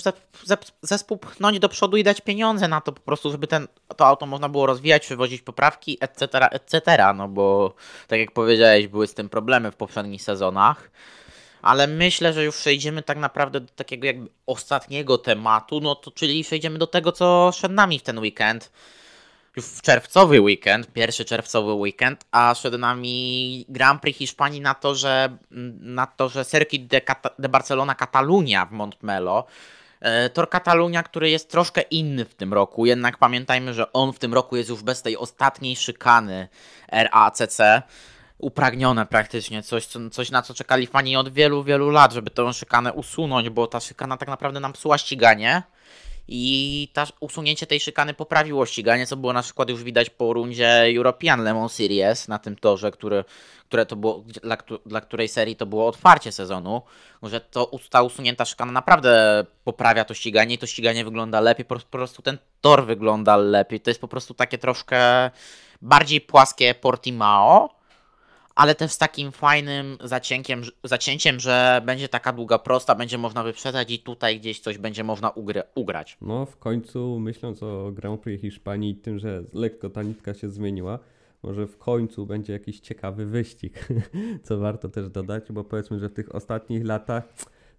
zespół 0.82 1.18
pchnąć 1.18 1.60
do 1.60 1.70
przodu 1.70 1.98
i 1.98 2.04
dać 2.04 2.22
pieniądze 2.22 2.68
na 2.68 2.82
to, 2.82 2.92
po 2.92 3.02
prostu, 3.02 3.32
żeby 3.32 3.48
ten, 3.48 3.68
to 3.96 4.06
auto 4.06 4.26
można 4.26 4.50
było 4.50 4.66
rozwijać, 4.66 5.02
przywozić 5.02 5.42
poprawki, 5.42 5.98
etc., 6.02 6.50
etc., 6.52 6.82
no 7.16 7.28
bo 7.28 7.74
tak 8.08 8.20
jak 8.20 8.32
powiedziałeś, 8.32 8.88
były 8.88 9.08
z 9.08 9.14
tym 9.14 9.30
problemy 9.30 9.72
w 9.72 9.76
poprzednich 9.76 10.22
sezonach 10.22 10.92
ale 11.62 11.88
myślę, 11.88 12.34
że 12.34 12.44
już 12.44 12.58
przejdziemy 12.58 13.04
tak 13.04 13.18
naprawdę 13.18 13.60
do 13.60 13.74
takiego 13.76 14.08
jakby 14.08 14.30
ostatniego 14.46 15.18
tematu, 15.18 15.80
no 15.80 15.96
to 15.96 16.12
czyli 16.12 16.44
przejdziemy 16.44 16.80
do 16.80 16.88
tego, 16.88 17.12
co 17.12 17.50
przed 17.54 17.72
nami 17.72 18.00
w 18.00 18.04
ten 18.04 18.20
weekend. 18.20 18.72
Już 19.56 19.66
w 19.66 19.82
czerwcowy 19.82 20.42
weekend, 20.42 20.94
pierwszy 20.94 21.26
czerwcowy 21.26 21.74
weekend, 21.74 22.26
a 22.32 22.54
przed 22.56 22.74
nami 22.80 23.66
Grand 23.70 24.02
Prix 24.02 24.20
Hiszpanii 24.20 24.62
na 24.62 24.74
to, 24.74 24.96
że 24.96 25.38
na 25.80 26.08
to, 26.08 26.30
że 26.30 26.46
Circuit 26.46 26.88
de, 26.88 27.02
de 27.40 27.50
Barcelona 27.50 27.96
Catalunya 27.96 28.66
w 28.66 28.72
Montmelo 28.72 29.46
e, 30.02 30.30
Tor 30.30 30.50
Catalunya, 30.50 31.04
który 31.04 31.30
jest 31.30 31.50
troszkę 31.50 31.82
inny 31.82 32.26
w 32.26 32.36
tym 32.36 32.54
roku, 32.54 32.86
jednak 32.86 33.18
pamiętajmy, 33.18 33.74
że 33.74 33.94
on 33.94 34.14
w 34.14 34.20
tym 34.20 34.34
roku 34.34 34.56
jest 34.56 34.70
już 34.70 34.84
bez 34.84 35.02
tej 35.02 35.18
ostatniej 35.18 35.76
szykany 35.76 36.48
RACC 36.92 37.62
upragnione 38.40 39.06
praktycznie, 39.06 39.64
coś, 39.64 39.88
coś 40.12 40.32
na 40.32 40.42
co 40.42 40.54
czekali 40.54 40.88
fani 40.88 41.18
od 41.18 41.30
wielu, 41.30 41.64
wielu 41.64 41.90
lat, 41.90 42.14
żeby 42.14 42.32
tę 42.32 42.54
szykanę 42.54 42.94
usunąć, 42.94 43.50
bo 43.50 43.68
ta 43.68 43.80
szykana 43.80 44.18
tak 44.18 44.30
naprawdę 44.30 44.60
nam 44.60 44.74
psuła 44.74 44.98
ściganie 44.98 45.64
i 46.32 46.88
ta, 46.94 47.08
usunięcie 47.20 47.68
tej 47.68 47.80
szykany 47.80 48.14
poprawiło 48.14 48.66
ściganie, 48.66 49.08
co 49.08 49.18
było 49.18 49.34
na 49.34 49.42
przykład 49.42 49.70
już 49.70 49.84
widać 49.84 50.10
po 50.10 50.34
rundzie 50.34 50.84
European 50.98 51.44
Le 51.44 51.54
Mans 51.54 51.74
Series 51.74 52.28
na 52.28 52.40
tym 52.40 52.56
torze, 52.56 52.92
który, 52.92 53.24
które 53.68 53.86
to 53.86 53.96
było, 53.96 54.24
dla, 54.44 54.58
dla 54.86 55.02
której 55.02 55.28
serii 55.28 55.56
to 55.56 55.66
było 55.66 55.88
otwarcie 55.88 56.32
sezonu, 56.32 56.82
że 57.24 57.42
to, 57.42 57.72
ta 57.90 58.02
usunięta 58.02 58.46
szykana 58.46 58.72
naprawdę 58.72 59.46
poprawia 59.64 60.06
to 60.06 60.14
ściganie 60.14 60.56
i 60.56 60.58
to 60.58 60.68
ściganie 60.68 61.06
wygląda 61.06 61.40
lepiej, 61.40 61.66
po, 61.66 61.76
po 61.76 61.82
prostu 61.82 62.22
ten 62.22 62.38
tor 62.62 62.86
wygląda 62.86 63.38
lepiej, 63.38 63.80
to 63.80 63.90
jest 63.90 64.02
po 64.02 64.08
prostu 64.08 64.34
takie 64.34 64.58
troszkę 64.58 65.32
bardziej 65.82 66.22
płaskie 66.22 66.76
Portimao, 66.76 67.79
ale 68.60 68.76
też 68.76 68.92
z 68.92 68.98
takim 68.98 69.32
fajnym 69.32 69.98
zacięciem, 70.04 70.62
zacięciem, 70.84 71.40
że 71.40 71.82
będzie 71.86 72.10
taka 72.10 72.34
długa 72.34 72.60
prosta, 72.60 72.96
będzie 72.96 73.18
można 73.18 73.44
wyprzedzać 73.44 73.92
i 73.92 74.00
tutaj 74.00 74.40
gdzieś 74.40 74.60
coś 74.60 74.78
będzie 74.78 75.04
można 75.04 75.32
ugrać. 75.76 76.18
No 76.22 76.46
w 76.46 76.58
końcu 76.58 77.20
myśląc 77.20 77.64
o 77.64 77.92
Grand 77.92 78.22
Prix 78.22 78.42
Hiszpanii 78.42 78.92
i 78.92 78.96
tym, 78.96 79.20
że 79.20 79.44
lekko 79.54 79.90
ta 79.90 80.04
nitka 80.04 80.34
się 80.34 80.50
zmieniła, 80.50 81.00
może 81.44 81.68
w 81.68 81.78
końcu 81.78 82.26
będzie 82.26 82.54
jakiś 82.54 82.80
ciekawy 82.80 83.26
wyścig, 83.26 83.88
co 84.46 84.58
warto 84.58 84.90
też 84.90 85.10
dodać, 85.10 85.44
bo 85.50 85.64
powiedzmy, 85.64 86.00
że 86.00 86.10
w 86.10 86.14
tych 86.14 86.36
ostatnich 86.36 86.86
latach 86.86 87.24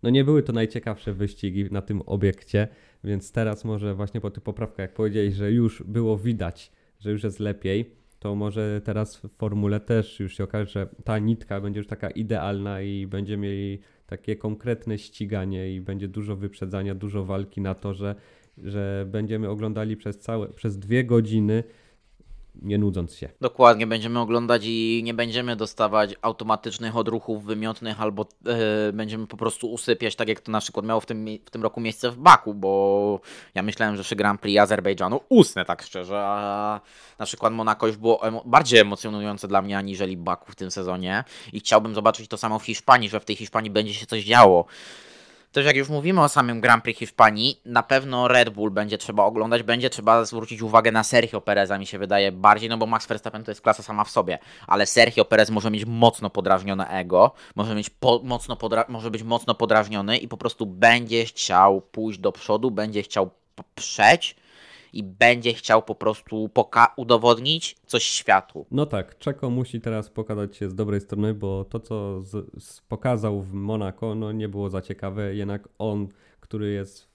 no 0.03 0.11
nie 0.11 0.25
były 0.25 0.43
to 0.43 0.53
najciekawsze 0.53 1.13
wyścigi 1.13 1.69
na 1.71 1.83
tym 1.83 2.03
obiekcie, 2.07 2.69
więc 3.05 3.33
teraz 3.33 3.65
może 3.65 3.95
właśnie 3.95 4.21
po 4.21 4.31
tych 4.31 4.43
poprawkach, 4.43 4.79
jak 4.79 4.95
powiedziałeś, 4.95 5.35
że 5.35 5.53
już 5.53 5.83
było 5.83 6.19
widać, 6.19 6.73
że 7.01 7.11
już 7.11 7.25
jest 7.25 7.41
lepiej, 7.41 8.00
to 8.21 8.35
może 8.35 8.81
teraz 8.85 9.17
w 9.17 9.29
formule 9.29 9.81
też 9.81 10.21
już 10.21 10.37
się 10.37 10.45
okaże, 10.45 10.71
że 10.71 10.89
ta 11.05 11.19
nitka 11.19 11.61
będzie 11.61 11.81
już 11.81 11.87
taka 11.87 12.11
idealna 12.11 12.83
i 12.83 13.07
będziemy 13.07 13.43
mieli 13.43 13.79
takie 14.07 14.37
konkretne 14.37 14.99
ściganie 14.99 15.75
i 15.75 15.81
będzie 15.81 16.09
dużo 16.09 16.37
wyprzedzania, 16.37 16.95
dużo 16.95 17.25
walki 17.25 17.61
na 17.61 17.75
to, 17.75 17.95
że, 17.95 18.15
że 18.59 19.07
będziemy 19.11 19.49
oglądali 19.49 19.97
przez 19.97 20.19
całe, 20.19 20.49
przez 20.49 20.79
dwie 20.79 21.05
godziny 21.05 21.65
nie 22.63 22.79
nudząc 22.79 23.15
się. 23.15 23.29
Dokładnie, 23.41 23.87
będziemy 23.87 24.19
oglądać 24.19 24.63
i 24.65 25.01
nie 25.05 25.15
będziemy 25.15 25.57
dostawać 25.57 26.15
automatycznych 26.23 26.97
odruchów 26.97 27.45
wymiotnych, 27.45 28.01
albo 28.01 28.27
e, 28.47 28.93
będziemy 28.93 29.27
po 29.27 29.37
prostu 29.37 29.73
usypiać, 29.73 30.17
tak 30.17 30.29
jak 30.29 30.41
to 30.41 30.53
na 30.53 30.61
przykład 30.61 30.87
miało 30.87 31.01
w 31.01 31.07
tym, 31.07 31.27
w 31.45 31.51
tym 31.51 31.63
roku 31.63 31.81
miejsce 31.81 32.11
w 32.11 32.19
Baku, 32.19 32.55
bo 32.55 33.21
ja 33.55 33.63
myślałem, 33.63 33.97
że 33.97 34.03
przy 34.03 34.17
Grand 34.17 34.41
Prix 34.41 34.61
Azerbejdżanu 34.61 35.21
usnę 35.29 35.65
tak 35.65 35.83
szczerze, 35.83 36.23
a 36.25 36.81
na 37.19 37.27
przykład 37.27 37.53
Monako 37.53 37.87
już 37.87 37.97
było 37.97 38.27
emo 38.27 38.43
bardziej 38.47 38.81
emocjonujące 38.81 39.49
dla 39.49 39.63
mnie 39.63 39.79
aniżeli 39.79 40.17
Baku 40.17 40.53
w 40.53 40.57
tym 40.57 40.71
sezonie 40.71 41.25
i 41.53 41.61
chciałbym 41.61 41.95
zobaczyć 41.95 42.29
to 42.29 42.37
samo 42.37 42.59
w 42.59 42.65
Hiszpanii, 42.65 43.09
że 43.09 43.21
w 43.21 43.25
tej 43.25 43.37
Hiszpanii 43.37 43.71
będzie 43.71 43.95
się 43.95 44.07
coś 44.07 44.25
działo. 44.25 44.67
Też 45.53 45.67
jak 45.67 45.77
już 45.77 45.89
mówimy 45.89 46.23
o 46.23 46.29
samym 46.29 46.61
Grand 46.61 46.85
Prix 46.85 46.99
Hiszpanii, 46.99 47.61
na 47.65 47.83
pewno 47.83 48.29
Red 48.29 48.51
Bull 48.51 48.71
będzie 48.71 48.99
trzeba 48.99 49.25
oglądać, 49.25 49.63
będzie 49.63 49.91
trzeba 49.91 50.25
zwrócić 50.25 50.63
uwagę 50.63 50.93
na 50.93 51.05
Sergio 51.05 51.41
Pereza, 51.41 51.79
mi 51.79 51.87
się 51.87 51.99
wydaje 51.99 52.33
bardziej, 52.33 52.69
no 52.69 52.79
bo 52.79 52.87
Max 52.87 53.07
Verstappen 53.07 53.45
to 53.45 53.51
jest 53.51 53.61
klasa 53.61 53.83
sama 53.83 54.05
w 54.05 54.11
sobie, 54.11 54.39
ale 54.67 54.87
Sergio 54.87 55.25
Perez 55.25 55.51
może 55.51 55.71
mieć 55.71 55.85
mocno 55.85 56.31
podrażnione 56.31 56.89
ego, 56.89 57.33
może, 57.55 57.75
mieć 57.75 57.91
po, 57.91 58.21
mocno 58.25 58.55
podra- 58.55 58.85
może 58.89 59.11
być 59.11 59.23
mocno 59.23 59.55
podrażniony 59.55 60.19
i 60.19 60.29
po 60.29 60.37
prostu 60.37 60.67
będzie 60.67 61.25
chciał 61.25 61.81
pójść 61.81 62.19
do 62.19 62.33
przodu, 62.33 62.71
będzie 62.71 63.03
chciał 63.03 63.31
poprzeć 63.55 64.37
i 64.93 65.03
będzie 65.03 65.55
chciał 65.55 65.83
po 65.83 65.95
prostu 65.95 66.51
udowodnić 66.97 67.77
coś 67.87 68.03
światu. 68.03 68.67
No 68.71 68.87
tak, 68.87 69.19
Czeko 69.19 69.51
musi 69.51 69.81
teraz 69.81 70.11
pokazać 70.11 70.57
się 70.57 70.71
z 70.71 70.75
dobrej 70.75 71.01
strony, 71.01 71.35
bo 71.35 71.65
to, 71.65 71.81
co 71.81 72.21
z, 72.21 72.65
z 72.65 72.81
pokazał 72.81 73.43
w 73.43 73.53
Monako, 73.53 74.15
no 74.15 74.33
nie 74.33 74.49
było 74.49 74.71
za 74.71 74.83
ciekawe, 74.83 75.35
jednak 75.35 75.69
on, 75.79 76.09
który 76.41 76.73
jest 76.73 77.11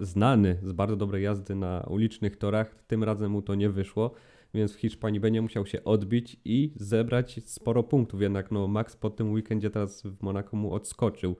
znany 0.00 0.58
z 0.62 0.72
bardzo 0.72 0.96
dobrej 0.96 1.24
jazdy 1.24 1.54
na 1.54 1.86
ulicznych 1.90 2.36
torach, 2.36 2.74
tym 2.86 3.04
razem 3.04 3.30
mu 3.30 3.42
to 3.42 3.54
nie 3.54 3.70
wyszło, 3.70 4.10
więc 4.54 4.72
w 4.72 4.80
Hiszpanii 4.80 5.20
będzie 5.20 5.42
musiał 5.42 5.66
się 5.66 5.84
odbić 5.84 6.36
i 6.44 6.72
zebrać 6.76 7.40
sporo 7.44 7.82
punktów, 7.82 8.22
jednak 8.22 8.50
no 8.50 8.68
Max 8.68 8.96
po 8.96 9.10
tym 9.10 9.32
weekendzie 9.32 9.70
teraz 9.70 10.02
w 10.02 10.22
Monako 10.22 10.56
mu 10.56 10.74
odskoczył 10.74 11.36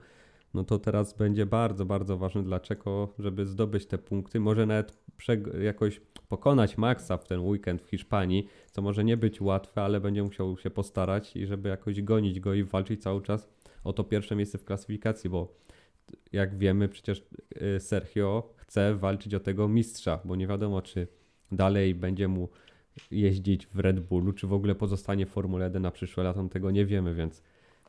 no 0.55 0.65
to 0.65 0.79
teraz 0.79 1.17
będzie 1.17 1.47
bardzo, 1.47 1.87
bardzo 1.87 2.19
ważne 2.19 2.43
dla 2.43 2.61
Czeko, 2.61 3.15
żeby 3.19 3.47
zdobyć 3.47 3.87
te 3.87 3.99
punkty. 3.99 4.41
Może 4.41 4.67
nawet 4.67 5.03
jakoś 5.63 6.01
pokonać 6.29 6.79
Maxa 6.79 7.17
w 7.19 7.25
ten 7.25 7.41
weekend 7.41 7.83
w 7.83 7.91
Hiszpanii, 7.91 8.49
co 8.71 8.83
może 8.83 9.05
nie 9.05 9.17
być 9.17 9.41
łatwe, 9.41 9.83
ale 9.83 10.01
będzie 10.01 10.23
musiał 10.23 10.59
się 10.59 10.71
postarać 10.71 11.37
i 11.37 11.47
żeby 11.47 11.69
jakoś 11.69 12.03
gonić 12.03 12.41
go 12.41 12.55
i 12.55 12.65
walczyć 12.65 13.03
cały 13.03 13.23
czas 13.23 13.49
o 13.85 13.93
to 13.93 14.05
pierwsze 14.05 14.37
miejsce 14.37 14.59
w 14.59 14.65
klasyfikacji, 14.65 15.31
bo 15.31 15.57
jak 16.33 16.59
wiemy, 16.59 16.89
przecież 16.89 17.23
y, 17.77 17.81
Sergio 17.81 18.55
chce 18.57 18.95
walczyć 18.95 19.35
o 19.35 19.41
tego 19.41 19.69
mistrza, 19.69 20.21
bo 20.25 20.37
nie 20.37 20.47
wiadomo, 20.47 20.83
czy 20.83 21.09
dalej 21.53 21.95
będzie 21.95 22.29
mu 22.29 22.49
jeździć 23.11 23.67
w 23.67 23.79
Red 23.79 24.01
Bullu, 24.01 24.33
czy 24.33 24.47
w 24.47 24.53
ogóle 24.53 24.75
pozostanie 24.75 25.27
w 25.27 25.31
Formule 25.31 25.65
1 25.65 25.83
na 25.83 25.91
przyszłe 25.91 26.25
lata, 26.25 26.49
tego 26.49 26.71
nie 26.71 26.87
wiemy, 26.87 27.15
więc 27.15 27.43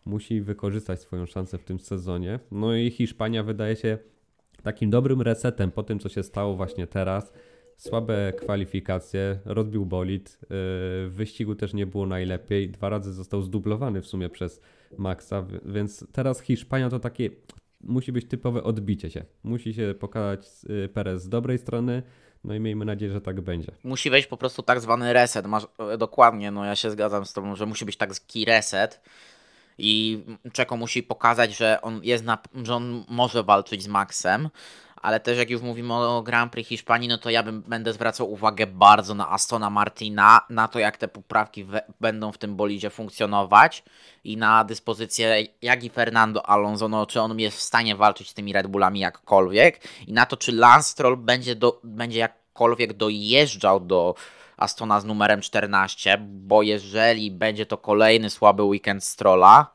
musi 0.05 0.41
wykorzystać 0.41 1.01
swoją 1.01 1.25
szansę 1.25 1.57
w 1.57 1.63
tym 1.63 1.79
sezonie. 1.79 2.39
No 2.51 2.75
i 2.75 2.91
Hiszpania 2.91 3.43
wydaje 3.43 3.75
się 3.75 3.97
takim 4.63 4.89
dobrym 4.89 5.21
resetem 5.21 5.71
po 5.71 5.83
tym, 5.83 5.99
co 5.99 6.09
się 6.09 6.23
stało 6.23 6.55
właśnie 6.55 6.87
teraz. 6.87 7.33
Słabe 7.77 8.33
kwalifikacje, 8.33 9.39
rozbił 9.45 9.85
bolid, 9.85 10.37
yy, 10.41 10.47
w 10.49 11.11
wyścigu 11.13 11.55
też 11.55 11.73
nie 11.73 11.85
było 11.85 12.05
najlepiej, 12.05 12.69
dwa 12.69 12.89
razy 12.89 13.13
został 13.13 13.41
zdublowany 13.41 14.01
w 14.01 14.07
sumie 14.07 14.29
przez 14.29 14.61
Maxa, 14.97 15.45
więc 15.65 16.05
teraz 16.11 16.41
Hiszpania 16.41 16.89
to 16.89 16.99
takie 16.99 17.29
musi 17.81 18.11
być 18.11 18.27
typowe 18.27 18.63
odbicie 18.63 19.09
się. 19.09 19.25
Musi 19.43 19.73
się 19.73 19.95
pokazać 19.99 20.47
yy, 20.69 20.89
Perez 20.89 21.23
z 21.23 21.29
dobrej 21.29 21.57
strony, 21.57 22.03
no 22.43 22.55
i 22.55 22.59
miejmy 22.59 22.85
nadzieję, 22.85 23.11
że 23.11 23.21
tak 23.21 23.41
będzie. 23.41 23.71
Musi 23.83 24.09
wejść 24.09 24.27
po 24.27 24.37
prostu 24.37 24.63
tak 24.63 24.79
zwany 24.79 25.13
reset. 25.13 25.45
Masz, 25.45 25.67
dokładnie, 25.97 26.51
no 26.51 26.65
ja 26.65 26.75
się 26.75 26.91
zgadzam 26.91 27.25
z 27.25 27.33
tobą, 27.33 27.55
że 27.55 27.65
musi 27.65 27.85
być 27.85 27.97
taki 27.97 28.45
reset 28.45 29.01
i 29.77 30.23
Czeko 30.53 30.77
musi 30.77 31.03
pokazać, 31.03 31.57
że 31.57 31.81
on 31.81 31.99
jest 32.03 32.23
na, 32.23 32.37
że 32.63 32.75
on 32.75 33.03
może 33.07 33.43
walczyć 33.43 33.83
z 33.83 33.87
Maxem, 33.87 34.49
ale 35.03 35.19
też 35.19 35.37
jak 35.37 35.49
już 35.49 35.61
mówimy 35.61 35.93
o 35.93 36.21
Grand 36.21 36.51
Prix 36.51 36.69
Hiszpanii, 36.69 37.09
no 37.09 37.17
to 37.17 37.29
ja 37.29 37.43
bym, 37.43 37.61
będę 37.61 37.93
zwracał 37.93 38.31
uwagę 38.31 38.67
bardzo 38.67 39.15
na 39.15 39.31
Astona 39.31 39.69
Martina, 39.69 40.41
na 40.49 40.67
to 40.67 40.79
jak 40.79 40.97
te 40.97 41.07
poprawki 41.07 41.63
we, 41.63 41.81
będą 41.99 42.31
w 42.31 42.37
tym 42.37 42.55
bolidzie 42.55 42.89
funkcjonować 42.89 43.83
i 44.23 44.37
na 44.37 44.63
dyspozycję 44.63 45.43
jak 45.61 45.83
i 45.83 45.89
Fernando 45.89 46.49
Alonso, 46.49 46.87
no 46.89 47.05
czy 47.05 47.21
on 47.21 47.39
jest 47.39 47.57
w 47.57 47.61
stanie 47.61 47.95
walczyć 47.95 48.29
z 48.29 48.33
tymi 48.33 48.53
Red 48.53 48.67
Bullami 48.67 48.99
jakkolwiek 48.99 49.81
i 50.07 50.13
na 50.13 50.25
to 50.25 50.37
czy 50.37 50.51
Lance 50.51 50.89
Stroll 50.89 51.17
będzie, 51.17 51.55
do, 51.55 51.79
będzie 51.83 52.19
jakkolwiek 52.19 52.93
dojeżdżał 52.93 53.79
do 53.79 54.15
Astona 54.57 54.99
z 54.99 55.05
numerem 55.05 55.41
14, 55.41 56.17
bo 56.21 56.61
jeżeli 56.61 57.31
będzie 57.31 57.65
to 57.65 57.77
kolejny 57.77 58.29
słaby 58.29 58.63
weekend 58.63 59.03
Strolla, 59.03 59.73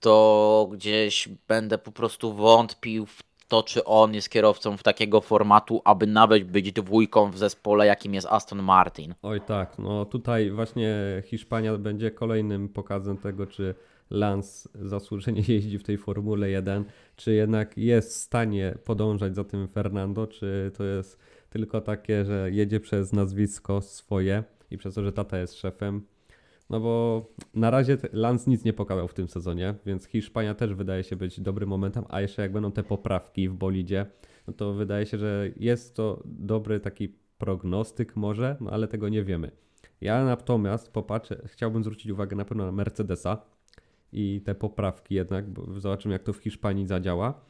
to 0.00 0.68
gdzieś 0.72 1.28
będę 1.48 1.78
po 1.78 1.92
prostu 1.92 2.34
wątpił 2.34 3.06
w 3.06 3.22
to, 3.50 3.62
czy 3.62 3.84
on 3.84 4.14
jest 4.14 4.28
kierowcą 4.28 4.76
w 4.76 4.82
takiego 4.82 5.20
formatu, 5.20 5.82
aby 5.84 6.06
nawet 6.06 6.44
być 6.44 6.72
dwójką 6.72 7.30
w 7.30 7.38
zespole, 7.38 7.86
jakim 7.86 8.14
jest 8.14 8.26
Aston 8.26 8.62
Martin. 8.62 9.14
Oj 9.22 9.40
tak, 9.40 9.78
no 9.78 10.04
tutaj 10.04 10.50
właśnie 10.50 11.22
Hiszpania 11.24 11.78
będzie 11.78 12.10
kolejnym 12.10 12.68
pokazem 12.68 13.18
tego, 13.18 13.46
czy 13.46 13.74
Lance 14.10 14.68
zasłużenie 14.74 15.42
jeździ 15.54 15.78
w 15.78 15.82
tej 15.82 15.98
Formule 15.98 16.50
1, 16.50 16.84
czy 17.16 17.32
jednak 17.32 17.78
jest 17.78 18.10
w 18.10 18.16
stanie 18.16 18.74
podążać 18.84 19.34
za 19.34 19.44
tym 19.44 19.68
Fernando, 19.68 20.26
czy 20.26 20.70
to 20.76 20.84
jest 20.84 21.18
tylko 21.50 21.80
takie, 21.80 22.24
że 22.24 22.50
jedzie 22.52 22.80
przez 22.80 23.12
nazwisko 23.12 23.80
swoje 23.80 24.44
i 24.70 24.78
przez 24.78 24.94
to, 24.94 25.02
że 25.02 25.12
tata 25.12 25.38
jest 25.38 25.54
szefem. 25.54 26.02
No 26.70 26.80
bo 26.80 27.26
na 27.54 27.70
razie 27.70 27.98
Lance 28.12 28.50
nic 28.50 28.64
nie 28.64 28.72
pokazał 28.72 29.08
w 29.08 29.14
tym 29.14 29.28
sezonie, 29.28 29.74
więc 29.86 30.04
Hiszpania 30.04 30.54
też 30.54 30.74
wydaje 30.74 31.04
się 31.04 31.16
być 31.16 31.40
dobrym 31.40 31.68
momentem, 31.68 32.04
a 32.08 32.20
jeszcze 32.20 32.42
jak 32.42 32.52
będą 32.52 32.72
te 32.72 32.82
poprawki 32.82 33.48
w 33.48 33.54
bolidzie, 33.54 34.06
no 34.46 34.52
to 34.52 34.72
wydaje 34.72 35.06
się, 35.06 35.18
że 35.18 35.50
jest 35.56 35.96
to 35.96 36.22
dobry 36.24 36.80
taki 36.80 37.14
prognostyk 37.38 38.16
może, 38.16 38.56
no 38.60 38.70
ale 38.70 38.88
tego 38.88 39.08
nie 39.08 39.24
wiemy. 39.24 39.50
Ja 40.00 40.24
natomiast 40.24 40.92
popatrzę, 40.92 41.42
chciałbym 41.46 41.84
zwrócić 41.84 42.12
uwagę 42.12 42.36
na 42.36 42.44
pewno 42.44 42.66
na 42.66 42.72
Mercedesa 42.72 43.42
i 44.12 44.40
te 44.44 44.54
poprawki 44.54 45.14
jednak, 45.14 45.50
bo 45.50 45.80
zobaczymy 45.80 46.12
jak 46.12 46.22
to 46.22 46.32
w 46.32 46.38
Hiszpanii 46.38 46.86
zadziała. 46.86 47.40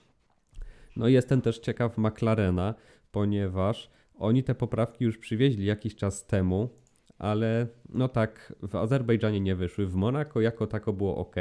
No 0.97 1.09
i 1.09 1.13
jestem 1.13 1.41
też 1.41 1.59
ciekaw 1.59 1.99
McLarena, 1.99 2.75
ponieważ 3.13 3.91
oni 4.19 4.43
te 4.45 4.55
poprawki 4.55 5.05
już 5.05 5.19
przywieźli 5.19 5.65
jakiś 5.65 5.97
czas 5.97 6.27
temu, 6.27 6.69
ale 7.19 7.67
no 7.89 8.09
tak, 8.09 8.53
w 8.63 8.77
Azerbejdżanie 8.77 9.41
nie 9.41 9.57
wyszły, 9.57 9.87
w 9.87 9.95
Monako 9.95 10.41
jako 10.41 10.67
tako 10.67 10.93
było 10.93 11.17
ok. 11.17 11.37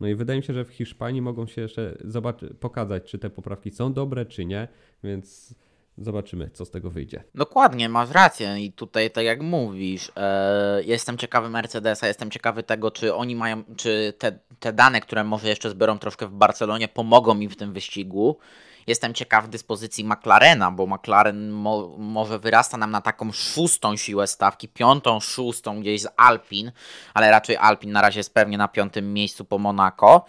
No 0.00 0.08
i 0.08 0.14
wydaje 0.14 0.40
mi 0.40 0.44
się, 0.44 0.54
że 0.54 0.64
w 0.64 0.70
Hiszpanii 0.70 1.22
mogą 1.22 1.46
się 1.46 1.62
jeszcze 1.62 1.98
zobaczy, 2.04 2.54
pokazać, 2.60 3.10
czy 3.10 3.18
te 3.18 3.30
poprawki 3.30 3.70
są 3.70 3.92
dobre, 3.92 4.26
czy 4.26 4.44
nie, 4.44 4.68
więc 5.04 5.54
zobaczymy, 5.98 6.50
co 6.52 6.64
z 6.64 6.70
tego 6.70 6.90
wyjdzie. 6.90 7.24
Dokładnie, 7.34 7.88
masz 7.88 8.10
rację 8.10 8.60
i 8.60 8.72
tutaj 8.72 9.10
tak 9.10 9.24
jak 9.24 9.42
mówisz, 9.42 10.12
e, 10.16 10.82
jestem 10.84 11.18
ciekawy 11.18 11.48
Mercedesa, 11.48 12.08
jestem 12.08 12.30
ciekawy 12.30 12.62
tego, 12.62 12.90
czy 12.90 13.14
oni 13.14 13.36
mają, 13.36 13.62
czy 13.76 14.12
te, 14.18 14.38
te 14.60 14.72
dane, 14.72 15.00
które 15.00 15.24
może 15.24 15.48
jeszcze 15.48 15.70
zbiorą 15.70 15.98
troszkę 15.98 16.26
w 16.26 16.32
Barcelonie, 16.32 16.88
pomogą 16.88 17.38
im 17.38 17.50
w 17.50 17.56
tym 17.56 17.72
wyścigu. 17.72 18.38
Jestem 18.86 19.14
ciekaw 19.14 19.48
dyspozycji 19.48 20.04
McLarena, 20.04 20.70
bo 20.70 20.86
McLaren 20.86 21.50
mo 21.50 21.88
może 21.98 22.38
wyrasta 22.38 22.76
nam 22.76 22.90
na 22.90 23.00
taką 23.00 23.32
szóstą 23.32 23.96
siłę 23.96 24.26
stawki, 24.26 24.68
piątą, 24.68 25.20
szóstą 25.20 25.80
gdzieś 25.80 26.02
z 26.02 26.08
Alpin, 26.16 26.72
ale 27.14 27.30
raczej 27.30 27.56
Alpin 27.56 27.92
na 27.92 28.02
razie 28.02 28.20
jest 28.20 28.34
pewnie 28.34 28.58
na 28.58 28.68
piątym 28.68 29.14
miejscu 29.14 29.44
po 29.44 29.58
Monaco. 29.58 30.24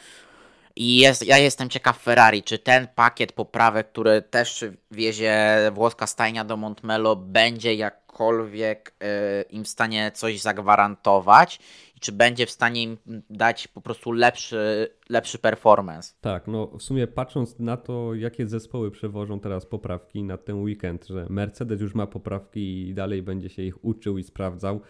I 0.75 0.97
jest, 0.97 1.25
ja 1.25 1.37
jestem 1.37 1.69
ciekaw 1.69 1.97
Ferrari, 1.97 2.43
czy 2.43 2.59
ten 2.59 2.87
pakiet 2.95 3.31
poprawek, 3.31 3.91
który 3.91 4.21
też 4.21 4.65
wiezie 4.91 5.57
włoska 5.73 6.07
stajnia 6.07 6.45
do 6.45 6.57
Montmelo, 6.57 7.15
będzie 7.15 7.75
jakkolwiek 7.75 8.93
y, 9.03 9.45
im 9.49 9.63
w 9.63 9.67
stanie 9.67 10.11
coś 10.11 10.41
zagwarantować 10.41 11.59
czy 12.03 12.11
będzie 12.11 12.45
w 12.45 12.51
stanie 12.51 12.83
im 12.83 12.97
dać 13.29 13.67
po 13.67 13.81
prostu 13.81 14.11
lepszy, 14.11 14.87
lepszy 15.09 15.39
performance. 15.39 16.13
Tak, 16.21 16.47
no 16.47 16.67
w 16.67 16.83
sumie 16.83 17.07
patrząc 17.07 17.59
na 17.59 17.77
to, 17.77 18.13
jakie 18.13 18.47
zespoły 18.47 18.91
przewożą 18.91 19.39
teraz 19.39 19.65
poprawki 19.65 20.23
na 20.23 20.37
ten 20.37 20.61
weekend, 20.61 21.07
że 21.07 21.25
Mercedes 21.29 21.81
już 21.81 21.95
ma 21.95 22.07
poprawki 22.07 22.89
i 22.89 22.93
dalej 22.93 23.21
będzie 23.21 23.49
się 23.49 23.61
ich 23.61 23.85
uczył 23.85 24.17
i 24.17 24.23
sprawdzał, 24.23 24.81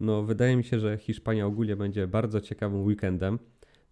no 0.00 0.22
wydaje 0.22 0.56
mi 0.56 0.64
się, 0.64 0.78
że 0.78 0.98
Hiszpania 0.98 1.46
ogólnie 1.46 1.76
będzie 1.76 2.06
bardzo 2.06 2.40
ciekawym 2.40 2.84
weekendem 2.84 3.38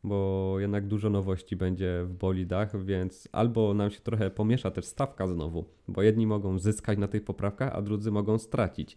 bo 0.04 0.56
jednak 0.58 0.86
dużo 0.86 1.10
nowości 1.10 1.56
będzie 1.56 2.02
w 2.04 2.12
bolidach, 2.12 2.84
więc 2.84 3.28
albo 3.32 3.74
nam 3.74 3.90
się 3.90 4.00
trochę 4.00 4.30
pomiesza 4.30 4.70
też 4.70 4.84
stawka 4.84 5.26
znowu, 5.26 5.64
bo 5.88 6.02
jedni 6.02 6.26
mogą 6.26 6.58
zyskać 6.58 6.98
na 6.98 7.08
tych 7.08 7.24
poprawkach, 7.24 7.74
a 7.74 7.82
drudzy 7.82 8.10
mogą 8.10 8.38
stracić. 8.38 8.96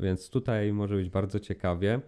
Więc 0.00 0.30
tutaj 0.30 0.72
może 0.72 0.96
być 0.96 1.10
bardzo 1.10 1.40
ciekawie. 1.40 2.00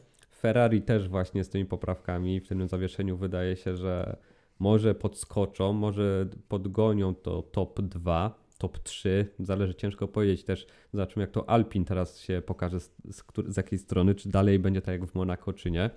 Ferrari 0.42 0.82
też 0.82 1.08
właśnie 1.08 1.44
z 1.44 1.48
tymi 1.48 1.64
poprawkami 1.64 2.40
w 2.40 2.48
tym 2.48 2.68
zawieszeniu 2.68 3.16
wydaje 3.16 3.56
się, 3.56 3.76
że 3.76 4.16
może 4.58 4.94
podskoczą, 4.94 5.72
może 5.72 6.26
podgonią 6.48 7.14
to 7.14 7.42
top 7.42 7.80
2. 7.80 8.38
top 8.58 8.78
3. 8.78 9.26
Zależy, 9.38 9.74
ciężko 9.74 10.08
powiedzieć 10.08 10.44
też. 10.44 10.66
Zobaczymy, 10.92 11.22
jak 11.22 11.30
to 11.30 11.50
Alpin 11.50 11.84
teraz 11.84 12.20
się 12.20 12.42
pokaże, 12.46 12.80
z, 12.80 12.92
z, 13.04 13.24
z 13.48 13.56
jakiej 13.56 13.78
strony, 13.78 14.14
czy 14.14 14.28
dalej 14.28 14.58
będzie 14.58 14.82
tak 14.82 15.00
jak 15.00 15.10
w 15.10 15.14
Monaco, 15.14 15.52
czy 15.52 15.70
nie. 15.70 15.90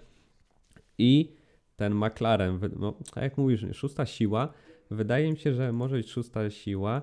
I 0.98 1.36
ten 1.76 1.96
McLaren, 1.96 2.60
no, 2.80 2.93
tak 3.14 3.24
jak 3.24 3.38
mówisz, 3.38 3.66
szósta 3.74 4.06
siła. 4.06 4.54
Wydaje 4.91 5.32
mi 5.32 5.38
się, 5.38 5.54
że 5.54 5.74
może 5.74 5.96
być 5.96 6.12
szósta 6.12 6.50
siła. 6.50 7.02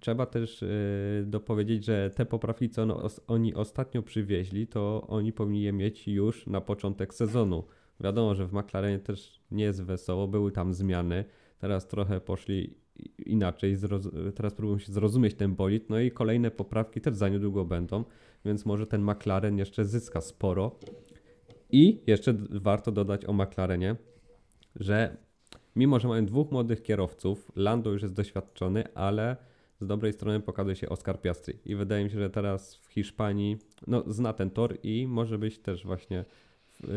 Trzeba 0.00 0.26
też 0.26 0.62
yy, 0.62 1.26
dopowiedzieć, 1.26 1.84
że 1.84 2.10
te 2.10 2.26
poprawki, 2.26 2.70
co 2.70 3.10
oni 3.26 3.54
ostatnio 3.54 4.02
przywieźli, 4.02 4.66
to 4.66 5.06
oni 5.08 5.32
powinni 5.32 5.62
je 5.62 5.72
mieć 5.72 6.08
już 6.08 6.46
na 6.46 6.60
początek 6.60 7.14
sezonu. 7.14 7.64
Wiadomo, 8.00 8.34
że 8.34 8.46
w 8.46 8.52
McLarenie 8.52 8.98
też 8.98 9.40
nie 9.50 9.64
jest 9.64 9.82
wesoło, 9.82 10.28
były 10.28 10.52
tam 10.52 10.74
zmiany. 10.74 11.24
Teraz 11.58 11.88
trochę 11.88 12.20
poszli 12.20 12.74
inaczej, 13.26 13.76
teraz 14.34 14.54
próbują 14.54 14.78
się 14.78 14.92
zrozumieć 14.92 15.34
ten 15.34 15.54
bolid, 15.54 15.90
no 15.90 16.00
i 16.00 16.10
kolejne 16.10 16.50
poprawki 16.50 17.00
też 17.00 17.14
za 17.14 17.28
niedługo 17.28 17.64
będą, 17.64 18.04
więc 18.44 18.66
może 18.66 18.86
ten 18.86 19.02
McLaren 19.02 19.58
jeszcze 19.58 19.84
zyska 19.84 20.20
sporo. 20.20 20.78
I 21.70 22.02
jeszcze 22.06 22.34
warto 22.50 22.92
dodać 22.92 23.24
o 23.24 23.32
McLarenie, 23.32 23.96
że 24.76 25.16
mimo, 25.76 26.00
że 26.00 26.08
mają 26.08 26.26
dwóch 26.26 26.50
młodych 26.50 26.82
kierowców, 26.82 27.52
Lando 27.56 27.90
już 27.90 28.02
jest 28.02 28.14
doświadczony, 28.14 28.94
ale 28.94 29.36
z 29.80 29.86
dobrej 29.86 30.12
strony 30.12 30.40
pokazuje 30.40 30.76
się 30.76 30.88
Oscar 30.88 31.20
Piastri. 31.20 31.58
I 31.64 31.74
wydaje 31.74 32.04
mi 32.04 32.10
się, 32.10 32.18
że 32.18 32.30
teraz 32.30 32.74
w 32.74 32.88
Hiszpanii 32.88 33.56
no, 33.86 34.02
zna 34.06 34.32
ten 34.32 34.50
tor 34.50 34.78
i 34.82 35.06
może 35.06 35.38
być 35.38 35.58
też 35.58 35.84
właśnie 35.84 36.24
yy, 36.80 36.88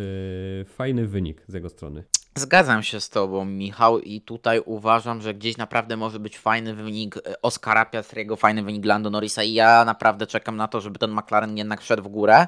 fajny 0.66 1.08
wynik 1.08 1.44
z 1.48 1.54
jego 1.54 1.70
strony. 1.70 2.04
Zgadzam 2.36 2.84
się 2.84 3.02
z 3.02 3.10
Tobą, 3.10 3.46
Michał, 3.46 4.00
i 4.00 4.22
tutaj 4.22 4.62
uważam, 4.66 5.22
że 5.22 5.34
gdzieś 5.34 5.58
naprawdę 5.58 5.98
może 5.98 6.20
być 6.20 6.38
fajny 6.38 6.74
wynik 6.76 7.18
e, 7.18 7.42
Oscara 7.42 7.86
Piastriego, 7.86 8.36
fajny 8.36 8.64
wynik 8.64 8.86
Lando 8.86 9.10
Norrisa 9.10 9.44
i 9.44 9.54
ja 9.54 9.86
naprawdę 9.86 10.28
czekam 10.28 10.58
na 10.58 10.68
to, 10.68 10.82
żeby 10.82 11.00
ten 11.00 11.12
McLaren 11.12 11.58
jednak 11.58 11.82
szedł 11.82 12.04
w 12.04 12.08
górę, 12.08 12.48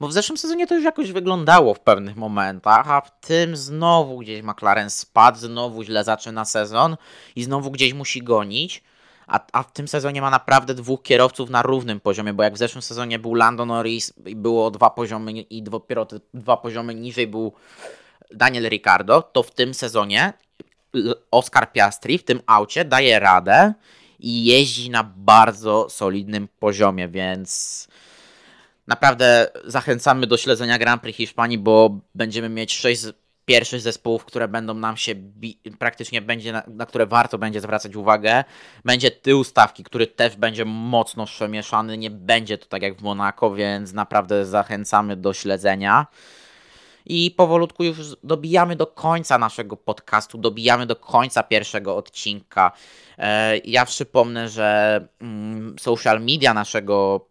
bo 0.00 0.08
w 0.08 0.12
zeszłym 0.12 0.38
sezonie 0.38 0.66
to 0.66 0.74
już 0.74 0.84
jakoś 0.84 1.12
wyglądało 1.12 1.74
w 1.74 1.80
pewnych 1.80 2.16
momentach, 2.16 2.90
a 2.90 3.00
w 3.00 3.20
tym 3.20 3.56
znowu 3.56 4.18
gdzieś 4.18 4.42
McLaren 4.42 4.90
spadł, 4.90 5.38
znowu 5.38 5.82
źle 5.82 6.04
zaczyna 6.04 6.44
sezon 6.44 6.96
i 7.36 7.42
znowu 7.42 7.70
gdzieś 7.70 7.94
musi 7.94 8.22
gonić. 8.22 8.82
A, 9.30 9.40
a 9.52 9.62
w 9.62 9.72
tym 9.72 9.88
sezonie 9.88 10.20
ma 10.20 10.30
naprawdę 10.30 10.74
dwóch 10.74 11.02
kierowców 11.02 11.50
na 11.50 11.62
równym 11.62 12.00
poziomie, 12.00 12.32
bo 12.32 12.42
jak 12.42 12.54
w 12.54 12.58
zeszłym 12.58 12.82
sezonie 12.82 13.18
był 13.18 13.34
Lando 13.34 13.66
Norris 13.66 14.12
i 14.26 14.36
było 14.36 14.70
dwa 14.70 14.90
poziomy 14.90 15.32
i 15.32 15.62
dopiero 15.62 16.06
te 16.06 16.20
dwa 16.34 16.56
poziomy 16.56 16.94
niżej 16.94 17.26
był 17.26 17.52
Daniel 18.30 18.68
Ricardo, 18.68 19.22
to 19.22 19.42
w 19.42 19.50
tym 19.50 19.74
sezonie 19.74 20.32
Oscar 21.30 21.72
Piastri 21.72 22.18
w 22.18 22.24
tym 22.24 22.40
aucie 22.46 22.84
daje 22.84 23.20
radę 23.20 23.74
i 24.20 24.44
jeździ 24.44 24.90
na 24.90 25.04
bardzo 25.04 25.86
solidnym 25.90 26.48
poziomie, 26.58 27.08
więc 27.08 27.88
naprawdę 28.86 29.50
zachęcamy 29.64 30.26
do 30.26 30.36
śledzenia 30.36 30.78
Grand 30.78 31.02
Prix 31.02 31.16
Hiszpanii, 31.16 31.58
bo 31.58 32.00
będziemy 32.14 32.48
mieć 32.48 32.76
sześć 32.76 33.02
pierwszych 33.50 33.80
zespołów, 33.80 34.24
które 34.24 34.48
będą 34.48 34.74
nam 34.74 34.96
się 34.96 35.14
praktycznie 35.78 36.22
będzie, 36.22 36.52
na, 36.52 36.62
na, 36.68 36.86
które 36.86 37.06
warto 37.06 37.38
będzie 37.38 37.60
zwracać 37.60 37.96
uwagę. 37.96 38.44
Będzie 38.84 39.10
tył 39.10 39.44
stawki, 39.44 39.84
który 39.84 40.06
też 40.06 40.36
będzie 40.36 40.64
mocno 40.64 41.26
przemieszany. 41.26 41.98
Nie 41.98 42.10
będzie 42.10 42.58
to 42.58 42.66
tak 42.66 42.82
jak 42.82 42.96
w 42.96 43.02
Monako, 43.02 43.54
więc 43.54 43.92
naprawdę 43.92 44.46
zachęcamy 44.46 45.16
do 45.16 45.32
śledzenia. 45.32 46.06
I 47.06 47.30
powolutku 47.30 47.84
już 47.84 47.96
dobijamy 48.24 48.76
do 48.76 48.86
końca 48.86 49.38
naszego 49.38 49.76
podcastu, 49.76 50.38
dobijamy 50.38 50.86
do 50.86 50.96
końca 50.96 51.42
pierwszego 51.42 51.96
odcinka. 51.96 52.72
E, 53.18 53.58
ja 53.58 53.86
przypomnę, 53.86 54.48
że 54.48 55.00
mm, 55.20 55.76
social 55.78 56.20
media 56.20 56.54
naszego 56.54 57.29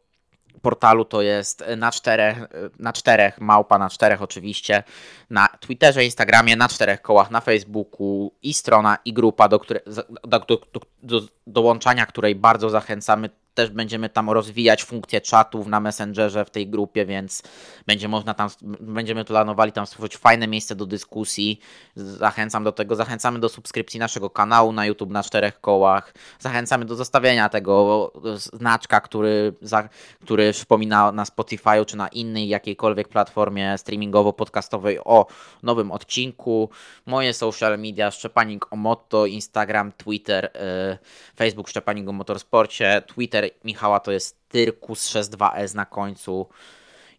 portalu 0.61 1.05
to 1.05 1.21
jest 1.21 1.63
na 1.77 1.91
czterech, 1.91 2.37
na 2.79 2.93
czterech, 2.93 3.41
małpa 3.41 3.77
na 3.77 3.89
czterech 3.89 4.21
oczywiście, 4.21 4.83
na 5.29 5.47
Twitterze, 5.47 6.05
Instagramie, 6.05 6.55
na 6.55 6.69
czterech 6.69 7.01
kołach, 7.01 7.31
na 7.31 7.41
Facebooku 7.41 8.33
i 8.41 8.53
strona 8.53 8.97
i 9.05 9.13
grupa, 9.13 9.49
do, 9.49 9.59
które, 9.59 9.79
do, 10.23 10.39
do, 10.39 10.39
do, 10.47 10.79
do 11.03 11.21
dołączania 11.47 12.05
której 12.05 12.35
bardzo 12.35 12.69
zachęcamy 12.69 13.29
też 13.53 13.69
będziemy 13.69 14.09
tam 14.09 14.29
rozwijać 14.29 14.83
funkcję 14.83 15.21
czatów 15.21 15.67
na 15.67 15.79
Messengerze 15.79 16.45
w 16.45 16.49
tej 16.49 16.67
grupie, 16.67 17.05
więc 17.05 17.43
będzie 17.87 18.07
można 18.07 18.33
tam, 18.33 18.49
będziemy 18.79 19.25
planowali 19.25 19.71
tam 19.71 19.87
stworzyć 19.87 20.17
fajne 20.17 20.47
miejsce 20.47 20.75
do 20.75 20.85
dyskusji. 20.85 21.59
Zachęcam 21.95 22.63
do 22.63 22.71
tego, 22.71 22.95
zachęcamy 22.95 23.39
do 23.39 23.49
subskrypcji 23.49 23.99
naszego 23.99 24.29
kanału 24.29 24.71
na 24.71 24.85
YouTube 24.85 25.11
na 25.11 25.23
czterech 25.23 25.61
kołach. 25.61 26.13
Zachęcamy 26.39 26.85
do 26.85 26.95
zostawienia 26.95 27.49
tego 27.49 28.11
znaczka, 28.35 29.01
który, 29.01 29.53
za, 29.61 29.89
który 30.21 30.51
przypomina 30.51 31.11
na 31.11 31.25
Spotify 31.25 31.85
czy 31.87 31.97
na 31.97 32.07
innej 32.07 32.47
jakiejkolwiek 32.47 33.07
platformie 33.07 33.75
streamingowo-podcastowej 33.75 34.99
o 35.05 35.27
nowym 35.63 35.91
odcinku. 35.91 36.69
Moje 37.05 37.33
social 37.33 37.79
media 37.79 38.11
Szczepanik 38.11 38.73
o 38.73 38.75
Motto, 38.75 39.25
Instagram, 39.25 39.91
Twitter, 39.91 40.51
yy, 40.53 40.97
Facebook 41.35 41.69
Szczepanik 41.69 42.09
o 42.09 42.11
Motorsporcie, 42.11 43.01
Twitter 43.07 43.38
Michała 43.63 43.99
to 43.99 44.11
jest 44.11 44.49
Tyrkus 44.49 45.09
62S 45.09 45.75
na 45.75 45.85
końcu. 45.85 46.49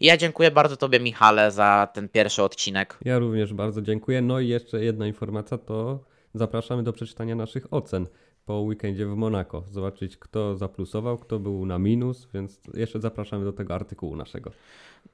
I 0.00 0.06
ja 0.06 0.16
dziękuję 0.16 0.50
bardzo 0.50 0.76
Tobie, 0.76 1.00
Michale, 1.00 1.50
za 1.50 1.88
ten 1.92 2.08
pierwszy 2.08 2.42
odcinek. 2.42 2.98
Ja 3.04 3.18
również 3.18 3.54
bardzo 3.54 3.82
dziękuję. 3.82 4.22
No 4.22 4.40
i 4.40 4.48
jeszcze 4.48 4.84
jedna 4.84 5.06
informacja, 5.06 5.58
to 5.58 6.04
zapraszamy 6.34 6.82
do 6.82 6.92
przeczytania 6.92 7.34
naszych 7.34 7.72
ocen 7.72 8.06
po 8.50 8.60
weekendzie 8.60 9.06
w 9.06 9.16
Monako. 9.16 9.62
Zobaczyć, 9.70 10.16
kto 10.16 10.56
zaplusował, 10.56 11.18
kto 11.18 11.38
był 11.38 11.66
na 11.66 11.78
minus, 11.78 12.28
więc 12.34 12.60
jeszcze 12.74 13.00
zapraszamy 13.00 13.44
do 13.44 13.52
tego 13.52 13.74
artykułu 13.74 14.16
naszego. 14.16 14.50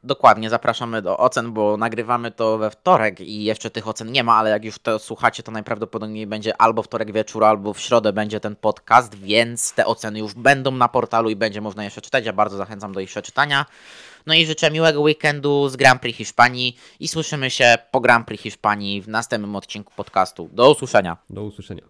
Dokładnie, 0.05 0.51
zapraszamy 0.51 1.03
do 1.03 1.19
ocen, 1.19 1.53
bo 1.53 1.77
nagrywamy 1.77 2.31
to 2.31 2.59
we 2.59 2.71
wtorek 2.71 3.21
i 3.21 3.45
jeszcze 3.45 3.71
tych 3.71 3.89
ocen 3.89 4.13
nie 4.13 4.25
ma, 4.25 4.35
ale 4.35 4.51
jak 4.51 4.65
już 4.65 4.79
to 4.79 4.99
słuchacie, 4.99 5.43
to 5.43 5.53
najprawdopodobniej 5.53 6.27
będzie 6.27 6.61
albo 6.61 6.83
wtorek 6.83 7.13
wieczór, 7.13 7.45
albo 7.45 7.73
w 7.73 7.81
środę 7.81 8.13
będzie 8.13 8.41
ten 8.41 8.57
podcast, 8.57 9.15
więc 9.15 9.75
te 9.75 9.87
oceny 9.87 10.19
już 10.19 10.35
będą 10.35 10.71
na 10.71 10.89
portalu 10.89 11.31
i 11.31 11.37
będzie 11.37 11.61
można 11.61 11.85
jeszcze 11.85 12.01
czytać. 12.01 12.27
Ja 12.27 12.33
bardzo 12.33 12.57
zachęcam 12.57 12.93
do 12.93 13.01
ich 13.01 13.09
przeczytania. 13.09 13.67
No 14.27 14.35
i 14.35 14.47
życzę 14.47 14.71
miłego 14.71 15.01
weekendu 15.01 15.69
z 15.69 15.77
Grand 15.77 16.01
Prix 16.01 16.19
Hiszpanii 16.19 16.77
i 17.01 17.09
słyszymy 17.09 17.51
się 17.51 17.75
po 17.91 18.01
Grand 18.01 18.27
Prix 18.27 18.43
Hiszpanii 18.43 19.03
w 19.03 19.09
następnym 19.09 19.57
odcinku 19.57 19.93
podcastu. 19.97 20.49
Do 20.53 20.71
usłyszenia. 20.71 21.17
Do 21.31 21.45
usłyszenia. 21.45 21.83